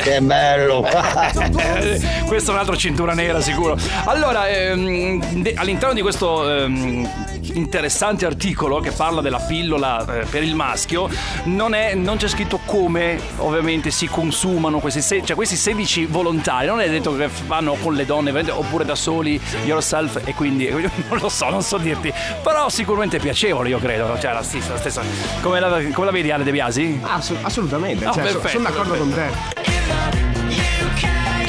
Che 0.07 0.21
bello! 0.21 0.85
Questo 2.25 2.51
è 2.51 2.53
un 2.53 2.59
altro 2.59 2.75
cintura 2.77 3.13
nera 3.13 3.41
sicuro. 3.41 3.77
Allora, 4.05 4.47
ehm, 4.47 5.41
de- 5.41 5.53
all'interno 5.55 5.93
di 5.93 6.01
questo 6.01 6.49
ehm, 6.49 7.09
interessante 7.53 8.25
articolo 8.25 8.79
che 8.79 8.91
parla 8.91 9.21
della 9.21 9.39
pillola 9.39 10.21
eh, 10.21 10.25
per 10.25 10.43
il 10.43 10.55
maschio, 10.55 11.09
non, 11.45 11.73
è- 11.73 11.93
non 11.93 12.17
c'è 12.17 12.27
scritto 12.27 12.59
come 12.65 13.19
ovviamente 13.37 13.91
si 13.91 14.07
consumano 14.07 14.79
questi, 14.79 15.01
se- 15.01 15.23
cioè, 15.23 15.35
questi 15.35 15.55
16 15.55 16.05
volontari. 16.05 16.67
Non 16.67 16.79
è 16.81 16.89
detto 16.89 17.15
che 17.15 17.29
vanno 17.45 17.73
con 17.81 17.93
le 17.93 18.05
donne 18.05 18.31
oppure 18.51 18.85
da 18.85 18.95
soli, 18.95 19.39
yourself, 19.65 20.21
e 20.25 20.33
quindi 20.33 20.69
non 21.09 21.17
lo 21.19 21.29
so, 21.29 21.49
non 21.49 21.61
so 21.61 21.77
dirti. 21.77 22.13
Però 22.43 22.69
sicuramente 22.69 23.17
è 23.17 23.19
piacevole, 23.19 23.69
io 23.69 23.79
credo. 23.79 24.17
Cioè, 24.19 24.33
la 24.33 24.43
stessa. 24.43 24.71
La 24.73 24.77
stessa. 24.79 25.01
Come, 25.41 25.59
la, 25.59 25.81
come 25.93 26.05
la 26.05 26.11
vedi 26.11 26.31
Ale 26.31 26.43
De 26.43 26.51
Biasi? 26.51 26.99
assolutamente, 27.41 28.05
No, 28.05 28.13
cioè, 28.13 28.27
so- 28.27 28.39
perfetto, 28.39 28.47
sono 28.49 28.63
d'accordo 28.69 28.93
perfetto. 28.93 29.31
con 29.53 29.63
te. 29.63 29.76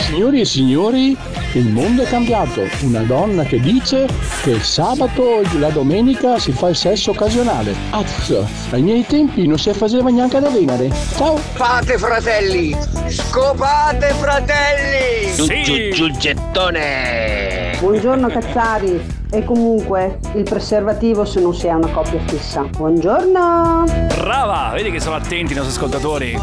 Signori 0.09 0.41
e 0.41 0.45
signori, 0.47 1.17
il 1.53 1.69
mondo 1.69 2.03
è 2.03 2.07
cambiato. 2.07 2.63
Una 2.81 3.03
donna 3.03 3.43
che 3.43 3.61
dice 3.61 4.09
che 4.43 4.53
il 4.53 4.63
sabato 4.63 5.41
e 5.43 5.59
la 5.59 5.69
domenica 5.69 6.39
si 6.39 6.51
fa 6.51 6.71
il 6.71 6.77
sesso 6.77 7.11
occasionale. 7.11 7.75
Azz, 7.91 8.33
ai 8.71 8.81
miei 8.81 9.05
tempi 9.05 9.47
non 9.47 9.59
si 9.59 9.71
faceva 9.75 10.09
neanche 10.09 10.41
da 10.41 10.49
Venere. 10.49 10.91
Ciao! 11.15 11.37
Fate 11.37 11.99
fratelli! 11.99 12.75
Scopate 13.07 14.09
fratelli! 14.15 15.31
Sì. 15.31 15.93
Giù, 15.93 16.09
giù, 16.09 16.17
gettone! 16.17 17.77
Buongiorno 17.79 18.29
Cazzari. 18.29 19.18
E 19.31 19.45
comunque 19.45 20.19
il 20.37 20.43
preservativo 20.43 21.27
se 21.27 21.41
non 21.41 21.55
si 21.55 21.67
è 21.67 21.73
una 21.73 21.89
coppia 21.89 22.19
fissa. 22.27 22.63
Buongiorno! 22.63 23.85
Brava, 24.17 24.71
vedi 24.73 24.91
che 24.91 25.01
sono 25.01 25.17
attenti 25.17 25.53
i 25.53 25.57
nostri 25.57 25.75
ascoltatori. 25.75 26.41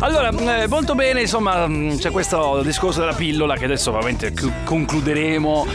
Allora, 0.00 0.30
eh, 0.30 0.66
molto 0.68 0.94
bene, 0.94 1.20
insomma, 1.20 1.66
mh, 1.66 1.98
c'è 1.98 2.10
questo 2.10 2.62
discorso 2.62 3.00
della 3.00 3.12
pillola 3.12 3.56
che 3.56 3.66
adesso 3.66 3.90
ovviamente 3.90 4.32
c- 4.32 4.50
concluderemo. 4.64 5.66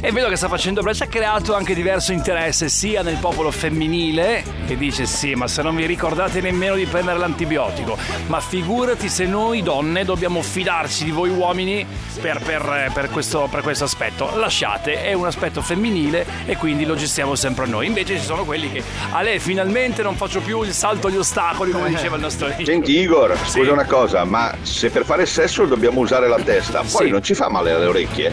E 0.00 0.10
vedo 0.12 0.28
che 0.28 0.36
sta 0.36 0.48
facendo 0.48 0.82
ci 0.94 1.02
ha 1.02 1.06
creato 1.06 1.54
anche 1.54 1.74
diverso 1.74 2.12
interesse 2.12 2.68
sia 2.70 3.02
nel 3.02 3.16
popolo 3.18 3.50
femminile, 3.50 4.42
che 4.66 4.76
dice 4.76 5.04
sì, 5.04 5.34
ma 5.34 5.46
se 5.46 5.62
non 5.62 5.76
vi 5.76 5.84
ricordate 5.84 6.40
nemmeno 6.40 6.74
di 6.74 6.86
prendere 6.86 7.18
l'antibiotico, 7.18 7.98
ma 8.28 8.40
figurati 8.40 9.08
se 9.08 9.26
noi 9.26 9.62
donne 9.62 10.04
dobbiamo 10.04 10.40
fidarci 10.40 11.04
di 11.04 11.10
voi 11.10 11.28
uomini 11.30 11.86
per, 12.20 12.40
per- 12.40 12.90
per 12.94 13.10
questo, 13.10 13.46
per 13.50 13.60
questo 13.60 13.84
aspetto. 13.84 14.30
Lasciate, 14.36 15.02
è 15.02 15.12
un 15.12 15.26
aspetto 15.26 15.60
femminile 15.66 16.24
e 16.46 16.56
quindi 16.56 16.84
lo 16.84 16.94
gestiamo 16.94 17.34
sempre 17.34 17.66
noi. 17.66 17.86
Invece 17.86 18.18
ci 18.18 18.24
sono 18.24 18.44
quelli 18.44 18.70
che, 18.70 18.82
a 19.10 19.20
lei 19.22 19.38
finalmente 19.40 20.02
non 20.02 20.14
faccio 20.16 20.40
più 20.40 20.62
il 20.62 20.72
salto 20.72 21.08
agli 21.08 21.16
ostacoli, 21.16 21.72
come 21.72 21.88
diceva 21.88 22.14
il 22.16 22.22
nostro 22.22 22.46
amico. 22.46 22.64
Senti 22.64 22.98
Igor, 22.98 23.36
scusa 23.46 23.72
una 23.72 23.84
cosa, 23.84 24.24
ma 24.24 24.54
se 24.62 24.90
per 24.90 25.04
fare 25.04 25.26
sesso 25.26 25.64
dobbiamo 25.66 26.00
usare 26.00 26.28
la 26.28 26.38
testa, 26.38 26.80
poi 26.80 27.06
Sì. 27.06 27.10
non 27.10 27.22
ci 27.22 27.34
fa 27.34 27.48
male 27.50 27.72
alle 27.72 27.86
orecchie? 27.86 28.32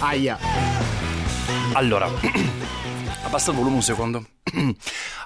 Aia. 0.00 0.38
Allora, 1.72 2.08
abbassa 3.24 3.50
il 3.50 3.56
volume 3.56 3.76
un 3.76 3.82
secondo. 3.82 4.24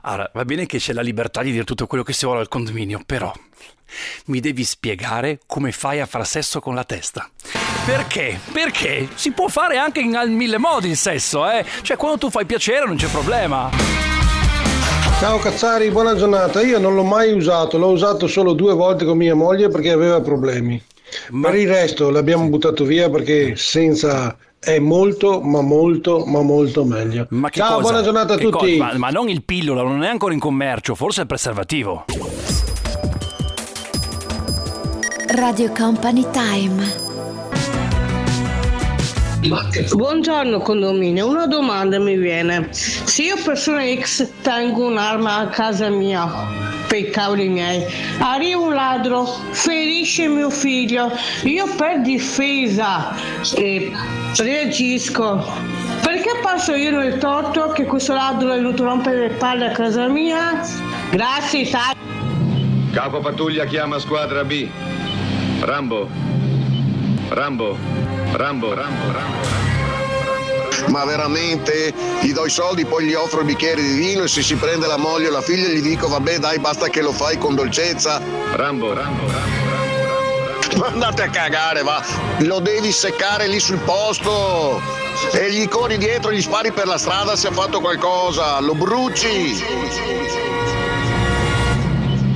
Allora, 0.03 0.31
va 0.33 0.45
bene 0.47 0.65
che 0.65 0.79
c'è 0.79 0.95
la 0.95 1.03
libertà 1.03 1.43
di 1.43 1.51
dire 1.53 1.65
tutto 1.65 1.87
quello 1.87 2.03
che 2.03 2.15
si 2.15 2.25
vuole 2.25 2.41
al 2.41 2.49
condominio, 2.49 3.03
però 3.05 3.31
mi 4.27 4.41
devi 4.41 4.65
spiegare 4.65 5.41
come 5.47 5.73
fai 5.73 6.01
a 6.01 6.07
far 6.07 6.27
sesso 6.27 6.59
con 6.61 6.75
la 6.75 6.85
testa. 6.85 7.29
Perché? 7.85 8.39
Perché 8.53 9.09
si 9.15 9.33
può 9.33 9.49
fare 9.49 9.77
anche 9.79 10.01
in 10.01 10.15
al 10.15 10.31
mille 10.31 10.59
modi 10.59 10.89
il 10.91 10.97
sesso, 10.97 11.49
eh? 11.51 11.65
Cioè, 11.83 11.97
quando 11.97 12.19
tu 12.19 12.31
fai 12.31 12.45
piacere 12.45 12.87
non 12.87 12.97
c'è 12.97 13.09
problema. 13.09 13.71
Ciao 15.19 15.39
Cazzari, 15.39 15.91
buona 15.91 16.15
giornata. 16.15 16.63
Io 16.63 16.79
non 16.79 16.95
l'ho 16.95 17.03
mai 17.03 17.33
usato, 17.33 17.79
l'ho 17.79 17.89
usato 17.91 18.27
solo 18.27 18.53
due 18.53 18.75
volte 18.75 19.05
con 19.05 19.17
mia 19.17 19.35
moglie 19.35 19.69
perché 19.69 19.91
aveva 19.91 20.21
problemi. 20.21 20.81
Per 21.43 21.55
il 21.57 21.69
resto 21.69 22.11
l'abbiamo 22.11 22.49
buttato 22.49 22.85
via 22.85 23.11
perché 23.11 23.57
senza 23.57 24.37
è 24.59 24.79
molto, 24.79 25.41
ma 25.41 25.61
molto, 25.61 26.25
ma 26.27 26.43
molto 26.43 26.85
meglio. 26.85 27.27
Ma 27.31 27.49
che 27.51 27.59
Ciao, 27.59 27.77
cosa? 27.77 27.81
buona 27.83 28.03
giornata 28.03 28.35
a 28.35 28.37
Che 28.37 28.45
tutti. 28.45 28.77
cosa? 28.79 28.93
Ma, 28.93 28.99
ma 28.99 29.11
non 29.11 29.29
il 29.29 29.43
pillola, 29.43 29.83
non 29.83 30.05
è 30.05 30.09
ancora 30.09 30.33
in 30.33 30.39
commercio, 30.41 30.95
forse 30.95 31.23
il 31.23 31.27
preservativo. 31.27 32.05
Radio 35.35 35.73
Company 35.73 36.27
Time. 36.31 37.09
Buongiorno 39.41 40.61
condominio, 40.61 41.27
una 41.27 41.47
domanda 41.47 41.99
mi 41.99 42.15
viene. 42.19 42.69
Se 42.73 43.23
io 43.23 43.37
persona 43.43 43.83
X 43.99 44.29
tengo 44.43 44.87
un'arma 44.87 45.39
a 45.39 45.47
casa 45.49 45.89
mia, 45.89 46.29
per 46.87 46.99
i 46.99 47.11
cavoli 47.11 47.49
miei, 47.49 47.83
arriva 48.19 48.61
un 48.61 48.75
ladro, 48.75 49.25
ferisce 49.25 50.29
mio 50.29 50.51
figlio, 50.51 51.11
io 51.45 51.75
per 51.75 52.03
difesa 52.03 53.17
eh, 53.55 53.91
reagisco. 54.37 55.43
Perché 56.03 56.39
passo 56.43 56.75
io 56.75 56.99
nel 56.99 57.17
torto 57.17 57.71
che 57.71 57.87
questo 57.87 58.13
ladro 58.13 58.53
è 58.53 58.57
venuto 58.57 58.83
a 58.83 58.89
rompere 58.89 59.29
le 59.29 59.35
palle 59.37 59.69
a 59.69 59.73
casa 59.73 60.07
mia? 60.07 60.61
Grazie 61.11 61.61
Italia. 61.61 62.03
Capo 62.93 63.21
pattuglia 63.21 63.65
chiama 63.65 63.99
squadra 63.99 64.45
B. 64.45 64.69
Rambo. 65.61 66.09
Rambo. 67.31 68.10
Rambo. 68.33 68.75
Rambo. 68.75 69.13
Rambo. 69.13 69.69
Ma 70.89 71.05
veramente 71.05 71.93
gli 72.21 72.33
do 72.33 72.47
i 72.47 72.51
soldi, 72.51 72.85
poi 72.85 73.05
gli 73.07 73.15
offro 73.15 73.41
il 73.41 73.47
bicchiere 73.47 73.81
di 73.83 73.95
vino 73.95 74.25
e 74.25 74.29
se 74.29 74.43
si 74.43 74.55
prende 74.57 74.87
la 74.87 74.97
moglie 74.97 75.29
o 75.29 75.31
la 75.31 75.43
figlia 75.43 75.69
gli 75.69 75.81
dico 75.81 76.09
vabbè 76.09 76.39
dai 76.39 76.59
basta 76.59 76.89
che 76.89 77.03
lo 77.03 77.13
fai 77.13 77.39
con 77.39 77.55
dolcezza. 77.55 78.21
Rambo, 78.55 78.93
Rambo, 78.93 79.27
Ma 80.77 80.87
andate 80.87 81.23
a 81.23 81.29
cagare, 81.29 81.83
va! 81.83 82.03
Lo 82.39 82.61
devi 82.61 82.93
seccare 82.93 83.47
lì 83.47 83.61
sul 83.61 83.79
posto! 83.79 84.81
E 85.33 85.53
gli 85.53 85.69
corri 85.69 85.99
dietro, 85.99 86.33
gli 86.33 86.41
spari 86.41 86.73
per 86.73 86.87
la 86.87 86.99
strada 86.99 87.37
se 87.37 87.49
ha 87.49 87.53
fatto 87.53 87.81
qualcosa, 87.81 88.59
lo 88.61 88.75
bruci! 88.75 89.63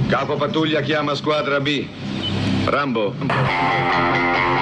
Capo 0.08 0.36
pattuglia 0.36 0.80
chiama 0.82 1.14
squadra 1.14 1.60
B. 1.60 1.86
Rambo. 2.66 3.14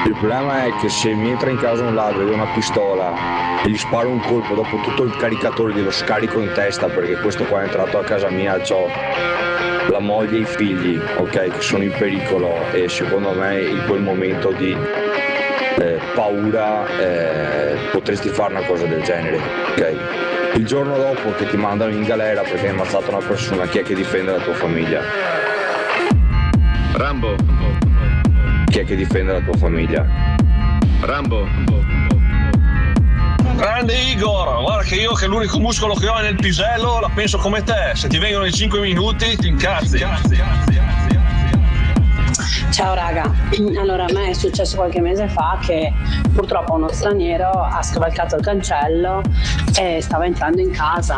Il 0.05 0.17
problema 0.19 0.65
è 0.65 0.75
che 0.81 0.89
se 0.89 1.13
mi 1.15 1.31
entra 1.31 1.51
in 1.51 1.59
casa 1.59 1.85
un 1.85 1.95
ladro 1.95 2.27
e 2.27 2.31
ho 2.31 2.35
una 2.35 2.53
pistola 2.53 3.63
e 3.65 3.71
gli 3.71 3.77
sparo 3.77 4.09
un 4.09 4.21
colpo 4.21 4.55
dopo 4.55 4.77
tutto 4.83 5.05
il 5.05 5.17
caricatore 5.17 5.73
glielo 5.73 5.91
scarico 5.93 6.41
in 6.41 6.51
testa 6.53 6.89
perché 6.89 7.17
questo 7.21 7.45
qua 7.45 7.61
è 7.61 7.65
entrato 7.65 7.99
a 7.99 8.03
casa 8.03 8.29
mia, 8.29 8.57
ho 8.57 8.89
la 9.89 10.01
moglie 10.01 10.39
e 10.39 10.41
i 10.41 10.45
figli, 10.45 11.01
ok, 11.17 11.31
che 11.31 11.61
sono 11.61 11.85
in 11.85 11.93
pericolo 11.97 12.53
e 12.73 12.89
secondo 12.89 13.31
me 13.33 13.63
in 13.63 13.85
quel 13.87 14.01
momento 14.01 14.51
di 14.51 14.77
eh, 15.79 16.01
paura 16.15 16.87
eh, 16.99 17.77
potresti 17.93 18.29
fare 18.29 18.55
una 18.55 18.65
cosa 18.65 18.87
del 18.87 19.03
genere, 19.03 19.41
ok? 19.71 19.97
Il 20.55 20.67
giorno 20.67 20.97
dopo 20.97 21.33
che 21.37 21.47
ti 21.47 21.57
mandano 21.57 21.93
in 21.93 22.03
galera 22.03 22.43
perché 22.43 22.67
hai 22.67 22.73
ammazzato 22.73 23.11
una 23.11 23.25
persona, 23.25 23.67
chi 23.67 23.79
è 23.79 23.83
che 23.83 23.95
difende 23.95 24.33
la 24.33 24.41
tua 24.41 24.55
famiglia? 24.55 25.01
Rambo. 26.93 27.92
Chi 28.73 28.79
è 28.79 28.85
che 28.87 28.97
difende 28.97 29.33
la 29.33 29.41
tua 29.41 29.55
famiglia? 29.59 30.07
Rambo. 31.03 31.47
Grande 33.55 33.93
Igor, 33.93 34.63
guarda 34.63 34.83
che 34.83 34.95
io 34.95 35.13
che 35.13 35.27
l'unico 35.27 35.59
muscolo 35.59 35.93
che 35.93 36.09
ho 36.09 36.17
è 36.17 36.23
nel 36.23 36.37
pisello 36.37 36.99
la 36.99 37.11
penso 37.15 37.37
come 37.37 37.63
te, 37.63 37.93
se 37.93 38.09
ti 38.09 38.17
vengono 38.17 38.47
i 38.47 38.53
5 38.53 38.81
minuti 38.81 39.37
ti 39.37 39.49
incazzi. 39.49 40.03
Ciao 42.73 42.95
raga, 42.95 43.31
allora 43.79 44.07
a 44.07 44.13
me 44.15 44.31
è 44.31 44.33
successo 44.33 44.77
qualche 44.77 45.03
mese 45.03 45.29
fa 45.29 45.59
che 45.61 45.93
purtroppo 46.33 46.73
uno 46.73 46.89
straniero 46.89 47.51
ha 47.51 47.83
scavalcato 47.83 48.37
il 48.37 48.43
cancello 48.43 49.21
e 49.79 50.01
stava 50.01 50.25
entrando 50.25 50.63
in 50.63 50.71
casa. 50.71 51.17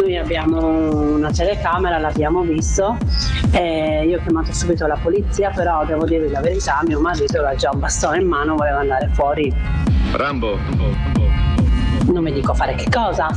Noi 0.00 0.16
abbiamo 0.16 1.14
una 1.14 1.30
telecamera, 1.30 1.98
l'abbiamo 1.98 2.40
visto 2.40 2.96
e 3.52 4.06
io 4.08 4.16
ho 4.18 4.22
chiamato 4.22 4.54
subito 4.54 4.86
la 4.86 4.96
polizia, 4.96 5.50
però 5.50 5.84
devo 5.84 6.06
dire 6.06 6.30
la 6.30 6.40
verità, 6.40 6.80
mio 6.86 6.98
marito 6.98 7.36
aveva 7.40 7.54
già 7.54 7.70
un 7.74 7.80
bastone 7.80 8.22
in 8.22 8.26
mano, 8.26 8.56
voleva 8.56 8.78
andare 8.78 9.10
fuori 9.12 9.54
Rambo. 10.12 11.25
Non 12.16 12.24
mi 12.24 12.32
dico 12.32 12.54
fare 12.54 12.74
che 12.74 12.88
cosa. 12.90 13.28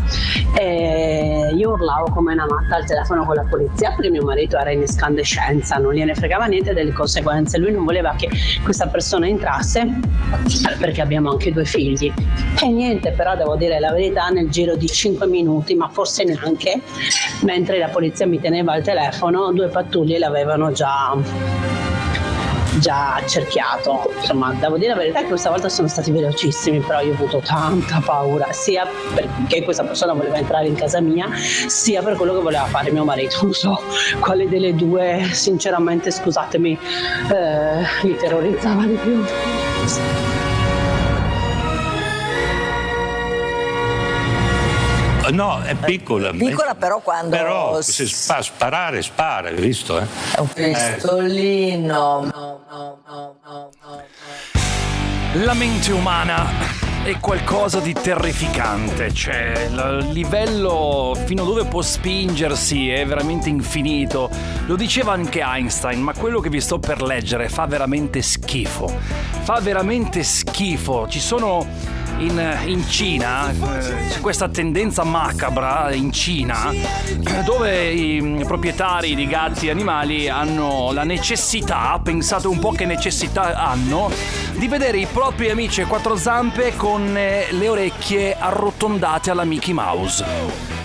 E 0.57 1.51
io 1.53 1.71
urlavo 1.71 2.11
come 2.11 2.33
una 2.33 2.45
matta 2.49 2.77
al 2.77 2.85
telefono 2.85 3.25
con 3.25 3.35
la 3.35 3.43
polizia 3.43 3.91
perché 3.91 4.09
mio 4.09 4.23
marito 4.23 4.57
era 4.57 4.71
in 4.71 4.81
escandescenza, 4.81 5.75
non 5.75 5.93
gliene 5.93 6.15
fregava 6.15 6.45
niente 6.45 6.73
delle 6.73 6.93
conseguenze. 6.93 7.57
Lui 7.57 7.71
non 7.71 7.83
voleva 7.83 8.15
che 8.17 8.29
questa 8.63 8.87
persona 8.87 9.27
entrasse 9.27 9.87
perché 10.79 11.01
abbiamo 11.01 11.29
anche 11.31 11.51
due 11.51 11.65
figli. 11.65 12.11
E 12.61 12.67
niente, 12.67 13.11
però 13.11 13.35
devo 13.35 13.55
dire 13.55 13.79
la 13.79 13.91
verità, 13.91 14.29
nel 14.29 14.49
giro 14.49 14.75
di 14.75 14.87
5 14.87 15.27
minuti, 15.27 15.75
ma 15.75 15.89
forse 15.89 16.23
neanche, 16.23 16.81
mentre 17.41 17.77
la 17.77 17.89
polizia 17.89 18.25
mi 18.25 18.39
teneva 18.39 18.73
al 18.73 18.83
telefono, 18.83 19.51
due 19.51 19.67
pattuglie 19.67 20.17
l'avevano 20.17 20.71
già 20.71 21.78
già 22.79 23.15
accerchiato. 23.15 24.11
Insomma, 24.17 24.53
devo 24.53 24.77
dire 24.77 24.91
la 24.91 24.97
verità 24.97 25.21
che 25.21 25.27
questa 25.27 25.49
volta 25.49 25.69
sono 25.69 25.87
stati 25.87 26.11
velocissimi, 26.11 26.79
però 26.79 27.01
io 27.01 27.11
ho 27.11 27.15
avuto 27.15 27.39
tanta 27.39 28.01
paura, 28.03 28.51
sia 28.51 28.87
perché 29.13 29.63
questa 29.63 29.83
persona 29.83 30.13
voleva 30.13 30.37
entrare 30.37 30.67
in 30.67 30.75
casa 30.75 30.99
mia, 30.99 31.29
sia 31.35 32.01
per 32.01 32.15
quello 32.15 32.33
che 32.33 32.41
voleva 32.41 32.65
fare 32.65 32.91
mio 32.91 33.03
marito. 33.03 33.39
Non 33.43 33.53
so 33.53 33.81
quale 34.19 34.47
delle 34.47 34.73
due, 34.75 35.29
sinceramente, 35.31 36.11
scusatemi, 36.11 36.79
eh, 37.31 38.07
mi 38.07 38.15
terrorizzava 38.15 38.83
di 38.85 38.95
più. 38.95 40.38
No, 45.31 45.61
è 45.61 45.75
piccola. 45.75 46.31
Piccola 46.31 46.75
però 46.75 46.99
quando 46.99 47.29
Però 47.29 47.81
se 47.81 48.05
fa 48.05 48.41
sparare, 48.41 49.01
spara, 49.01 49.49
hai 49.49 49.55
visto? 49.55 49.99
Eh? 49.99 50.05
È 50.35 50.39
un 50.39 50.47
pistolino. 50.47 52.31
La 55.33 55.53
mente 55.53 55.91
umana 55.91 56.47
è 57.03 57.17
qualcosa 57.19 57.79
di 57.79 57.93
terrificante, 57.93 59.13
cioè 59.13 59.67
il 59.69 60.09
livello 60.11 61.15
fino 61.25 61.43
a 61.43 61.45
dove 61.45 61.65
può 61.65 61.81
spingersi 61.81 62.89
è 62.89 63.05
veramente 63.05 63.47
infinito. 63.47 64.29
Lo 64.65 64.75
diceva 64.75 65.13
anche 65.13 65.41
Einstein, 65.41 66.01
ma 66.01 66.13
quello 66.13 66.39
che 66.39 66.49
vi 66.49 66.59
sto 66.59 66.79
per 66.79 67.01
leggere 67.01 67.47
fa 67.47 67.67
veramente 67.67 68.21
schifo. 68.21 68.91
Fa 69.41 69.59
veramente 69.61 70.23
schifo. 70.23 71.07
Ci 71.07 71.19
sono 71.19 71.65
in, 72.19 72.59
in 72.65 72.87
Cina, 72.87 73.49
eh, 73.51 74.07
c'è 74.09 74.19
questa 74.19 74.49
tendenza 74.49 75.03
macabra 75.03 75.91
in 75.93 76.11
Cina, 76.11 76.71
eh, 76.71 77.43
dove 77.43 77.91
i 77.91 78.43
proprietari 78.45 79.15
di 79.15 79.27
gatti 79.27 79.67
e 79.67 79.71
animali 79.71 80.29
hanno 80.29 80.91
la 80.91 81.03
necessità, 81.03 81.99
pensate 82.03 82.47
un 82.47 82.59
po' 82.59 82.71
che 82.71 82.85
necessità 82.85 83.55
hanno, 83.55 84.09
di 84.53 84.67
vedere 84.67 84.99
i 84.99 85.07
propri 85.11 85.49
amici 85.49 85.81
a 85.81 85.87
quattro 85.87 86.15
zampe 86.15 86.75
con 86.75 87.15
eh, 87.15 87.47
le 87.51 87.67
orecchie 87.67 88.35
arrotondate 88.37 89.31
alla 89.31 89.43
Mickey 89.43 89.73
Mouse. 89.73 90.78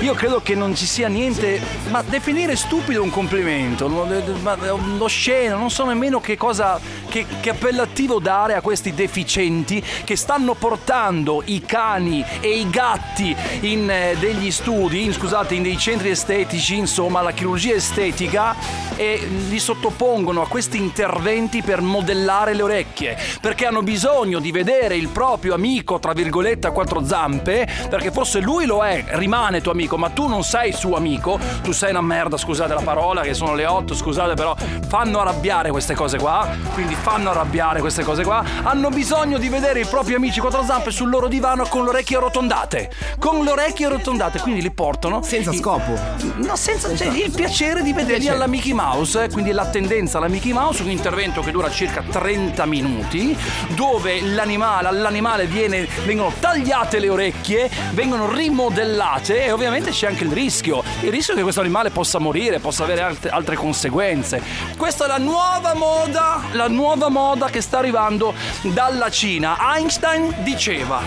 Io 0.00 0.14
credo 0.14 0.40
che 0.40 0.54
non 0.54 0.74
ci 0.74 0.86
sia 0.86 1.08
niente, 1.08 1.60
ma 1.90 2.00
definire 2.00 2.56
stupido 2.56 3.02
un 3.02 3.10
complimento, 3.10 3.86
lo 3.86 5.06
sceno, 5.08 5.58
non 5.58 5.70
so 5.70 5.84
nemmeno 5.84 6.20
che 6.20 6.38
cosa, 6.38 6.80
che, 7.06 7.26
che 7.40 7.50
appellativo 7.50 8.18
dare 8.18 8.54
a 8.54 8.62
questi 8.62 8.94
deficienti 8.94 9.84
che 10.04 10.16
stanno 10.16 10.54
portando 10.54 11.42
i 11.44 11.62
cani 11.66 12.24
e 12.40 12.60
i 12.60 12.70
gatti 12.70 13.36
in 13.60 13.90
eh, 13.90 14.16
degli 14.18 14.50
studi, 14.50 15.04
in, 15.04 15.12
scusate, 15.12 15.54
in 15.54 15.64
dei 15.64 15.76
centri 15.76 16.08
estetici, 16.08 16.78
insomma, 16.78 17.20
la 17.20 17.32
chirurgia 17.32 17.74
estetica 17.74 18.56
e 18.96 19.28
li 19.50 19.58
sottopongono 19.58 20.40
a 20.40 20.48
questi 20.48 20.78
interventi 20.78 21.60
per 21.62 21.82
modellare 21.82 22.54
le 22.54 22.62
orecchie, 22.62 23.18
perché 23.42 23.66
hanno 23.66 23.82
bisogno 23.82 24.38
di 24.38 24.50
vedere 24.50 24.96
il 24.96 25.08
proprio 25.08 25.52
amico, 25.52 25.98
tra 25.98 26.14
virgolette, 26.14 26.68
a 26.68 26.70
quattro 26.70 27.04
zampe, 27.04 27.68
perché 27.90 28.10
forse 28.10 28.40
lui 28.40 28.64
lo 28.64 28.82
è, 28.82 29.04
rimane 29.08 29.60
tuo 29.60 29.72
amico 29.72 29.89
amico, 29.90 29.96
ma 29.96 30.10
tu 30.10 30.28
non 30.28 30.44
sei 30.44 30.72
suo 30.72 30.96
amico, 30.96 31.38
tu 31.62 31.72
sei 31.72 31.90
una 31.90 32.00
merda, 32.00 32.36
scusate 32.36 32.74
la 32.74 32.82
parola, 32.82 33.22
che 33.22 33.34
sono 33.34 33.54
le 33.54 33.66
8, 33.66 33.94
scusate, 33.94 34.34
però 34.34 34.54
fanno 34.86 35.20
arrabbiare 35.20 35.70
queste 35.70 35.94
cose 35.94 36.18
qua, 36.18 36.48
quindi 36.74 36.94
fanno 36.94 37.30
arrabbiare 37.30 37.80
queste 37.80 38.04
cose 38.04 38.22
qua, 38.22 38.44
hanno 38.62 38.90
bisogno 38.90 39.38
di 39.38 39.48
vedere 39.48 39.80
i 39.80 39.86
propri 39.86 40.14
amici 40.14 40.40
quattro 40.40 40.62
zampe 40.62 40.90
sul 40.90 41.08
loro 41.08 41.28
divano 41.28 41.64
con 41.66 41.84
le 41.84 41.90
orecchie 41.90 42.16
arrotondate, 42.18 42.90
con 43.18 43.42
le 43.42 43.50
orecchie 43.50 43.86
arrotondate, 43.86 44.38
quindi 44.40 44.62
li 44.62 44.70
portano. 44.70 45.22
Senza 45.22 45.52
scopo. 45.52 45.98
No, 46.36 46.56
senza 46.56 46.94
cioè, 46.94 47.08
il 47.08 47.30
piacere 47.30 47.82
di 47.82 47.92
vederli 47.92 48.28
alla 48.28 48.46
Mickey 48.46 48.72
Mouse, 48.72 49.24
eh, 49.24 49.30
quindi 49.30 49.52
la 49.52 49.66
tendenza 49.66 50.18
alla 50.18 50.28
Mickey 50.28 50.52
Mouse, 50.52 50.82
un 50.82 50.90
intervento 50.90 51.40
che 51.40 51.50
dura 51.50 51.70
circa 51.70 52.02
30 52.08 52.64
minuti, 52.66 53.36
dove 53.74 54.20
l'animale, 54.20 54.88
all'animale 54.88 55.46
viene, 55.46 55.88
vengono 56.04 56.32
tagliate 56.38 56.98
le 56.98 57.08
orecchie, 57.08 57.70
vengono 57.92 58.30
rimodellate 58.30 59.44
e 59.44 59.52
ovviamente 59.52 59.79
ovviamente 59.80 59.90
c'è 59.90 60.06
anche 60.06 60.24
il 60.24 60.32
rischio, 60.32 60.82
il 61.00 61.10
rischio 61.10 61.34
che 61.34 61.42
questo 61.42 61.60
animale 61.60 61.90
possa 61.90 62.18
morire, 62.18 62.58
possa 62.58 62.84
avere 62.84 63.16
altre, 63.30 63.56
conseguenze. 63.56 64.42
Questa 64.76 65.04
è 65.04 65.08
la 65.08 65.18
nuova 65.18 65.74
moda, 65.74 66.42
la 66.52 66.68
nuova 66.68 67.08
moda 67.08 67.48
che 67.48 67.60
sta 67.60 67.78
arrivando 67.78 68.34
dalla 68.62 69.10
Cina. 69.10 69.56
Einstein 69.74 70.34
diceva 70.42 71.00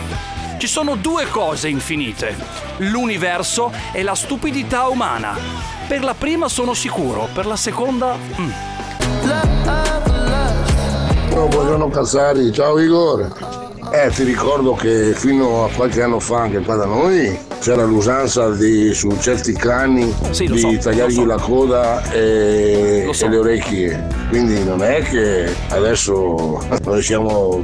ci 0.58 0.68
sono 0.68 0.96
due 0.96 1.28
cose 1.30 1.68
infinite, 1.68 2.36
l'universo 2.78 3.72
e 3.92 4.02
la 4.02 4.16
stupidità 4.16 4.88
umana. 4.88 5.38
Per 5.88 6.04
la 6.04 6.14
prima 6.14 6.48
sono 6.48 6.74
sicuro, 6.74 7.28
per 7.34 7.46
la 7.46 7.58
seconda... 7.58 8.16
Mm. 8.40 8.52
Oh, 11.36 11.48
buongiorno 11.48 11.90
Cazzari, 11.90 12.52
ciao 12.54 12.80
Igor. 12.80 13.62
Eh, 13.92 14.10
ti 14.12 14.24
ricordo 14.24 14.74
che 14.74 15.14
fino 15.14 15.66
a 15.66 15.70
qualche 15.70 16.02
anno 16.02 16.20
fa 16.20 16.42
anche 16.42 16.60
qua 16.60 16.76
da 16.76 16.86
noi 16.86 17.52
c'era 17.64 17.86
l'usanza 17.86 18.50
di, 18.50 18.94
su 18.94 19.18
certi 19.22 19.54
cani 19.54 20.14
sì, 20.32 20.48
di 20.48 20.60
so, 20.60 20.78
tagliargli 20.78 21.14
so. 21.14 21.26
la 21.26 21.38
coda 21.38 22.12
e, 22.12 23.08
so. 23.14 23.26
e, 23.26 23.30
le 23.30 23.38
orecchie. 23.38 24.08
Quindi 24.28 24.62
non 24.66 24.84
è 24.84 25.02
che 25.02 25.56
adesso 25.70 26.62
noi 26.84 27.02
siamo 27.02 27.64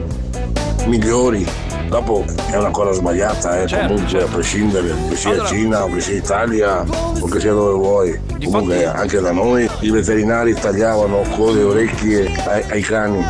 migliori. 0.85 1.45
Dopo 1.89 2.23
è 2.49 2.55
una 2.55 2.69
cosa 2.69 2.93
sbagliata, 2.93 3.61
eh, 3.61 3.67
certo, 3.67 3.87
comunque 3.87 4.09
certo. 4.09 4.25
a 4.25 4.29
prescindere, 4.35 4.93
che 5.09 5.15
sia 5.17 5.31
Allora- 5.31 5.47
Cina 5.47 5.83
o 5.83 5.91
che 5.91 5.99
sia 5.99 6.15
Italia 6.15 6.85
o 7.19 7.27
che 7.27 7.39
sia 7.41 7.51
dove 7.51 7.73
vuoi. 7.73 8.19
Comunque 8.41 8.85
anche 8.85 9.19
da 9.19 9.33
noi 9.33 9.69
i 9.81 9.89
veterinari 9.89 10.53
tagliavano 10.53 11.23
code 11.35 11.59
e 11.59 11.63
orecchie 11.63 12.31
ai, 12.47 12.63
ai 12.69 12.81
cani. 12.81 13.25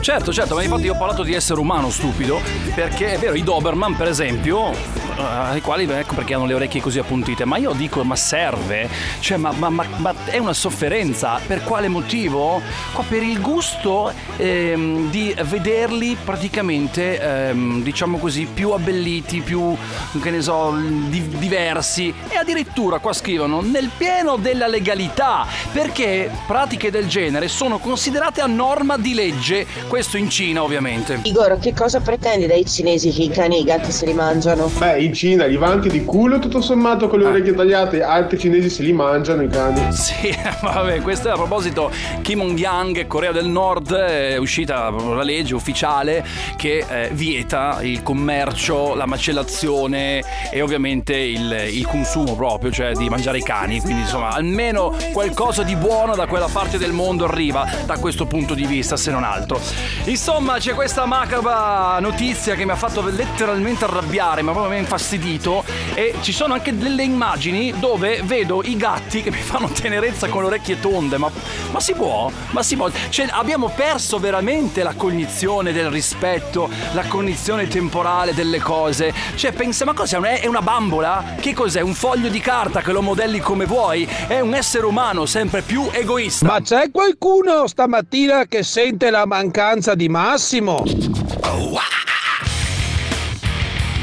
Certo, 0.00 0.32
certo, 0.32 0.54
ma 0.54 0.62
infatti 0.62 0.82
io 0.82 0.94
ho 0.94 0.98
parlato 0.98 1.22
di 1.22 1.34
essere 1.34 1.60
umano 1.60 1.88
stupido, 1.88 2.40
perché 2.74 3.14
è 3.14 3.18
vero, 3.18 3.34
i 3.34 3.42
Doberman 3.42 3.96
per 3.96 4.08
esempio, 4.08 4.72
ai 5.20 5.60
quali 5.60 5.84
ecco 5.90 6.14
perché 6.14 6.34
hanno 6.34 6.46
le 6.46 6.54
orecchie 6.54 6.80
così 6.80 6.98
appuntite, 6.98 7.44
ma 7.44 7.56
io 7.56 7.72
dico, 7.72 8.02
ma 8.04 8.16
serve? 8.16 8.88
Cioè, 9.20 9.36
ma, 9.36 9.52
ma- 9.52 9.68
ma- 9.70 9.86
ma 9.96 10.14
è 10.26 10.38
una 10.38 10.52
sofferenza, 10.52 11.40
per 11.46 11.62
quale 11.64 11.88
motivo? 11.88 12.60
Qua 12.92 13.04
per 13.08 13.22
il 13.22 13.40
gusto 13.40 14.12
ehm, 14.36 15.10
di 15.10 15.34
vederli 15.44 16.16
praticamente, 16.22 17.20
ehm, 17.20 17.82
diciamo 17.82 18.18
così, 18.18 18.46
più 18.52 18.70
abbelliti, 18.70 19.40
più, 19.40 19.76
che 20.20 20.30
ne 20.30 20.42
so, 20.42 20.74
di- 21.08 21.28
diversi 21.38 22.12
e 22.28 22.36
addirittura 22.36 22.98
qua 22.98 23.12
scrivono 23.12 23.60
nel 23.60 23.90
pieno 23.96 24.36
della 24.36 24.66
legalità, 24.66 25.46
perché 25.72 26.30
pratiche 26.46 26.90
del 26.90 27.06
genere 27.06 27.48
sono 27.48 27.78
considerate 27.78 28.40
a 28.40 28.46
norma 28.46 28.96
di 28.96 29.14
legge, 29.14 29.66
questo 29.88 30.16
in 30.16 30.28
Cina 30.30 30.62
ovviamente. 30.62 31.20
Igor, 31.22 31.58
che 31.58 31.74
cosa 31.74 32.00
pretendi 32.00 32.46
dai 32.46 32.64
cinesi 32.66 33.10
che 33.10 33.22
i 33.22 33.30
cani 33.30 33.56
e 33.56 33.60
i 33.60 33.64
gatti 33.64 33.90
se 33.92 34.06
li 34.06 34.14
mangiano? 34.14 34.70
Beh, 34.78 35.09
in 35.10 35.14
Cina 35.14 35.46
gli 35.46 35.58
va 35.58 35.66
anche 35.66 35.88
di 35.88 36.04
culo 36.04 36.38
tutto 36.38 36.60
sommato 36.60 37.08
con 37.08 37.18
le 37.18 37.26
orecchie 37.26 37.54
tagliate, 37.54 38.02
altri 38.02 38.38
cinesi 38.38 38.70
se 38.70 38.82
li 38.82 38.92
mangiano 38.92 39.42
i 39.42 39.48
cani. 39.48 39.92
Sì, 39.92 40.34
vabbè, 40.62 41.00
questo 41.00 41.28
è 41.28 41.32
a 41.32 41.34
proposito 41.34 41.90
Kim 42.22 42.40
Hong-yang, 42.40 43.06
Corea 43.06 43.32
del 43.32 43.46
Nord, 43.46 43.92
è 43.92 44.36
uscita 44.36 44.90
la 44.90 45.22
legge 45.22 45.54
ufficiale 45.54 46.24
che 46.56 46.84
eh, 46.88 47.10
vieta 47.12 47.78
il 47.82 48.02
commercio, 48.02 48.94
la 48.94 49.06
macellazione 49.06 50.22
e 50.50 50.62
ovviamente 50.62 51.16
il, 51.16 51.68
il 51.72 51.86
consumo 51.86 52.36
proprio, 52.36 52.70
cioè 52.70 52.92
di 52.92 53.08
mangiare 53.08 53.38
i 53.38 53.42
cani. 53.42 53.80
Quindi 53.80 54.02
insomma, 54.02 54.30
almeno 54.30 54.94
qualcosa 55.12 55.62
di 55.62 55.74
buono 55.74 56.14
da 56.14 56.26
quella 56.26 56.48
parte 56.50 56.78
del 56.78 56.92
mondo 56.92 57.24
arriva 57.24 57.68
da 57.84 57.98
questo 57.98 58.26
punto 58.26 58.54
di 58.54 58.64
vista, 58.64 58.96
se 58.96 59.10
non 59.10 59.24
altro. 59.24 59.60
Insomma, 60.04 60.58
c'è 60.58 60.74
questa 60.74 61.04
macabra 61.04 61.98
notizia 61.98 62.54
che 62.54 62.64
mi 62.64 62.70
ha 62.70 62.76
fatto 62.76 63.02
letteralmente 63.02 63.84
arrabbiare, 63.84 64.42
ma 64.42 64.52
proprio 64.52 64.74
ha 64.74 64.78
infastidito. 64.90 65.64
E 65.94 66.14
ci 66.20 66.32
sono 66.32 66.54
anche 66.54 66.76
delle 66.76 67.04
immagini 67.04 67.72
dove 67.78 68.22
vedo 68.24 68.62
i 68.64 68.76
gatti 68.76 69.22
che 69.22 69.30
mi 69.30 69.40
fanno 69.40 69.68
tenerezza 69.68 70.28
con 70.28 70.42
le 70.42 70.48
orecchie 70.48 70.80
tonde. 70.80 71.16
Ma, 71.16 71.30
ma 71.70 71.80
si 71.80 71.94
può? 71.94 72.30
Ma 72.50 72.62
si 72.62 72.76
può? 72.76 72.90
Cioè, 73.08 73.28
abbiamo 73.30 73.68
perso 73.68 74.18
veramente 74.18 74.82
la 74.82 74.94
cognizione 74.94 75.72
del 75.72 75.90
rispetto, 75.90 76.68
la 76.92 77.04
cognizione 77.04 77.68
temporale 77.68 78.34
delle 78.34 78.58
cose. 78.58 79.12
Cioè, 79.36 79.52
pensa, 79.52 79.84
ma 79.84 79.92
cos'è? 79.92 80.18
È 80.18 80.46
una 80.46 80.62
bambola? 80.62 81.36
Che 81.40 81.54
cos'è? 81.54 81.80
Un 81.80 81.94
foglio 81.94 82.28
di 82.28 82.40
carta 82.40 82.80
che 82.80 82.92
lo 82.92 83.02
modelli 83.02 83.38
come 83.38 83.66
vuoi? 83.66 84.08
È 84.26 84.40
un 84.40 84.54
essere 84.54 84.86
umano 84.86 85.26
sempre 85.26 85.62
più 85.62 85.88
egoista. 85.92 86.46
Ma 86.46 86.60
c'è 86.60 86.90
qualcuno 86.90 87.66
stamattina 87.66 88.46
che 88.46 88.62
sente 88.62 89.10
la 89.10 89.26
mancanza 89.26 89.94
di 89.94 90.08
Massimo? 90.08 90.82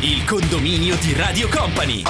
Il 0.08 0.24
condominio 0.24 0.96
di 1.02 1.14
Radio 1.18 1.50
Company. 1.50 2.04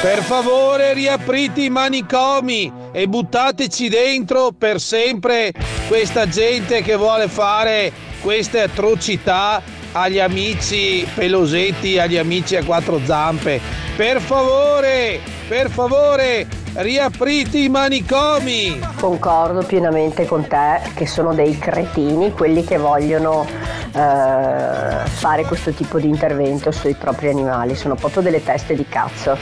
Per 0.00 0.22
favore 0.22 0.94
riaprite 0.94 1.60
i 1.60 1.68
manicomi 1.68 2.72
e 2.90 3.06
buttateci 3.06 3.90
dentro 3.90 4.52
per 4.52 4.80
sempre 4.80 5.52
questa 5.86 6.26
gente 6.28 6.80
che 6.80 6.96
vuole 6.96 7.28
fare 7.28 7.92
queste 8.22 8.62
atrocità 8.62 9.62
agli 9.92 10.18
amici 10.18 11.06
pelosetti, 11.14 11.98
agli 11.98 12.16
amici 12.16 12.56
a 12.56 12.64
quattro 12.64 13.02
zampe. 13.04 13.60
Per 13.96 14.18
favore, 14.18 15.20
per 15.46 15.68
favore, 15.68 16.46
riaprite 16.78 17.58
i 17.58 17.68
manicomi. 17.68 18.78
Concordo 19.00 19.62
pienamente 19.62 20.26
con 20.26 20.46
te 20.46 20.80
che 20.94 21.06
sono 21.06 21.34
dei 21.34 21.58
cretini 21.58 22.32
quelli 22.32 22.64
che 22.64 22.78
vogliono 22.78 23.44
eh, 23.46 25.06
fare 25.06 25.44
questo 25.46 25.72
tipo 25.72 25.98
di 25.98 26.08
intervento 26.08 26.70
sui 26.70 26.94
propri 26.94 27.28
animali, 27.28 27.74
sono 27.74 27.94
proprio 27.94 28.22
delle 28.22 28.42
teste 28.42 28.74
di 28.74 28.86
cazzo. 28.88 29.36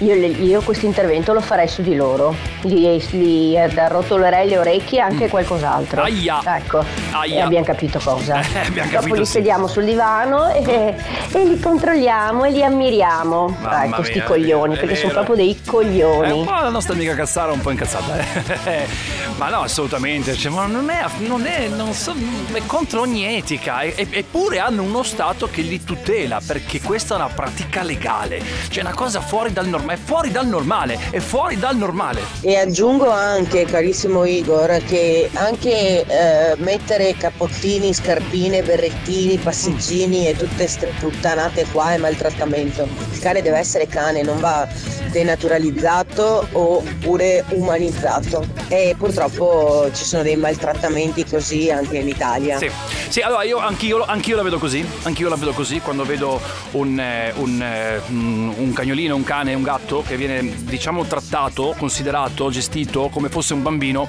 Io, 0.00 0.14
io 0.16 0.60
questo 0.62 0.86
intervento 0.86 1.32
lo 1.32 1.40
farei 1.40 1.68
su 1.68 1.80
di 1.80 1.94
loro, 1.94 2.34
gli, 2.62 2.84
gli 3.10 3.56
arrotolerei 3.56 4.48
le 4.48 4.58
orecchie 4.58 4.98
e 4.98 5.02
anche 5.02 5.28
qualcos'altro. 5.28 6.02
Aia. 6.02 6.40
Ecco. 6.44 6.84
e 7.24 7.40
abbiamo 7.40 7.64
capito 7.64 8.00
cosa. 8.02 8.40
Eh, 8.54 8.66
abbiamo 8.66 8.88
Dopo 8.90 9.00
capito, 9.00 9.14
li 9.20 9.26
sì. 9.26 9.32
sediamo 9.32 9.66
sul 9.66 9.84
divano 9.84 10.48
e, 10.52 10.94
e 11.32 11.44
li 11.44 11.58
controlliamo 11.60 12.44
e 12.44 12.50
li 12.50 12.62
ammiriamo. 12.64 13.56
Mamma 13.60 13.84
ecco, 13.84 14.02
sti 14.02 14.14
mia, 14.14 14.24
coglioni, 14.24 14.74
è 14.74 14.78
perché 14.78 14.94
sono 14.96 15.12
vero. 15.12 15.24
proprio 15.24 15.44
dei 15.44 15.58
È 15.64 15.68
coglioni. 15.70 16.30
un 16.32 16.44
po' 16.44 16.52
la 16.52 16.68
nostra 16.68 16.94
amica 16.94 17.14
Cazzara 17.14 17.52
un 17.52 17.60
po' 17.60 17.70
incazzata. 17.70 18.18
eh. 18.64 18.86
ma 19.36 19.48
no, 19.48 19.60
assolutamente. 19.60 20.34
Cioè, 20.34 20.50
ma 20.52 20.66
non 20.66 20.90
è, 20.90 21.04
non 21.18 21.46
è, 21.46 21.68
non 21.68 21.92
so, 21.92 22.14
è 22.52 22.60
contro 22.66 23.00
ogni 23.00 23.24
etica. 23.36 23.80
E- 23.82 24.06
eppure 24.10 24.58
hanno 24.58 24.82
uno 24.82 25.02
Stato 25.04 25.48
che 25.50 25.62
li 25.62 25.82
tutela, 25.84 26.40
perché 26.44 26.80
questa 26.80 27.14
è 27.14 27.16
una 27.18 27.28
pratica 27.28 27.82
legale. 27.82 28.42
Cioè, 28.68 28.82
è 28.82 28.86
una 28.86 28.94
cosa 28.94 29.20
fuori 29.20 29.52
dal 29.52 29.66
normale. 29.66 29.82
È 29.86 29.96
fuori 29.96 30.30
dal 30.30 30.46
normale. 30.46 30.98
È 31.10 31.18
fuori 31.18 31.58
dal 31.58 31.76
normale. 31.76 32.22
E 32.40 32.56
aggiungo 32.56 33.10
anche, 33.10 33.64
carissimo 33.66 34.24
Igor, 34.24 34.82
che 34.84 35.28
anche 35.34 36.04
eh, 36.06 36.54
mettere 36.56 37.14
cappottini, 37.16 37.92
scarpine, 37.92 38.62
berrettini, 38.62 39.36
passeggini 39.36 40.28
e 40.28 40.36
tutte 40.36 40.54
queste 40.56 40.92
puttanate 40.98 41.66
qua 41.70 41.92
è 41.92 41.98
maltrattamento. 41.98 42.88
Il 43.12 43.18
cane 43.18 43.42
deve 43.42 43.58
essere 43.58 43.86
cane, 43.86 44.22
non 44.22 44.40
va 44.40 44.66
denaturalizzato 45.14 46.48
oppure 46.52 47.44
umanizzato. 47.50 48.44
E 48.68 48.94
purtroppo 48.98 49.88
ci 49.92 50.04
sono 50.04 50.22
dei 50.24 50.36
maltrattamenti 50.36 51.24
così 51.24 51.70
anche 51.70 51.98
in 51.98 52.08
Italia. 52.08 52.58
Sì, 52.58 52.68
sì 53.08 53.20
allora 53.20 53.44
io 53.44 53.58
anch'io, 53.58 54.04
anch'io 54.04 54.34
la 54.36 54.42
vedo 54.42 54.58
così. 54.58 54.84
Anch'io 55.04 55.28
la 55.28 55.36
vedo 55.36 55.52
così 55.52 55.78
quando 55.80 56.04
vedo 56.04 56.40
un, 56.72 56.98
eh, 56.98 57.32
un, 57.36 57.62
eh, 57.62 58.00
un- 58.08 58.52
un 58.56 58.72
cagnolino, 58.72 59.14
un 59.14 59.22
cane, 59.24 59.54
un 59.54 59.62
gatto 59.62 60.02
che 60.06 60.16
viene, 60.16 60.52
diciamo, 60.64 61.04
trattato, 61.04 61.74
considerato, 61.78 62.50
gestito 62.50 63.08
come 63.08 63.28
fosse 63.28 63.54
un 63.54 63.62
bambino. 63.62 64.08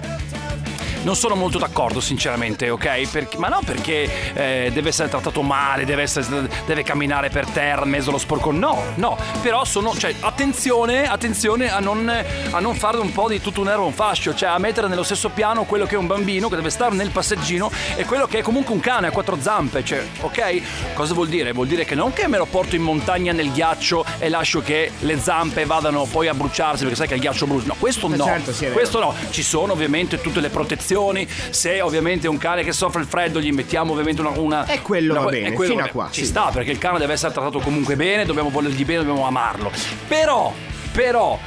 Non 1.06 1.16
sono 1.16 1.36
molto 1.36 1.60
d'accordo, 1.60 2.00
sinceramente, 2.00 2.72
ok? 2.72 3.08
Perché- 3.12 3.38
ma 3.38 3.48
non 3.48 3.64
perché 3.64 4.34
eh, 4.34 4.72
deve 4.74 4.90
essere 4.90 5.08
trattato 5.08 5.44
male, 5.44 5.86
deve, 5.86 6.02
essere- 6.02 6.50
deve 6.66 6.82
camminare 6.82 7.30
per 7.30 7.46
terra 7.46 7.84
in 7.84 7.92
mezzo 7.92 8.10
allo 8.10 8.18
sporco. 8.18 8.50
No, 8.52 8.82
no. 8.96 9.16
Però 9.44 9.64
sono. 9.66 9.96
Cioè, 9.96 10.16
attenzione, 10.22 11.08
attenzione 11.08 11.72
a 11.72 11.80
non, 11.80 12.12
a 12.50 12.60
non 12.60 12.74
fare 12.74 12.98
un 12.98 13.12
po' 13.12 13.28
di 13.30 13.40
tutto 13.40 13.62
un 13.62 13.70
erbo 13.70 13.86
un 13.86 13.94
fascio, 13.94 14.34
cioè 14.34 14.50
a 14.50 14.58
mettere 14.58 14.88
nello 14.88 15.04
stesso 15.04 15.30
piano 15.30 15.66
quello 15.66 15.86
che 15.86 15.94
è 15.94 15.98
un 16.00 16.08
bambino 16.08 16.50
che 16.50 16.56
deve 16.56 16.72
stare 16.72 16.96
nel 16.96 17.12
passeggino 17.12 17.70
e 17.96 18.04
quello 18.06 18.26
che 18.26 18.40
è 18.40 18.42
comunque 18.42 18.74
un 18.74 18.80
cane 18.80 19.06
a 19.06 19.12
quattro 19.12 19.38
zampe. 19.40 19.86
Cioè, 19.86 20.04
ok? 20.22 20.94
Cosa 20.96 21.14
vuol 21.14 21.28
dire? 21.28 21.52
Vuol 21.52 21.68
dire 21.68 21.86
che 21.86 21.94
non 21.94 22.14
che 22.14 22.28
me 22.28 22.38
lo 22.38 22.46
porto 22.46 22.76
in 22.76 22.82
montagna 22.82 23.32
nel 23.32 23.52
ghiaccio 23.52 24.04
e 24.18 24.28
lascio 24.30 24.60
che 24.64 24.92
le 25.02 25.20
zampe 25.20 25.66
vadano 25.66 26.06
poi 26.06 26.30
a 26.30 26.34
bruciarsi, 26.34 26.80
perché 26.82 26.96
sai 26.98 27.08
che 27.08 27.14
il 27.14 27.20
ghiaccio 27.22 27.46
brucia. 27.46 27.68
No, 27.68 27.76
questo 27.78 28.08
Eh 28.12 28.16
no. 28.16 28.26
certo, 28.26 28.52
sì, 28.52 28.72
questo 28.72 29.00
no, 29.00 29.14
ci 29.30 29.44
sono 29.44 29.74
ovviamente 29.74 30.20
tutte 30.20 30.40
le 30.40 30.50
protezioni. 30.50 30.94
Se 31.50 31.82
ovviamente 31.82 32.28
è 32.28 32.30
un 32.30 32.38
cane 32.38 32.64
che 32.64 32.72
soffre 32.72 33.02
il 33.02 33.08
freddo, 33.08 33.40
gli 33.40 33.52
mettiamo 33.52 33.92
ovviamente 33.92 34.22
una. 34.22 34.32
una 34.36 34.66
E 34.68 34.82
quello 34.82 35.14
una- 35.14 35.22
va 35.24 35.30
bene, 35.30 35.52
quello 35.54 35.72
fino 35.72 35.84
va 35.84 35.90
a 35.90 35.92
qua, 35.92 36.08
Ci 36.12 36.22
sì. 36.22 36.28
sta, 36.28 36.50
perché 36.54 36.72
il 36.72 36.78
cane 36.78 36.98
deve 37.00 37.14
essere 37.14 37.34
trattato 37.34 37.60
comunque 37.60 37.96
bene, 37.96 38.26
dobbiamo 38.26 38.50
volergli 38.50 38.86
bene, 38.86 39.00
dobbiamo 39.04 39.26
amarlo. 39.28 39.72
Però, 40.08 40.54
però. 40.96 41.38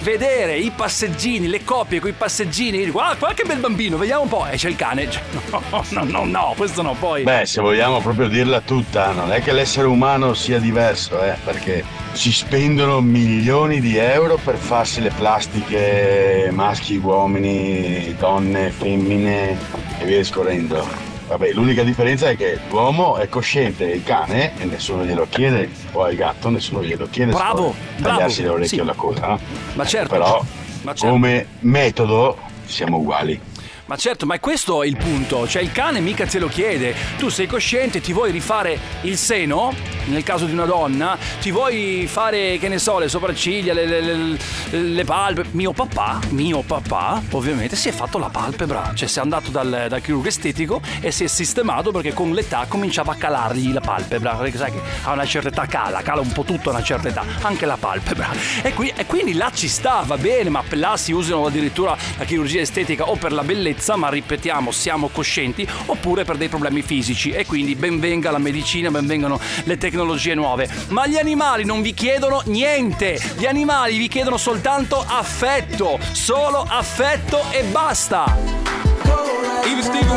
Vedere 0.00 0.58
i 0.58 0.70
passeggini, 0.70 1.46
le 1.46 1.64
coppie 1.64 1.98
con 1.98 2.10
i 2.10 2.12
passeggini, 2.12 2.84
dico, 2.84 2.98
ah, 2.98 3.16
qualche 3.18 3.44
bel 3.44 3.58
bambino, 3.58 3.96
vediamo 3.96 4.22
un 4.22 4.28
po'. 4.28 4.46
E 4.46 4.56
c'è 4.56 4.68
il 4.68 4.76
cane. 4.76 5.08
No, 5.50 5.62
no, 5.88 6.04
no, 6.04 6.24
no, 6.24 6.54
questo 6.56 6.82
no, 6.82 6.94
poi. 6.98 7.22
Beh, 7.22 7.46
se 7.46 7.62
vogliamo 7.62 8.00
proprio 8.00 8.28
dirla 8.28 8.60
tutta, 8.60 9.12
non 9.12 9.32
è 9.32 9.40
che 9.40 9.52
l'essere 9.52 9.86
umano 9.86 10.34
sia 10.34 10.58
diverso, 10.58 11.22
eh, 11.22 11.36
perché 11.42 11.82
si 12.12 12.32
spendono 12.32 13.00
milioni 13.00 13.80
di 13.80 13.96
euro 13.96 14.38
per 14.42 14.56
farsi 14.56 15.00
le 15.00 15.10
plastiche 15.10 16.50
maschi, 16.52 16.96
uomini, 16.96 18.14
donne, 18.18 18.70
femmine 18.70 19.56
e 20.00 20.04
via 20.04 20.18
discorrendo. 20.18 21.13
Vabbè, 21.26 21.52
l'unica 21.52 21.82
differenza 21.82 22.28
è 22.28 22.36
che 22.36 22.58
l'uomo 22.68 23.16
è 23.16 23.28
cosciente 23.28 23.86
del 23.86 24.02
cane 24.02 24.52
e 24.58 24.64
nessuno 24.66 25.04
glielo 25.04 25.26
chiede, 25.28 25.70
o 25.92 26.02
al 26.02 26.14
gatto 26.14 26.50
nessuno 26.50 26.82
glielo 26.84 27.08
chiede. 27.10 27.32
Bravo, 27.32 27.74
bravo, 27.96 28.16
Tagliarsi 28.16 28.42
le 28.42 28.48
orecchie 28.48 28.68
sì. 28.68 28.80
o 28.80 28.84
la 28.84 28.92
coda, 28.92 29.26
no? 29.28 29.38
Ma 29.74 29.84
certo. 29.86 30.08
Però, 30.10 30.44
Ma 30.82 30.94
certo. 30.94 31.12
come 31.14 31.46
metodo, 31.60 32.38
siamo 32.66 32.98
uguali. 32.98 33.40
Ma 33.86 33.96
certo, 33.96 34.24
ma 34.24 34.38
questo 34.40 34.82
è 34.82 34.86
il 34.86 34.96
punto. 34.96 35.46
Cioè, 35.46 35.60
il 35.60 35.70
cane 35.70 36.00
mica 36.00 36.24
te 36.26 36.38
lo 36.38 36.48
chiede. 36.48 36.94
Tu 37.18 37.28
sei 37.28 37.46
cosciente, 37.46 38.00
ti 38.00 38.14
vuoi 38.14 38.30
rifare 38.30 38.78
il 39.02 39.18
seno, 39.18 39.74
nel 40.06 40.22
caso 40.22 40.46
di 40.46 40.52
una 40.52 40.64
donna, 40.64 41.18
ti 41.38 41.50
vuoi 41.50 42.06
fare, 42.10 42.56
che 42.58 42.68
ne 42.68 42.78
so, 42.78 42.98
le 42.98 43.08
sopracciglia, 43.10 43.74
le, 43.74 43.84
le- 43.84 44.00
le- 44.00 44.38
le 44.80 45.04
palpebre. 45.04 45.50
Mio 45.52 45.72
papà, 45.72 46.18
mio 46.30 46.62
papà, 46.62 47.20
ovviamente, 47.32 47.76
si 47.76 47.90
è 47.90 47.92
fatto 47.92 48.16
la 48.16 48.30
palpebra. 48.30 48.92
Cioè, 48.94 49.06
si 49.06 49.18
è 49.18 49.20
andato 49.22 49.50
dal, 49.50 49.84
dal 49.90 50.00
chirurgo 50.00 50.28
estetico 50.28 50.80
e 51.00 51.10
si 51.10 51.24
è 51.24 51.26
sistemato 51.26 51.90
perché 51.90 52.14
con 52.14 52.32
l'età 52.32 52.64
cominciava 52.66 53.12
a 53.12 53.16
calargli 53.16 53.70
la 53.70 53.80
palpebra. 53.82 54.34
Perché 54.36 54.56
sai 54.56 54.72
che 54.72 54.80
a 55.02 55.12
una 55.12 55.26
certa 55.26 55.48
età 55.48 55.66
cala, 55.66 56.00
cala 56.00 56.22
un 56.22 56.32
po' 56.32 56.44
tutto 56.44 56.70
a 56.70 56.72
una 56.72 56.82
certa 56.82 57.08
età, 57.08 57.22
anche 57.42 57.66
la 57.66 57.76
palpebra. 57.76 58.30
E, 58.62 58.72
qui- 58.72 58.92
e 58.96 59.04
quindi 59.04 59.34
là 59.34 59.50
ci 59.54 59.68
sta, 59.68 60.02
va 60.06 60.16
bene, 60.16 60.48
ma 60.48 60.62
là 60.70 60.96
si 60.96 61.12
usano 61.12 61.44
addirittura 61.44 61.94
la 62.16 62.24
chirurgia 62.24 62.60
estetica 62.62 63.10
o 63.10 63.16
per 63.16 63.32
la 63.32 63.42
bellezza, 63.42 63.72
ma 63.96 64.08
ripetiamo, 64.08 64.70
siamo 64.70 65.08
coscienti, 65.08 65.66
oppure 65.86 66.24
per 66.24 66.36
dei 66.36 66.48
problemi 66.48 66.82
fisici. 66.82 67.30
E 67.30 67.46
quindi 67.46 67.74
ben 67.74 68.00
venga 68.00 68.30
la 68.30 68.38
medicina, 68.38 68.90
ben 68.90 69.06
vengano 69.06 69.40
le 69.64 69.78
tecnologie 69.78 70.34
nuove. 70.34 70.68
Ma 70.88 71.06
gli 71.06 71.16
animali 71.16 71.64
non 71.64 71.82
vi 71.82 71.94
chiedono 71.94 72.42
niente, 72.46 73.18
gli 73.36 73.46
animali 73.46 73.98
vi 73.98 74.08
chiedono 74.08 74.36
soltanto 74.36 75.04
affetto, 75.06 75.98
solo 76.12 76.66
affetto 76.68 77.42
e 77.50 77.62
basta. 77.64 78.93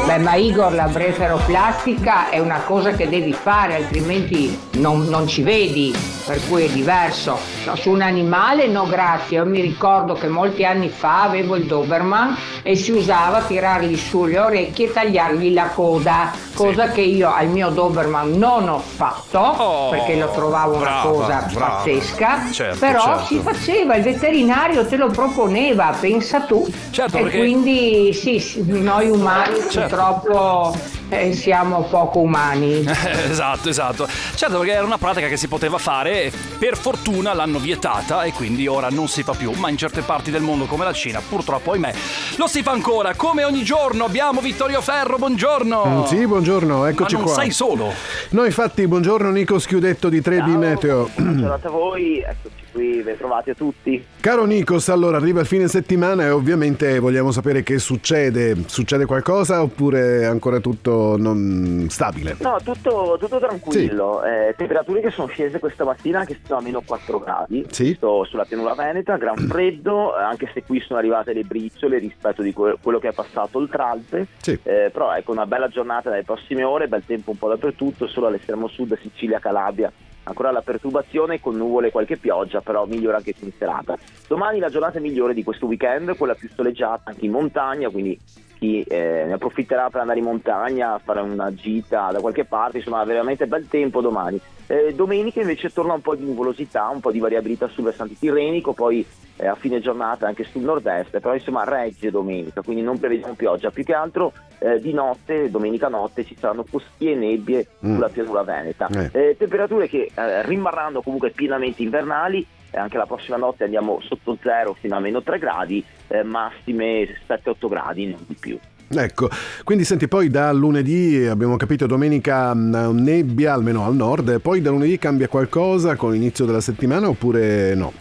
Beh, 0.05 0.19
ma 0.19 0.35
Igor, 0.35 0.71
la 0.73 0.85
blefaroplastica 0.87 2.29
è 2.29 2.39
una 2.39 2.61
cosa 2.65 2.91
che 2.91 3.09
devi 3.09 3.33
fare, 3.33 3.75
altrimenti 3.75 4.57
non, 4.73 5.05
non 5.09 5.27
ci 5.27 5.43
vedi, 5.43 5.93
per 6.25 6.39
cui 6.47 6.63
è 6.63 6.69
diverso. 6.69 7.37
No, 7.65 7.75
su 7.75 7.89
un 7.89 8.01
animale 8.01 8.67
no 8.67 8.87
grazie, 8.87 9.37
io 9.39 9.45
mi 9.45 9.59
ricordo 9.59 10.13
che 10.13 10.27
molti 10.29 10.63
anni 10.63 10.87
fa 10.87 11.23
avevo 11.23 11.57
il 11.57 11.65
Doberman 11.65 12.37
e 12.63 12.75
si 12.77 12.91
usava 12.91 13.41
tirargli 13.41 13.97
su 13.97 14.23
le 14.25 14.39
orecchie 14.39 14.87
e 14.87 14.93
tagliargli 14.93 15.53
la 15.53 15.67
coda, 15.67 16.31
cosa 16.53 16.89
che 16.89 17.01
io 17.01 17.33
al 17.33 17.47
mio 17.47 17.69
Doberman 17.69 18.31
non 18.31 18.69
ho 18.69 18.79
fatto, 18.79 19.87
perché 19.89 20.15
lo 20.15 20.29
trovavo 20.31 20.75
una 20.77 20.85
Oh, 21.05 21.11
brava, 21.11 21.11
cosa 21.11 21.45
brava. 21.51 21.75
pazzesca, 21.75 22.39
Certo, 22.51 22.79
però 22.79 23.01
certo. 23.03 23.25
si 23.25 23.39
faceva, 23.39 23.95
il 23.95 24.03
veterinario 24.03 24.85
te 24.85 24.95
lo 24.95 25.07
proponeva, 25.09 25.93
pensa 25.99 26.39
tu. 26.41 26.65
Certo, 26.91 27.17
e 27.17 27.21
perché- 27.23 27.37
quindi 27.37 28.13
sì, 28.13 28.39
sì, 28.39 28.63
noi 28.97 29.09
umani 29.09 29.59
Certo. 29.69 29.79
purtroppo 29.79 30.75
eh, 31.09 31.31
siamo 31.33 31.83
poco 31.83 32.19
umani. 32.19 32.83
esatto, 33.29 33.69
esatto. 33.69 34.07
Certo, 34.35 34.57
perché 34.57 34.73
era 34.73 34.83
una 34.83 34.97
pratica 34.97 35.27
che 35.27 35.37
si 35.37 35.47
poteva 35.47 35.77
fare, 35.77 36.31
per 36.57 36.75
fortuna 36.75 37.33
l'hanno 37.33 37.59
vietata 37.59 38.23
e 38.23 38.33
quindi 38.33 38.67
ora 38.67 38.89
non 38.89 39.07
si 39.07 39.23
fa 39.23 39.33
più, 39.33 39.51
ma 39.51 39.69
in 39.69 39.77
certe 39.77 40.01
parti 40.01 40.31
del 40.31 40.41
mondo 40.41 40.65
come 40.65 40.83
la 40.83 40.93
Cina, 40.93 41.21
purtroppo, 41.27 41.71
ahimè, 41.73 41.93
lo 42.37 42.47
si 42.47 42.63
fa 42.63 42.71
ancora. 42.71 43.13
Come 43.15 43.43
ogni 43.43 43.63
giorno 43.63 44.05
abbiamo 44.05 44.41
Vittorio 44.41 44.81
Ferro, 44.81 45.17
buongiorno. 45.17 45.85
Mm, 45.85 46.03
Sì, 46.05 46.25
buongiorno, 46.25 46.85
eccoci 46.85 47.13
Ma 47.15 47.21
non 47.21 47.31
qua. 47.31 47.41
sei 47.41 47.51
solo. 47.51 47.93
No, 48.29 48.43
infatti, 48.45 48.87
buongiorno 48.87 49.29
Nico 49.29 49.59
Schiudetto 49.59 50.09
di 50.09 50.19
3B 50.21 50.55
Meteo. 50.57 51.09
Buongiorno 51.15 51.53
a 51.53 51.69
voi, 51.69 52.19
eccoci 52.19 52.56
qui, 52.77 53.01
ben 53.01 53.17
trovati 53.17 53.49
a 53.49 53.55
tutti. 53.55 54.05
Caro 54.21 54.45
Nikos, 54.45 54.89
allora 54.89 55.17
arriva 55.17 55.39
il 55.39 55.47
fine 55.47 55.67
settimana 55.67 56.25
e 56.25 56.29
ovviamente 56.29 56.99
vogliamo 56.99 57.31
sapere 57.31 57.63
che 57.63 57.79
succede. 57.79 58.55
Succede 58.67 59.05
qualcosa 59.05 59.63
oppure 59.63 60.21
è 60.21 60.25
ancora 60.25 60.59
tutto 60.59 61.15
non 61.17 61.87
stabile? 61.89 62.35
No, 62.39 62.57
tutto, 62.63 63.17
tutto 63.19 63.39
tranquillo, 63.39 64.23
eh, 64.23 64.53
temperature 64.55 65.01
che 65.01 65.09
sono 65.09 65.27
scese 65.27 65.57
questa 65.57 65.83
mattina 65.85 66.23
che 66.23 66.37
sono 66.45 66.59
a 66.59 66.61
meno 66.61 66.81
4 66.85 67.17
gradi, 67.19 67.65
Sì. 67.71 67.95
sto 67.95 68.23
sulla 68.25 68.45
pianura 68.45 68.75
veneta, 68.75 69.17
gran 69.17 69.37
freddo, 69.49 70.15
eh, 70.15 70.21
anche 70.21 70.47
se 70.53 70.63
qui 70.63 70.79
sono 70.81 70.99
arrivate 70.99 71.33
le 71.33 71.43
briciole 71.43 71.97
rispetto 71.97 72.43
di 72.43 72.53
que- 72.53 72.75
quello 72.79 72.99
che 72.99 73.07
è 73.09 73.13
passato 73.13 73.57
oltralpe, 73.57 74.27
Sì. 74.39 74.51
Eh, 74.61 74.89
però 74.93 75.15
ecco 75.15 75.31
una 75.31 75.47
bella 75.47 75.67
giornata 75.67 76.11
nelle 76.11 76.23
prossime 76.23 76.63
ore, 76.63 76.87
bel 76.87 77.03
tempo 77.05 77.31
un 77.31 77.37
po' 77.39 77.47
dappertutto, 77.49 78.07
solo 78.07 78.27
all'estremo 78.27 78.67
sud, 78.67 78.95
Sicilia, 79.01 79.39
Calabria. 79.39 79.91
Ancora 80.27 80.51
la 80.51 80.61
perturbazione 80.61 81.39
con 81.39 81.55
nuvole 81.55 81.87
e 81.87 81.91
qualche 81.91 82.17
pioggia, 82.17 82.59
però 82.59 82.85
migliore 82.85 83.15
anche 83.15 83.33
in 83.39 83.51
serata. 83.57 83.97
Domani 84.27 84.59
la 84.59 84.69
giornata 84.69 84.99
migliore 84.99 85.33
di 85.33 85.43
questo 85.43 85.67
weekend, 85.67 86.17
quella 86.17 86.35
più 86.35 86.49
soleggiata 86.53 87.11
anche 87.11 87.25
in 87.25 87.31
montagna, 87.31 87.89
quindi 87.89 88.19
chi 88.57 88.81
eh, 88.83 89.23
ne 89.25 89.33
approfitterà 89.33 89.89
per 89.89 90.01
andare 90.01 90.19
in 90.19 90.25
montagna, 90.25 90.93
a 90.93 90.99
fare 91.03 91.21
una 91.21 91.53
gita 91.53 92.09
da 92.11 92.19
qualche 92.19 92.45
parte, 92.45 92.77
insomma 92.77 93.03
veramente 93.03 93.47
bel 93.47 93.67
tempo 93.67 94.01
domani. 94.01 94.39
Eh, 94.69 94.93
domenica 94.93 95.39
invece 95.39 95.69
torna 95.69 95.93
un 95.93 96.01
po' 96.01 96.15
di 96.15 96.25
nuvolosità, 96.25 96.89
un 96.89 96.99
po' 96.99 97.11
di 97.11 97.19
variabilità 97.19 97.67
sul 97.69 97.85
versante 97.85 98.15
tirrenico, 98.19 98.73
poi 98.73 99.05
eh, 99.37 99.47
a 99.47 99.55
fine 99.55 99.79
giornata 99.79 100.27
anche 100.27 100.43
sul 100.43 100.63
nord-est, 100.63 101.19
però 101.19 101.33
insomma 101.33 101.63
regge 101.63 102.11
domenica, 102.11 102.61
quindi 102.61 102.81
non 102.81 102.99
prevediamo 102.99 103.33
pioggia, 103.35 103.71
più 103.71 103.83
che 103.85 103.93
altro 103.93 104.33
eh, 104.59 104.81
di 104.81 104.91
notte, 104.91 105.49
domenica 105.49 105.87
notte 105.87 106.25
ci 106.25 106.35
saranno 106.37 106.63
foschi 106.63 107.11
e 107.11 107.15
nebbie 107.15 107.67
Mm. 107.85 107.93
sulla 107.93 108.09
pianura 108.09 108.41
veneta. 108.43 108.87
Eh. 108.87 109.09
Eh, 109.11 109.35
temperature 109.37 109.87
che 109.87 110.09
eh, 110.13 110.41
rimarranno 110.45 111.01
comunque 111.01 111.29
pienamente 111.29 111.83
invernali, 111.83 112.45
eh, 112.71 112.77
anche 112.77 112.97
la 112.97 113.05
prossima 113.05 113.37
notte 113.37 113.63
andiamo 113.63 113.99
sotto 114.01 114.37
zero 114.41 114.75
fino 114.79 114.95
a 114.95 114.99
meno 114.99 115.21
3 115.21 115.39
gradi, 115.39 115.83
eh, 116.07 116.23
massime 116.23 117.07
7-8 117.27 117.67
gradi, 117.67 118.07
non 118.07 118.23
di 118.25 118.35
più. 118.39 118.59
Ecco, 118.89 119.29
quindi 119.65 119.83
senti, 119.83 120.07
poi 120.07 120.29
da 120.29 120.51
lunedì, 120.53 121.25
abbiamo 121.25 121.57
capito, 121.57 121.87
domenica 121.87 122.53
mh, 122.53 122.91
nebbia, 122.93 123.53
almeno 123.53 123.85
al 123.85 123.95
nord, 123.95 124.39
poi 124.39 124.61
da 124.61 124.69
lunedì 124.69 124.97
cambia 124.97 125.27
qualcosa 125.27 125.95
con 125.95 126.11
l'inizio 126.11 126.45
della 126.45 126.61
settimana 126.61 127.09
oppure 127.09 127.75
no? 127.75 127.91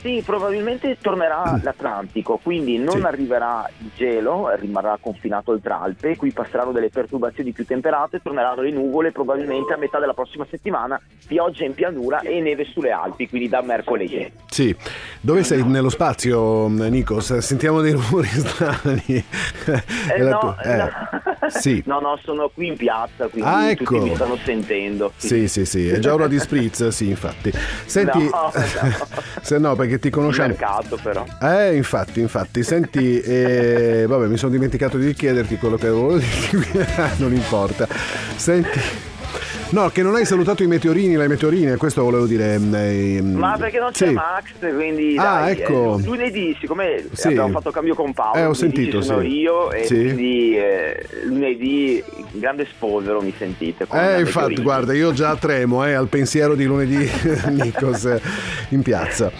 Sì, 0.00 0.22
probabilmente 0.24 0.96
tornerà 1.00 1.58
l'Atlantico, 1.62 2.38
quindi 2.42 2.78
non 2.78 2.98
Sì. 3.00 3.06
arriverà 3.06 3.68
il 3.78 3.90
gelo, 3.94 4.50
rimarrà 4.54 4.98
confinato 5.00 5.52
oltre 5.52 5.72
Alpe, 5.72 6.16
qui 6.16 6.30
passeranno 6.32 6.72
delle 6.72 6.90
perturbazioni 6.90 7.52
più 7.52 7.64
temperate, 7.64 8.20
torneranno 8.22 8.62
le 8.62 8.70
nuvole 8.70 9.12
probabilmente 9.12 9.72
a 9.72 9.76
metà 9.76 9.98
della 9.98 10.14
prossima 10.14 10.46
settimana, 10.48 11.00
pioggia 11.26 11.64
in 11.64 11.74
pianura 11.74 12.20
e 12.20 12.40
neve 12.40 12.64
sulle 12.64 12.90
Alpi, 12.90 13.28
quindi 13.28 13.48
da 13.48 13.62
mercoledì. 13.62 14.30
Sì, 14.46 14.74
dove 15.20 15.42
sei 15.42 15.62
nello 15.64 15.88
spazio, 15.90 16.68
Nikos? 16.68 17.38
Sentiamo 17.38 17.80
dei 17.80 17.92
rumori 17.92 18.28
strani. 18.32 19.02
Eh, 19.06 20.18
no, 20.22 20.56
eh, 20.62 20.76
no. 20.76 20.90
Sì. 21.48 21.82
no, 21.86 22.00
no, 22.00 22.18
sono 22.22 22.48
qui 22.52 22.68
in 22.68 22.76
piazza, 22.76 23.28
quindi 23.28 23.48
Ah, 23.48 23.70
ecco. 23.70 23.84
tutti 23.84 24.00
mi 24.10 24.14
stanno 24.14 24.36
sentendo. 24.44 25.12
Sì, 25.16 25.48
sì, 25.48 25.64
sì, 25.64 25.88
è 25.88 25.98
già 25.98 26.14
ora 26.14 26.26
di 26.26 26.38
spritz, 26.38 26.88
sì, 26.88 27.08
infatti. 27.08 27.52
Senti, 27.86 28.28
No, 28.30 28.50
se 29.42 29.58
no, 29.58 29.73
perché 29.74 29.98
ti 29.98 30.08
Il 30.08 30.12
conosciamo. 30.12 30.48
mercato 30.48 30.98
però. 31.02 31.24
Eh, 31.40 31.76
infatti, 31.76 32.20
infatti, 32.20 32.62
senti, 32.62 33.20
eh, 33.20 34.04
vabbè, 34.08 34.26
mi 34.26 34.36
sono 34.36 34.52
dimenticato 34.52 34.96
di 34.98 35.12
chiederti 35.14 35.56
quello 35.56 35.76
che 35.76 35.88
volevo 35.88 36.18
dirti, 36.18 36.78
non 37.18 37.32
importa. 37.34 37.86
Senti, 38.36 38.80
no, 39.74 39.88
che 39.90 40.02
non 40.02 40.14
hai 40.14 40.24
salutato 40.24 40.62
i 40.62 40.66
meteorini, 40.68 41.16
le 41.16 41.26
meteorine, 41.28 41.76
questo 41.76 42.02
volevo 42.02 42.26
dire. 42.26 42.54
ehm, 42.54 43.32
Ma 43.34 43.56
perché 43.58 43.78
non 43.80 43.90
c'è 43.90 44.06
sì. 44.06 44.12
Max, 44.12 44.44
quindi 44.60 45.16
Ah, 45.18 45.22
dai, 45.40 45.52
ecco. 45.58 45.98
eh, 45.98 46.02
lunedì, 46.06 46.56
siccome 46.60 47.04
Sì. 47.12 47.26
abbiamo 47.28 47.48
fatto 47.48 47.70
cambio 47.72 47.94
con 47.94 48.12
Paolo, 48.12 48.38
Eh, 48.38 48.44
ho 48.44 48.54
sentito, 48.54 49.02
sono 49.02 49.20
sì. 49.20 49.26
io 49.40 49.72
e 49.72 49.84
Sì. 49.84 49.94
quindi 49.96 50.56
eh, 50.56 51.06
lunedì 51.24 52.02
grande 52.32 52.66
sposero 52.70 53.20
mi 53.20 53.34
sentite. 53.36 53.84
Eh, 53.90 54.20
infatti, 54.20 54.22
meteorite. 54.24 54.62
guarda, 54.62 54.92
io 54.94 55.12
già 55.12 55.34
tremo 55.36 55.84
eh, 55.84 55.92
al 55.94 56.06
pensiero 56.08 56.54
di 56.54 56.64
lunedì 56.64 57.10
Nikos 57.50 58.04
eh, 58.04 58.20
in 58.70 58.82
piazza. 58.82 59.30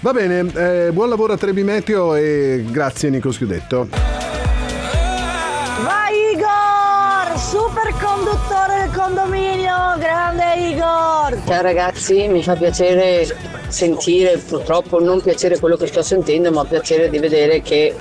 Va 0.00 0.12
bene, 0.12 0.46
eh, 0.86 0.90
buon 0.92 1.08
lavoro 1.08 1.32
a 1.32 1.36
Trebi 1.36 1.62
Meteo 1.64 2.14
e 2.14 2.64
grazie 2.70 3.10
Nikos 3.10 3.36
Chiudetto. 3.36 3.88
Vai 5.84 6.32
Igor! 6.34 6.79
Super 7.40 7.94
conduttore 7.94 8.82
del 8.82 8.94
condominio! 8.94 9.96
Grande 9.98 10.54
Igor! 10.56 11.42
Ciao 11.46 11.62
ragazzi, 11.62 12.28
mi 12.28 12.42
fa 12.42 12.54
piacere 12.54 13.26
sentire, 13.70 14.38
purtroppo 14.38 15.00
non 15.00 15.20
piacere 15.20 15.58
quello 15.58 15.76
che 15.76 15.86
sto 15.86 16.02
sentendo, 16.02 16.50
ma 16.50 16.64
piacere 16.64 17.08
di 17.08 17.18
vedere 17.18 17.62
che 17.62 17.94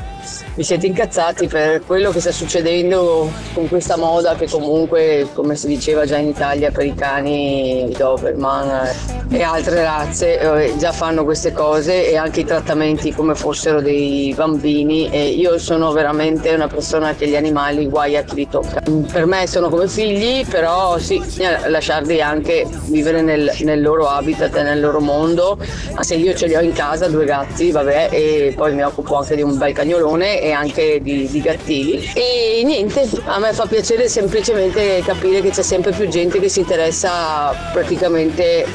vi 0.55 0.63
siete 0.63 0.87
incazzati 0.87 1.47
per 1.47 1.81
quello 1.85 2.11
che 2.11 2.19
sta 2.19 2.31
succedendo 2.31 3.31
con 3.53 3.67
questa 3.69 3.95
moda 3.95 4.35
che 4.35 4.47
comunque, 4.49 5.27
come 5.33 5.55
si 5.55 5.67
diceva 5.67 6.05
già 6.05 6.17
in 6.17 6.27
Italia 6.27 6.71
per 6.71 6.85
i 6.85 6.93
cani, 6.93 7.89
i 7.89 7.95
Doberman 7.95 8.89
e 9.29 9.41
altre 9.41 9.83
razze, 9.83 10.39
eh, 10.39 10.73
già 10.77 10.91
fanno 10.91 11.23
queste 11.23 11.51
cose 11.51 12.09
e 12.09 12.17
anche 12.17 12.41
i 12.41 12.45
trattamenti 12.45 13.13
come 13.13 13.35
fossero 13.35 13.79
dei 13.79 14.33
bambini 14.35 15.09
e 15.09 15.29
io 15.29 15.57
sono 15.59 15.91
veramente 15.91 16.53
una 16.53 16.67
persona 16.67 17.13
che 17.13 17.27
gli 17.27 17.35
animali 17.35 17.87
guai 17.87 18.17
a 18.17 18.23
chi 18.23 18.35
li 18.35 18.49
tocca. 18.49 18.81
Per 18.81 19.25
me 19.25 19.47
sono 19.47 19.69
come 19.69 19.87
figli, 19.87 20.45
però 20.45 20.97
sì, 20.97 21.21
lasciarli 21.67 22.21
anche 22.21 22.65
vivere 22.85 23.21
nel, 23.21 23.51
nel 23.61 23.81
loro 23.81 24.07
habitat 24.07 24.55
e 24.55 24.63
nel 24.63 24.79
loro 24.79 24.99
mondo. 24.99 25.57
Ma 25.93 26.03
se 26.03 26.15
io 26.15 26.33
ce 26.33 26.47
li 26.47 26.55
ho 26.55 26.61
in 26.61 26.73
casa, 26.73 27.07
due 27.07 27.25
gatti, 27.25 27.71
vabbè, 27.71 28.09
e 28.11 28.53
poi 28.55 28.73
mi 28.73 28.83
occupo 28.83 29.17
anche 29.17 29.35
di 29.35 29.41
un 29.41 29.57
bel 29.57 29.73
cagnolone 29.73 30.41
e 30.41 30.51
anche 30.51 30.99
di, 31.01 31.27
di 31.29 31.41
gattini. 31.41 32.11
E 32.13 32.61
niente, 32.63 33.07
a 33.25 33.39
me 33.39 33.53
fa 33.53 33.65
piacere 33.65 34.07
semplicemente 34.07 35.01
capire 35.05 35.41
che 35.41 35.49
c'è 35.49 35.63
sempre 35.63 35.91
più 35.91 36.07
gente 36.07 36.39
che 36.39 36.49
si 36.49 36.59
interessa 36.59 37.53
praticamente 37.73 38.65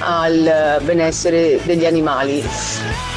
al 0.00 0.80
benessere 0.82 1.60
degli 1.64 1.86
animali. 1.86 2.42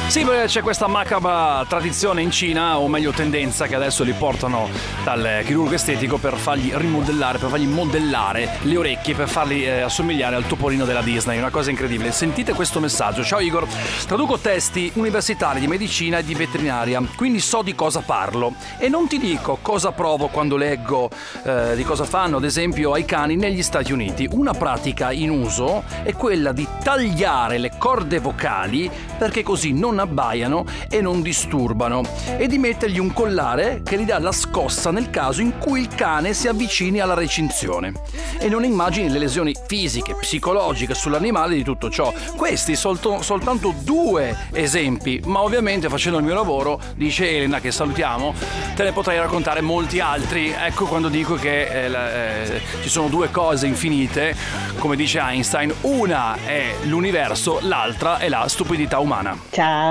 Sì, 0.08 0.24
c'è 0.24 0.62
questa 0.62 0.86
macabra 0.86 1.66
tradizione 1.68 2.22
in 2.22 2.30
Cina, 2.30 2.78
o 2.78 2.88
meglio 2.88 3.12
tendenza, 3.12 3.66
che 3.66 3.74
adesso 3.74 4.04
li 4.04 4.14
portano 4.14 4.70
dal 5.04 5.42
chirurgo 5.44 5.74
estetico 5.74 6.16
per 6.16 6.34
fargli 6.36 6.72
rimodellare, 6.72 7.36
per 7.36 7.50
fargli 7.50 7.66
modellare 7.66 8.56
le 8.62 8.76
orecchie, 8.78 9.14
per 9.14 9.28
farli 9.28 9.66
eh, 9.66 9.82
assomigliare 9.82 10.34
al 10.34 10.46
topolino 10.46 10.86
della 10.86 11.02
Disney. 11.02 11.36
Una 11.36 11.50
cosa 11.50 11.68
incredibile. 11.68 12.10
Sentite 12.10 12.54
questo 12.54 12.80
messaggio. 12.80 13.22
Ciao 13.22 13.38
Igor, 13.38 13.66
traduco 14.06 14.38
testi 14.38 14.90
universitari 14.94 15.60
di 15.60 15.66
medicina 15.66 16.18
e 16.18 16.24
di 16.24 16.34
veterinaria, 16.34 17.02
quindi 17.14 17.38
so 17.38 17.60
di 17.60 17.74
cosa 17.74 18.00
parlo. 18.00 18.54
E 18.78 18.88
non 18.88 19.08
ti 19.08 19.18
dico 19.18 19.58
cosa 19.60 19.92
provo 19.92 20.28
quando 20.28 20.56
leggo 20.56 21.10
eh, 21.44 21.76
di 21.76 21.84
cosa 21.84 22.04
fanno, 22.04 22.38
ad 22.38 22.44
esempio, 22.44 22.92
ai 22.92 23.04
cani 23.04 23.36
negli 23.36 23.62
Stati 23.62 23.92
Uniti. 23.92 24.26
Una 24.32 24.54
pratica 24.54 25.12
in 25.12 25.28
uso 25.28 25.84
è 26.02 26.14
quella 26.14 26.52
di 26.52 26.66
tagliare 26.82 27.58
le 27.58 27.72
corde 27.76 28.20
vocali 28.20 28.90
perché 29.18 29.42
così 29.42 29.72
non 29.72 29.96
abbaiano 29.98 30.64
e 30.88 31.00
non 31.00 31.22
disturbano 31.22 32.02
e 32.36 32.46
di 32.46 32.58
mettergli 32.58 32.98
un 32.98 33.12
collare 33.12 33.82
che 33.84 33.98
gli 33.98 34.04
dà 34.04 34.18
la 34.18 34.32
scossa 34.32 34.90
nel 34.90 35.10
caso 35.10 35.40
in 35.40 35.58
cui 35.58 35.80
il 35.80 35.88
cane 35.88 36.32
si 36.32 36.48
avvicini 36.48 37.00
alla 37.00 37.14
recinzione. 37.14 37.92
E 38.38 38.48
non 38.48 38.64
immagini 38.64 39.10
le 39.10 39.18
lesioni 39.18 39.54
fisiche, 39.66 40.14
psicologiche 40.14 40.94
sull'animale 40.94 41.54
di 41.54 41.64
tutto 41.64 41.90
ciò. 41.90 42.12
Questi 42.36 42.76
solto- 42.76 43.22
soltanto 43.22 43.74
due 43.82 44.36
esempi, 44.52 45.20
ma 45.24 45.42
ovviamente 45.42 45.88
facendo 45.88 46.18
il 46.18 46.24
mio 46.24 46.34
lavoro, 46.34 46.80
dice 46.94 47.28
Elena 47.28 47.60
che 47.60 47.70
salutiamo, 47.70 48.34
te 48.74 48.84
ne 48.84 48.92
potrei 48.92 49.18
raccontare 49.18 49.60
molti 49.60 50.00
altri. 50.00 50.54
Ecco 50.56 50.86
quando 50.86 51.08
dico 51.08 51.34
che 51.34 51.86
eh, 51.86 51.92
eh, 51.92 52.60
ci 52.82 52.88
sono 52.88 53.08
due 53.08 53.30
cose 53.30 53.66
infinite, 53.66 54.34
come 54.78 54.96
dice 54.96 55.18
Einstein, 55.18 55.72
una 55.82 56.36
è 56.44 56.74
l'universo, 56.84 57.58
l'altra 57.62 58.18
è 58.18 58.28
la 58.28 58.46
stupidità 58.48 58.98
umana. 58.98 59.36
Ciao! 59.50 59.87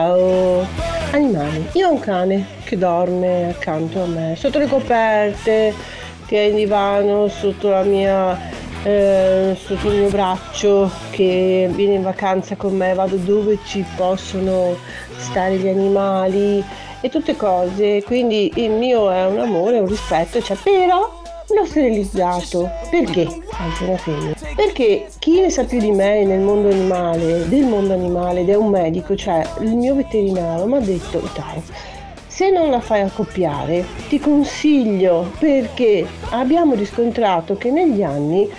Animali. 1.12 1.70
Io 1.74 1.88
ho 1.88 1.92
un 1.92 2.00
cane 2.00 2.46
che 2.64 2.78
dorme 2.78 3.50
accanto 3.50 4.04
a 4.04 4.06
me, 4.06 4.36
sotto 4.38 4.60
le 4.60 4.68
coperte, 4.68 5.74
che 6.26 6.38
è 6.38 6.50
in 6.50 6.56
divano, 6.56 7.28
sotto 7.28 7.70
la 7.70 7.84
mia. 7.84 8.66
eh, 8.84 9.58
sotto 9.60 9.92
il 9.92 10.00
mio 10.00 10.10
braccio, 10.10 10.90
che 11.10 11.68
viene 11.74 11.96
in 11.96 12.04
vacanza 12.04 12.56
con 12.56 12.76
me, 12.76 12.94
vado 12.94 13.18
dove 13.18 13.58
ci 13.66 13.84
possono 13.98 14.78
stare 15.18 15.56
gli 15.56 15.68
animali 15.68 16.64
e 17.02 17.10
tutte 17.10 17.36
cose. 17.36 18.04
Quindi 18.04 18.52
il 18.56 18.72
mio 18.72 19.10
è 19.10 19.26
un 19.26 19.40
amore, 19.40 19.80
un 19.80 19.88
rispetto, 19.88 20.42
cioè, 20.42 20.56
però 20.62 21.17
L'ho 21.50 21.66
sterilizzato. 21.66 22.70
Perché? 22.90 23.28
Femmina. 23.98 24.36
Perché 24.56 25.08
chi 25.20 25.40
ne 25.40 25.50
sa 25.50 25.64
più 25.64 25.80
di 25.80 25.92
me 25.92 26.26
nel 26.26 26.40
mondo 26.40 26.70
animale, 26.70 27.48
del 27.48 27.64
mondo 27.64 27.94
animale, 27.94 28.42
ed 28.42 28.50
è 28.50 28.56
un 28.56 28.70
medico, 28.70 29.16
cioè 29.16 29.48
il 29.62 29.76
mio 29.76 29.96
veterinario, 29.96 30.66
mi 30.66 30.76
ha 30.76 30.80
detto, 30.82 31.22
dai, 31.34 31.62
se 32.28 32.50
non 32.52 32.70
la 32.70 32.82
fai 32.82 33.02
accoppiare, 33.02 33.86
ti 34.10 34.20
consiglio 34.20 35.32
perché 35.40 36.06
abbiamo 36.32 36.76
riscontrato 36.76 37.56
che 37.56 37.72
negli 37.72 38.04
anni 38.04 38.50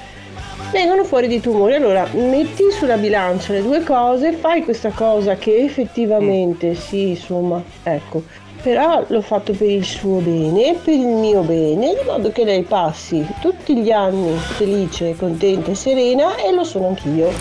vengono 0.72 1.04
fuori 1.04 1.28
dei 1.28 1.40
tumori. 1.40 1.74
Allora, 1.74 2.08
metti 2.14 2.64
sulla 2.70 2.96
bilancia 2.96 3.52
le 3.52 3.62
due 3.62 3.82
cose, 3.82 4.32
fai 4.32 4.64
questa 4.64 4.90
cosa 4.90 5.36
che 5.36 5.62
effettivamente, 5.62 6.74
sì, 6.74 7.10
insomma, 7.10 7.62
ecco. 7.82 8.46
Però 8.62 9.04
l'ho 9.06 9.20
fatto 9.22 9.52
per 9.52 9.68
il 9.68 9.84
suo 9.84 10.18
bene, 10.18 10.74
per 10.82 10.92
il 10.94 11.06
mio 11.06 11.42
bene, 11.42 11.94
di 11.94 12.04
modo 12.04 12.30
che 12.32 12.44
lei 12.44 12.62
passi 12.62 13.24
tutti 13.40 13.76
gli 13.76 13.90
anni 13.90 14.36
felice, 14.36 15.14
contenta 15.16 15.70
e 15.70 15.74
serena 15.74 16.36
e 16.36 16.52
lo 16.52 16.64
sono 16.64 16.88
anch'io. 16.88 17.32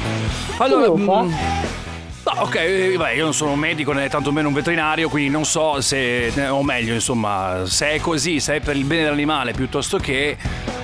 Allora, 0.57 0.87
Come 0.87 1.05
lo 1.05 1.11
fa? 1.11 1.21
mm, 1.23 1.31
no, 2.23 2.41
ok, 2.43 2.55
eh, 2.55 2.93
beh, 2.97 3.15
io 3.15 3.23
non 3.23 3.33
sono 3.33 3.51
un 3.51 3.59
medico 3.59 3.91
né 3.93 4.07
tantomeno 4.09 4.47
un 4.47 4.53
veterinario, 4.53 5.09
quindi 5.09 5.31
non 5.31 5.43
so 5.43 5.81
se, 5.81 6.31
o 6.49 6.61
meglio, 6.63 6.93
insomma, 6.93 7.63
se 7.65 7.89
è 7.93 7.99
così, 7.99 8.39
se 8.39 8.57
è 8.57 8.59
per 8.59 8.75
il 8.75 8.85
bene 8.85 9.03
dell'animale 9.03 9.53
piuttosto 9.53 9.97
che, 9.97 10.37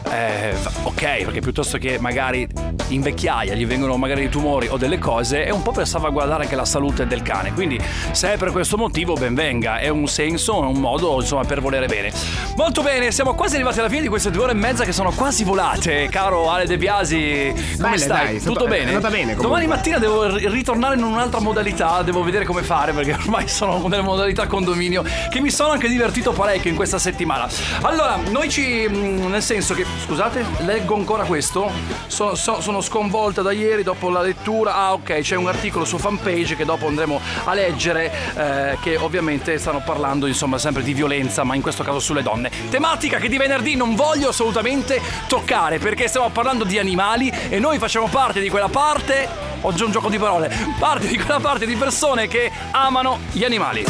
eh, 0.10 0.54
ok, 0.84 1.24
perché 1.24 1.40
piuttosto 1.40 1.78
che 1.78 1.98
magari 2.00 2.48
in 2.90 3.02
vecchiaia 3.02 3.54
gli 3.56 3.66
vengono 3.66 3.96
magari 3.98 4.22
dei 4.22 4.30
tumori 4.30 4.68
o 4.68 4.78
delle 4.78 5.00
cose, 5.00 5.46
è 5.46 5.50
un 5.50 5.62
po' 5.62 5.72
per 5.72 5.88
salvaguardare 5.88 6.44
anche 6.44 6.56
la 6.56 6.66
salute 6.66 7.08
del 7.08 7.22
cane. 7.22 7.54
Quindi, 7.54 7.80
se 8.12 8.34
è 8.34 8.38
per 8.38 8.52
questo 8.52 8.78
motivo, 8.78 9.14
ben 9.16 9.34
venga, 9.34 9.80
è 9.80 9.88
un 9.90 10.08
senso, 10.08 10.62
è 10.64 10.66
un 10.66 10.80
modo, 10.80 11.20
insomma, 11.20 11.44
per 11.46 11.62
volere 11.62 11.88
bene. 11.88 12.12
Molto 12.56 12.82
bene, 12.82 13.12
siamo 13.12 13.34
quasi 13.34 13.56
arrivati 13.56 13.80
alla 13.80 13.90
fine 13.90 14.02
di 14.02 14.08
queste 14.08 14.30
due 14.30 14.44
ore 14.44 14.52
e 14.52 14.56
mezza 14.56 14.84
che 14.84 14.92
sono 14.92 15.12
quasi 15.12 15.44
volate. 15.44 16.08
Caro 16.10 16.50
Ale 16.50 16.66
De 16.66 16.78
Biasi, 16.78 17.52
come 17.54 17.78
Bene, 17.78 17.98
stai? 17.98 18.26
dai, 18.26 18.42
Tutto 18.42 18.66
bene? 18.68 18.84
è 18.86 18.88
andata 18.96 19.10
bene, 19.10 19.34
comunque. 19.36 19.44
Domani 19.46 19.68
mattina 19.68 19.98
devo 19.98 20.36
ri- 20.36 20.48
ritornare 20.50 20.96
in 20.96 21.04
un'altra 21.04 21.40
modalità, 21.40 22.02
devo 22.04 22.24
vedere 22.24 22.46
come 22.46 22.62
fare 22.64 22.92
perché 22.92 23.14
ormai 23.20 23.48
sono 23.48 23.88
nelle 23.88 24.02
modalità 24.04 24.46
condominio 24.48 25.04
che 25.30 25.40
mi 25.40 25.50
sono 25.50 25.72
anche 25.72 25.88
divertito 25.88 26.32
parecchio 26.32 26.70
in 26.70 26.76
questa 26.76 27.00
settimana. 27.00 27.48
Allora, 27.82 28.18
noi 28.30 28.50
ci. 28.50 28.88
mh, 28.88 29.28
nel 29.28 29.42
senso 29.42 29.74
che 29.74 29.86
Scusate, 30.02 30.46
leggo 30.60 30.96
ancora 30.96 31.24
questo? 31.24 31.72
Sono, 32.08 32.36
so- 32.36 32.62
sono 32.62 32.82
sconvolta 32.82 33.42
da 33.42 33.52
ieri 33.52 33.84
dopo 33.84 34.10
la 34.10 34.22
lettura. 34.22 34.76
Ah, 34.76 34.94
ok, 34.94 35.20
c'è 35.20 35.36
un 35.36 35.48
articolo 35.48 35.86
su 35.86 35.98
fanpage 35.98 36.56
che 36.56 36.66
dopo 36.66 36.88
andremo 36.88 37.20
a 37.46 37.54
leggere, 37.54 38.12
eh, 38.36 38.78
che 38.82 38.98
ovviamente 38.98 39.58
stanno 39.58 39.82
parlando, 39.84 40.28
insomma, 40.28 40.58
sempre 40.58 40.84
di 40.84 40.94
violenza, 40.94 41.44
ma 41.44 41.56
in 41.56 41.62
questo 41.62 41.84
caso 41.84 42.00
sulle 42.00 42.22
donne. 42.22 42.52
Tematica 42.70 43.18
che 43.18 43.30
di 43.30 43.38
venerdì 43.38 43.76
non 43.76 43.96
voglio 43.96 44.30
assolutamente 44.30 45.02
toccare, 45.28 45.80
perché 45.80 46.08
stiamo 46.08 46.30
parlando 46.30 46.64
di 46.64 46.78
animali 46.78 47.32
e 47.50 47.60
noi 47.60 47.80
facciamo 47.80 48.08
parte 48.08 48.40
di 48.40 48.50
quella 48.50 48.70
parte. 48.70 49.28
Oggi 49.62 49.82
è 49.82 49.86
un 49.86 49.92
gioco 49.92 50.10
di 50.10 50.18
parole. 50.18 50.54
Parte 50.78 51.08
di 51.08 51.18
quella 51.18 51.40
parte 51.40 51.66
di 51.66 51.76
persone 51.76 52.28
che 52.28 52.52
amano 52.72 53.20
gli 53.32 53.44
animali. 53.44 53.86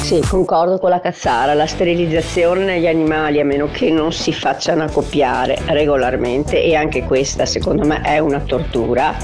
Sì, 0.00 0.20
concordo 0.28 0.78
con 0.78 0.90
la 0.90 0.98
cazzara, 0.98 1.54
la 1.54 1.66
sterilizzazione 1.68 2.64
negli 2.64 2.88
animali 2.88 3.38
a 3.38 3.44
meno 3.44 3.68
che 3.70 3.90
non 3.90 4.12
si 4.12 4.32
facciano 4.32 4.82
accoppiare 4.82 5.56
regolarmente 5.66 6.60
e 6.60 6.74
anche 6.74 7.04
questa 7.04 7.46
secondo 7.46 7.86
me 7.86 8.00
è 8.00 8.18
una 8.18 8.40
tortura. 8.40 9.14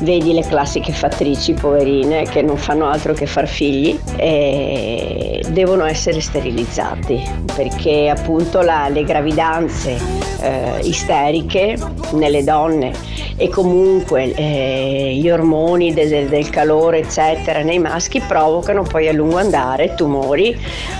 Vedi 0.00 0.32
le 0.32 0.42
classiche 0.44 0.90
fattrici 0.90 1.52
poverine 1.52 2.24
che 2.24 2.42
non 2.42 2.56
fanno 2.56 2.88
altro 2.88 3.12
che 3.12 3.26
far 3.26 3.46
figli 3.46 3.96
e 4.16 5.44
devono 5.50 5.84
essere 5.84 6.20
sterilizzati 6.20 7.22
perché 7.54 8.08
appunto 8.08 8.62
la- 8.62 8.88
le 8.88 9.04
gravidanze 9.04 9.96
eh, 10.40 10.80
isteriche 10.82 11.76
nelle 12.14 12.42
donne 12.42 12.90
e 13.36 13.48
comunque 13.48 14.34
eh, 14.34 15.12
gli 15.14 15.30
ormoni 15.30 15.94
de- 15.94 16.08
del- 16.08 16.28
del 16.28 16.50
calore 16.50 16.98
eccetera 16.98 17.60
nei 17.62 17.78
maschi 17.78 18.20
provocano 18.20 18.82
poi 18.82 19.06
a 19.08 19.12
lungo 19.12 19.36
andare 19.36 19.94
tumori 19.94 20.20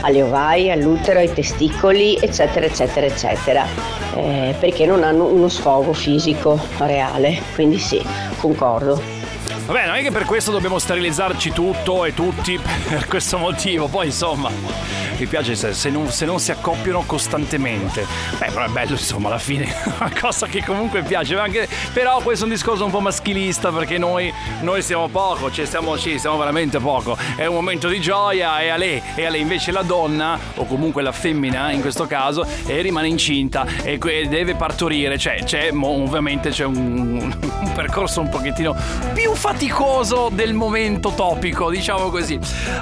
alle 0.01 0.23
ovaie, 0.23 0.73
all'utero, 0.73 1.18
ai 1.18 1.33
testicoli 1.33 2.16
eccetera 2.20 2.66
eccetera 2.66 3.07
eccetera. 3.07 3.66
Eh, 4.14 4.55
perché 4.59 4.87
non 4.87 5.05
hanno 5.05 5.25
uno 5.25 5.49
sfogo 5.49 5.93
fisico 5.93 6.59
reale. 6.79 7.41
Quindi 7.55 7.79
sì 7.79 8.03
concordo. 8.39 9.01
Vabbè, 9.66 9.87
non 9.87 9.95
è 9.95 10.03
che 10.03 10.11
per 10.11 10.25
questo 10.25 10.51
dobbiamo 10.51 10.79
sterilizzarci 10.79 11.53
tutto 11.53 12.05
e 12.05 12.12
tutti 12.12 12.59
per 12.89 13.07
questo 13.07 13.39
motivo. 13.39 13.87
Poi, 13.87 14.07
insomma, 14.07 14.51
mi 15.19 15.27
piace 15.27 15.55
se, 15.55 15.73
se 15.73 15.91
non, 15.91 16.11
se 16.11 16.25
non 16.25 16.41
si 16.41 16.51
accoppiano 16.51 17.03
costantemente. 17.07 18.07
Beh, 18.39 18.47
però 18.47 18.65
è 18.65 18.69
bello, 18.69 18.93
insomma, 18.93 19.29
alla 19.29 19.39
fine 19.39 19.73
una 19.99 20.11
cosa 20.19 20.47
che 20.47 20.63
comunque 20.65 21.03
piace. 21.03 21.35
ma 21.35 21.43
Anche, 21.43 21.69
però 21.93 22.21
questo 22.21 22.45
è 22.45 22.49
un 22.49 22.55
discorso 22.55 22.85
un 22.85 22.91
po' 22.91 23.01
maschilista 23.01 23.71
perché 23.71 23.99
noi, 23.99 24.33
noi 24.61 24.83
siamo 24.83 25.09
poco, 25.09 25.51
cioè 25.51 25.65
stiamo, 25.65 25.97
sì, 25.97 26.19
siamo 26.19 26.37
veramente 26.39 26.79
poco. 26.79 27.17
È 27.37 27.47
un 27.47 27.55
momento 27.55 27.89
di 27.89 28.01
gioia 28.01 28.61
e 28.61 28.69
a 28.69 28.77
lei, 28.77 29.03
e 29.15 29.27
a 29.27 29.31
lei 29.31 29.41
invece 29.41 29.71
la 29.73 29.83
donna, 29.83 30.39
o 30.57 30.67
comunque 30.67 31.03
la 31.03 31.13
femmina 31.13 31.71
in 31.71 31.81
questo 31.81 32.07
caso, 32.07 32.47
e 32.67 32.81
rimane 32.81 33.09
incinta 33.09 33.67
e 33.83 33.99
que- 33.99 34.29
deve 34.29 34.55
partorire. 34.55 35.19
Cioè, 35.19 35.45
c'è, 35.45 35.71
ovviamente 35.73 36.51
c'è 36.51 36.65
un, 36.65 37.35
un 37.41 37.73
percorso 37.75 38.21
un 38.21 38.29
pochettino 38.29 38.75
più 39.13 39.35
faticoso 39.35 40.31
del 40.33 40.55
momento 40.55 41.13
topico, 41.15 41.71
diciamo 41.71 42.09
così. 42.09 42.39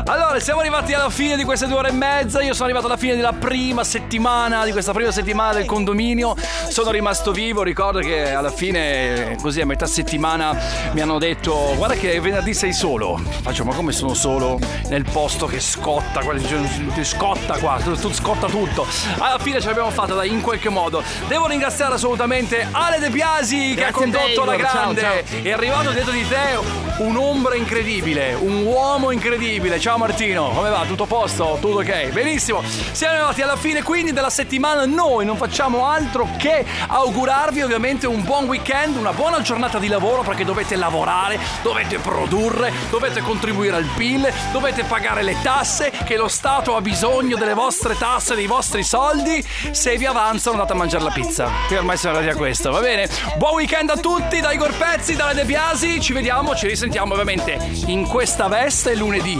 Allora, 0.07 0.39
siamo 0.41 0.61
arrivati 0.61 0.93
alla 0.93 1.11
fine 1.11 1.37
di 1.37 1.45
queste 1.45 1.66
due 1.66 1.76
ore 1.76 1.89
e 1.89 1.93
mezza. 1.93 2.19
Io 2.20 2.52
sono 2.52 2.64
arrivato 2.64 2.84
alla 2.84 2.98
fine 2.98 3.16
della 3.16 3.32
prima 3.32 3.82
settimana, 3.82 4.64
di 4.66 4.72
questa 4.72 4.92
prima 4.92 5.10
settimana 5.10 5.54
del 5.54 5.64
condominio. 5.64 6.34
Sono 6.68 6.90
rimasto 6.90 7.32
vivo. 7.32 7.62
Ricordo 7.62 8.00
che 8.00 8.30
alla 8.30 8.50
fine, 8.50 9.38
così 9.40 9.62
a 9.62 9.66
metà 9.66 9.86
settimana, 9.86 10.54
mi 10.92 11.00
hanno 11.00 11.18
detto: 11.18 11.72
Guarda 11.76 11.94
che 11.94 12.20
venerdì 12.20 12.52
sei 12.52 12.74
solo. 12.74 13.18
Faccio, 13.40 13.64
ma 13.64 13.74
come 13.74 13.92
sono 13.92 14.12
solo 14.12 14.58
nel 14.88 15.04
posto 15.10 15.46
che 15.46 15.60
scotta? 15.60 16.20
cioè, 16.22 17.04
Scotta 17.04 17.56
qua, 17.58 17.80
tu, 17.82 18.12
scotta 18.12 18.46
tutto. 18.48 18.86
Alla 19.16 19.38
fine 19.38 19.58
ce 19.60 19.68
l'abbiamo 19.68 19.90
fatta, 19.90 20.12
dai, 20.12 20.30
in 20.30 20.42
qualche 20.42 20.68
modo. 20.68 21.02
Devo 21.26 21.46
ringraziare 21.46 21.94
assolutamente 21.94 22.68
Ale 22.70 22.98
De 22.98 23.08
Biasi 23.08 23.74
che 23.74 23.86
ha 23.86 23.90
Grazie 23.90 24.04
a 24.06 24.10
te, 24.10 24.18
condotto 24.18 24.44
la 24.44 24.54
Igor. 24.54 24.66
Ciao, 24.68 24.92
grande. 24.92 25.00
ciao. 25.00 25.42
È 25.42 25.50
arrivato 25.52 25.90
dietro 25.90 26.12
di 26.12 26.28
te 26.28 26.98
un'ombra 27.02 27.54
incredibile, 27.54 28.34
un 28.34 28.64
uomo 28.64 29.10
incredibile. 29.10 29.80
Ciao 29.80 29.96
Martino, 29.96 30.50
come 30.50 30.68
va? 30.68 30.84
Tutto 30.86 31.04
a 31.04 31.06
posto? 31.06 31.56
Tutto 31.60 31.78
ok? 31.78 32.09
Benissimo. 32.11 32.62
Siamo 32.92 33.14
arrivati 33.14 33.42
alla 33.42 33.56
fine 33.56 33.82
quindi 33.82 34.12
della 34.12 34.30
settimana. 34.30 34.84
Noi 34.84 35.24
non 35.24 35.36
facciamo 35.36 35.86
altro 35.86 36.28
che 36.36 36.64
augurarvi 36.88 37.62
ovviamente 37.62 38.06
un 38.06 38.22
buon 38.24 38.46
weekend, 38.46 38.96
una 38.96 39.12
buona 39.12 39.40
giornata 39.40 39.78
di 39.78 39.88
lavoro 39.88 40.22
perché 40.22 40.44
dovete 40.44 40.76
lavorare, 40.76 41.38
dovete 41.62 41.98
produrre, 41.98 42.72
dovete 42.90 43.20
contribuire 43.20 43.76
al 43.76 43.88
PIL, 43.96 44.32
dovete 44.52 44.84
pagare 44.84 45.22
le 45.22 45.36
tasse, 45.42 45.92
che 46.04 46.16
lo 46.16 46.28
Stato 46.28 46.76
ha 46.76 46.80
bisogno 46.80 47.36
delle 47.36 47.54
vostre 47.54 47.96
tasse, 47.96 48.34
dei 48.34 48.46
vostri 48.46 48.82
soldi. 48.82 49.44
Se 49.70 49.96
vi 49.96 50.06
avanzano 50.06 50.56
andate 50.56 50.72
a 50.72 50.76
mangiare 50.76 51.04
la 51.04 51.11
pizza. 51.11 51.50
Qui 51.66 51.76
ormai 51.76 51.96
siamo 51.96 52.16
arrivati 52.16 52.36
a 52.36 52.40
questo, 52.40 52.70
va 52.70 52.80
bene? 52.80 53.08
Buon 53.36 53.54
weekend 53.54 53.90
a 53.90 53.96
tutti, 53.96 54.40
da 54.40 54.52
Igor 54.52 54.74
Pezzi, 54.76 55.16
dalle 55.16 55.34
De 55.34 55.44
Biasi. 55.44 56.00
Ci 56.00 56.12
vediamo, 56.12 56.54
ci 56.54 56.66
risentiamo 56.66 57.12
ovviamente 57.12 57.58
in 57.86 58.06
questa 58.06 58.48
veste 58.48 58.94
lunedì. 58.94 59.38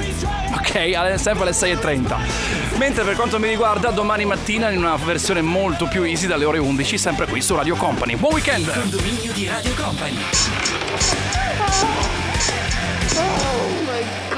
Ok, 0.55 1.19
sempre 1.19 1.43
alle 1.43 1.51
6.30. 1.51 2.60
Mentre 2.77 3.05
per 3.05 3.15
quanto 3.15 3.39
mi 3.39 3.49
riguarda, 3.49 3.91
domani 3.91 4.25
mattina 4.25 4.71
in 4.71 4.79
una 4.79 4.97
versione 4.97 5.43
molto 5.43 5.87
più 5.87 6.03
easy 6.03 6.27
dalle 6.27 6.45
ore 6.45 6.59
11, 6.59 6.99
sempre 6.99 7.27
qui 7.27 7.41
su 7.41 7.55
Radio 7.55 7.77
Company. 7.77 8.17
Buon 8.17 8.35
weekend! 8.35 8.73
Condominio 8.73 9.33
di 9.33 9.47
Radio 9.47 9.75
Company. 9.75 10.19
Oh 13.17 13.69
my 13.85 14.03
god. 14.29 14.30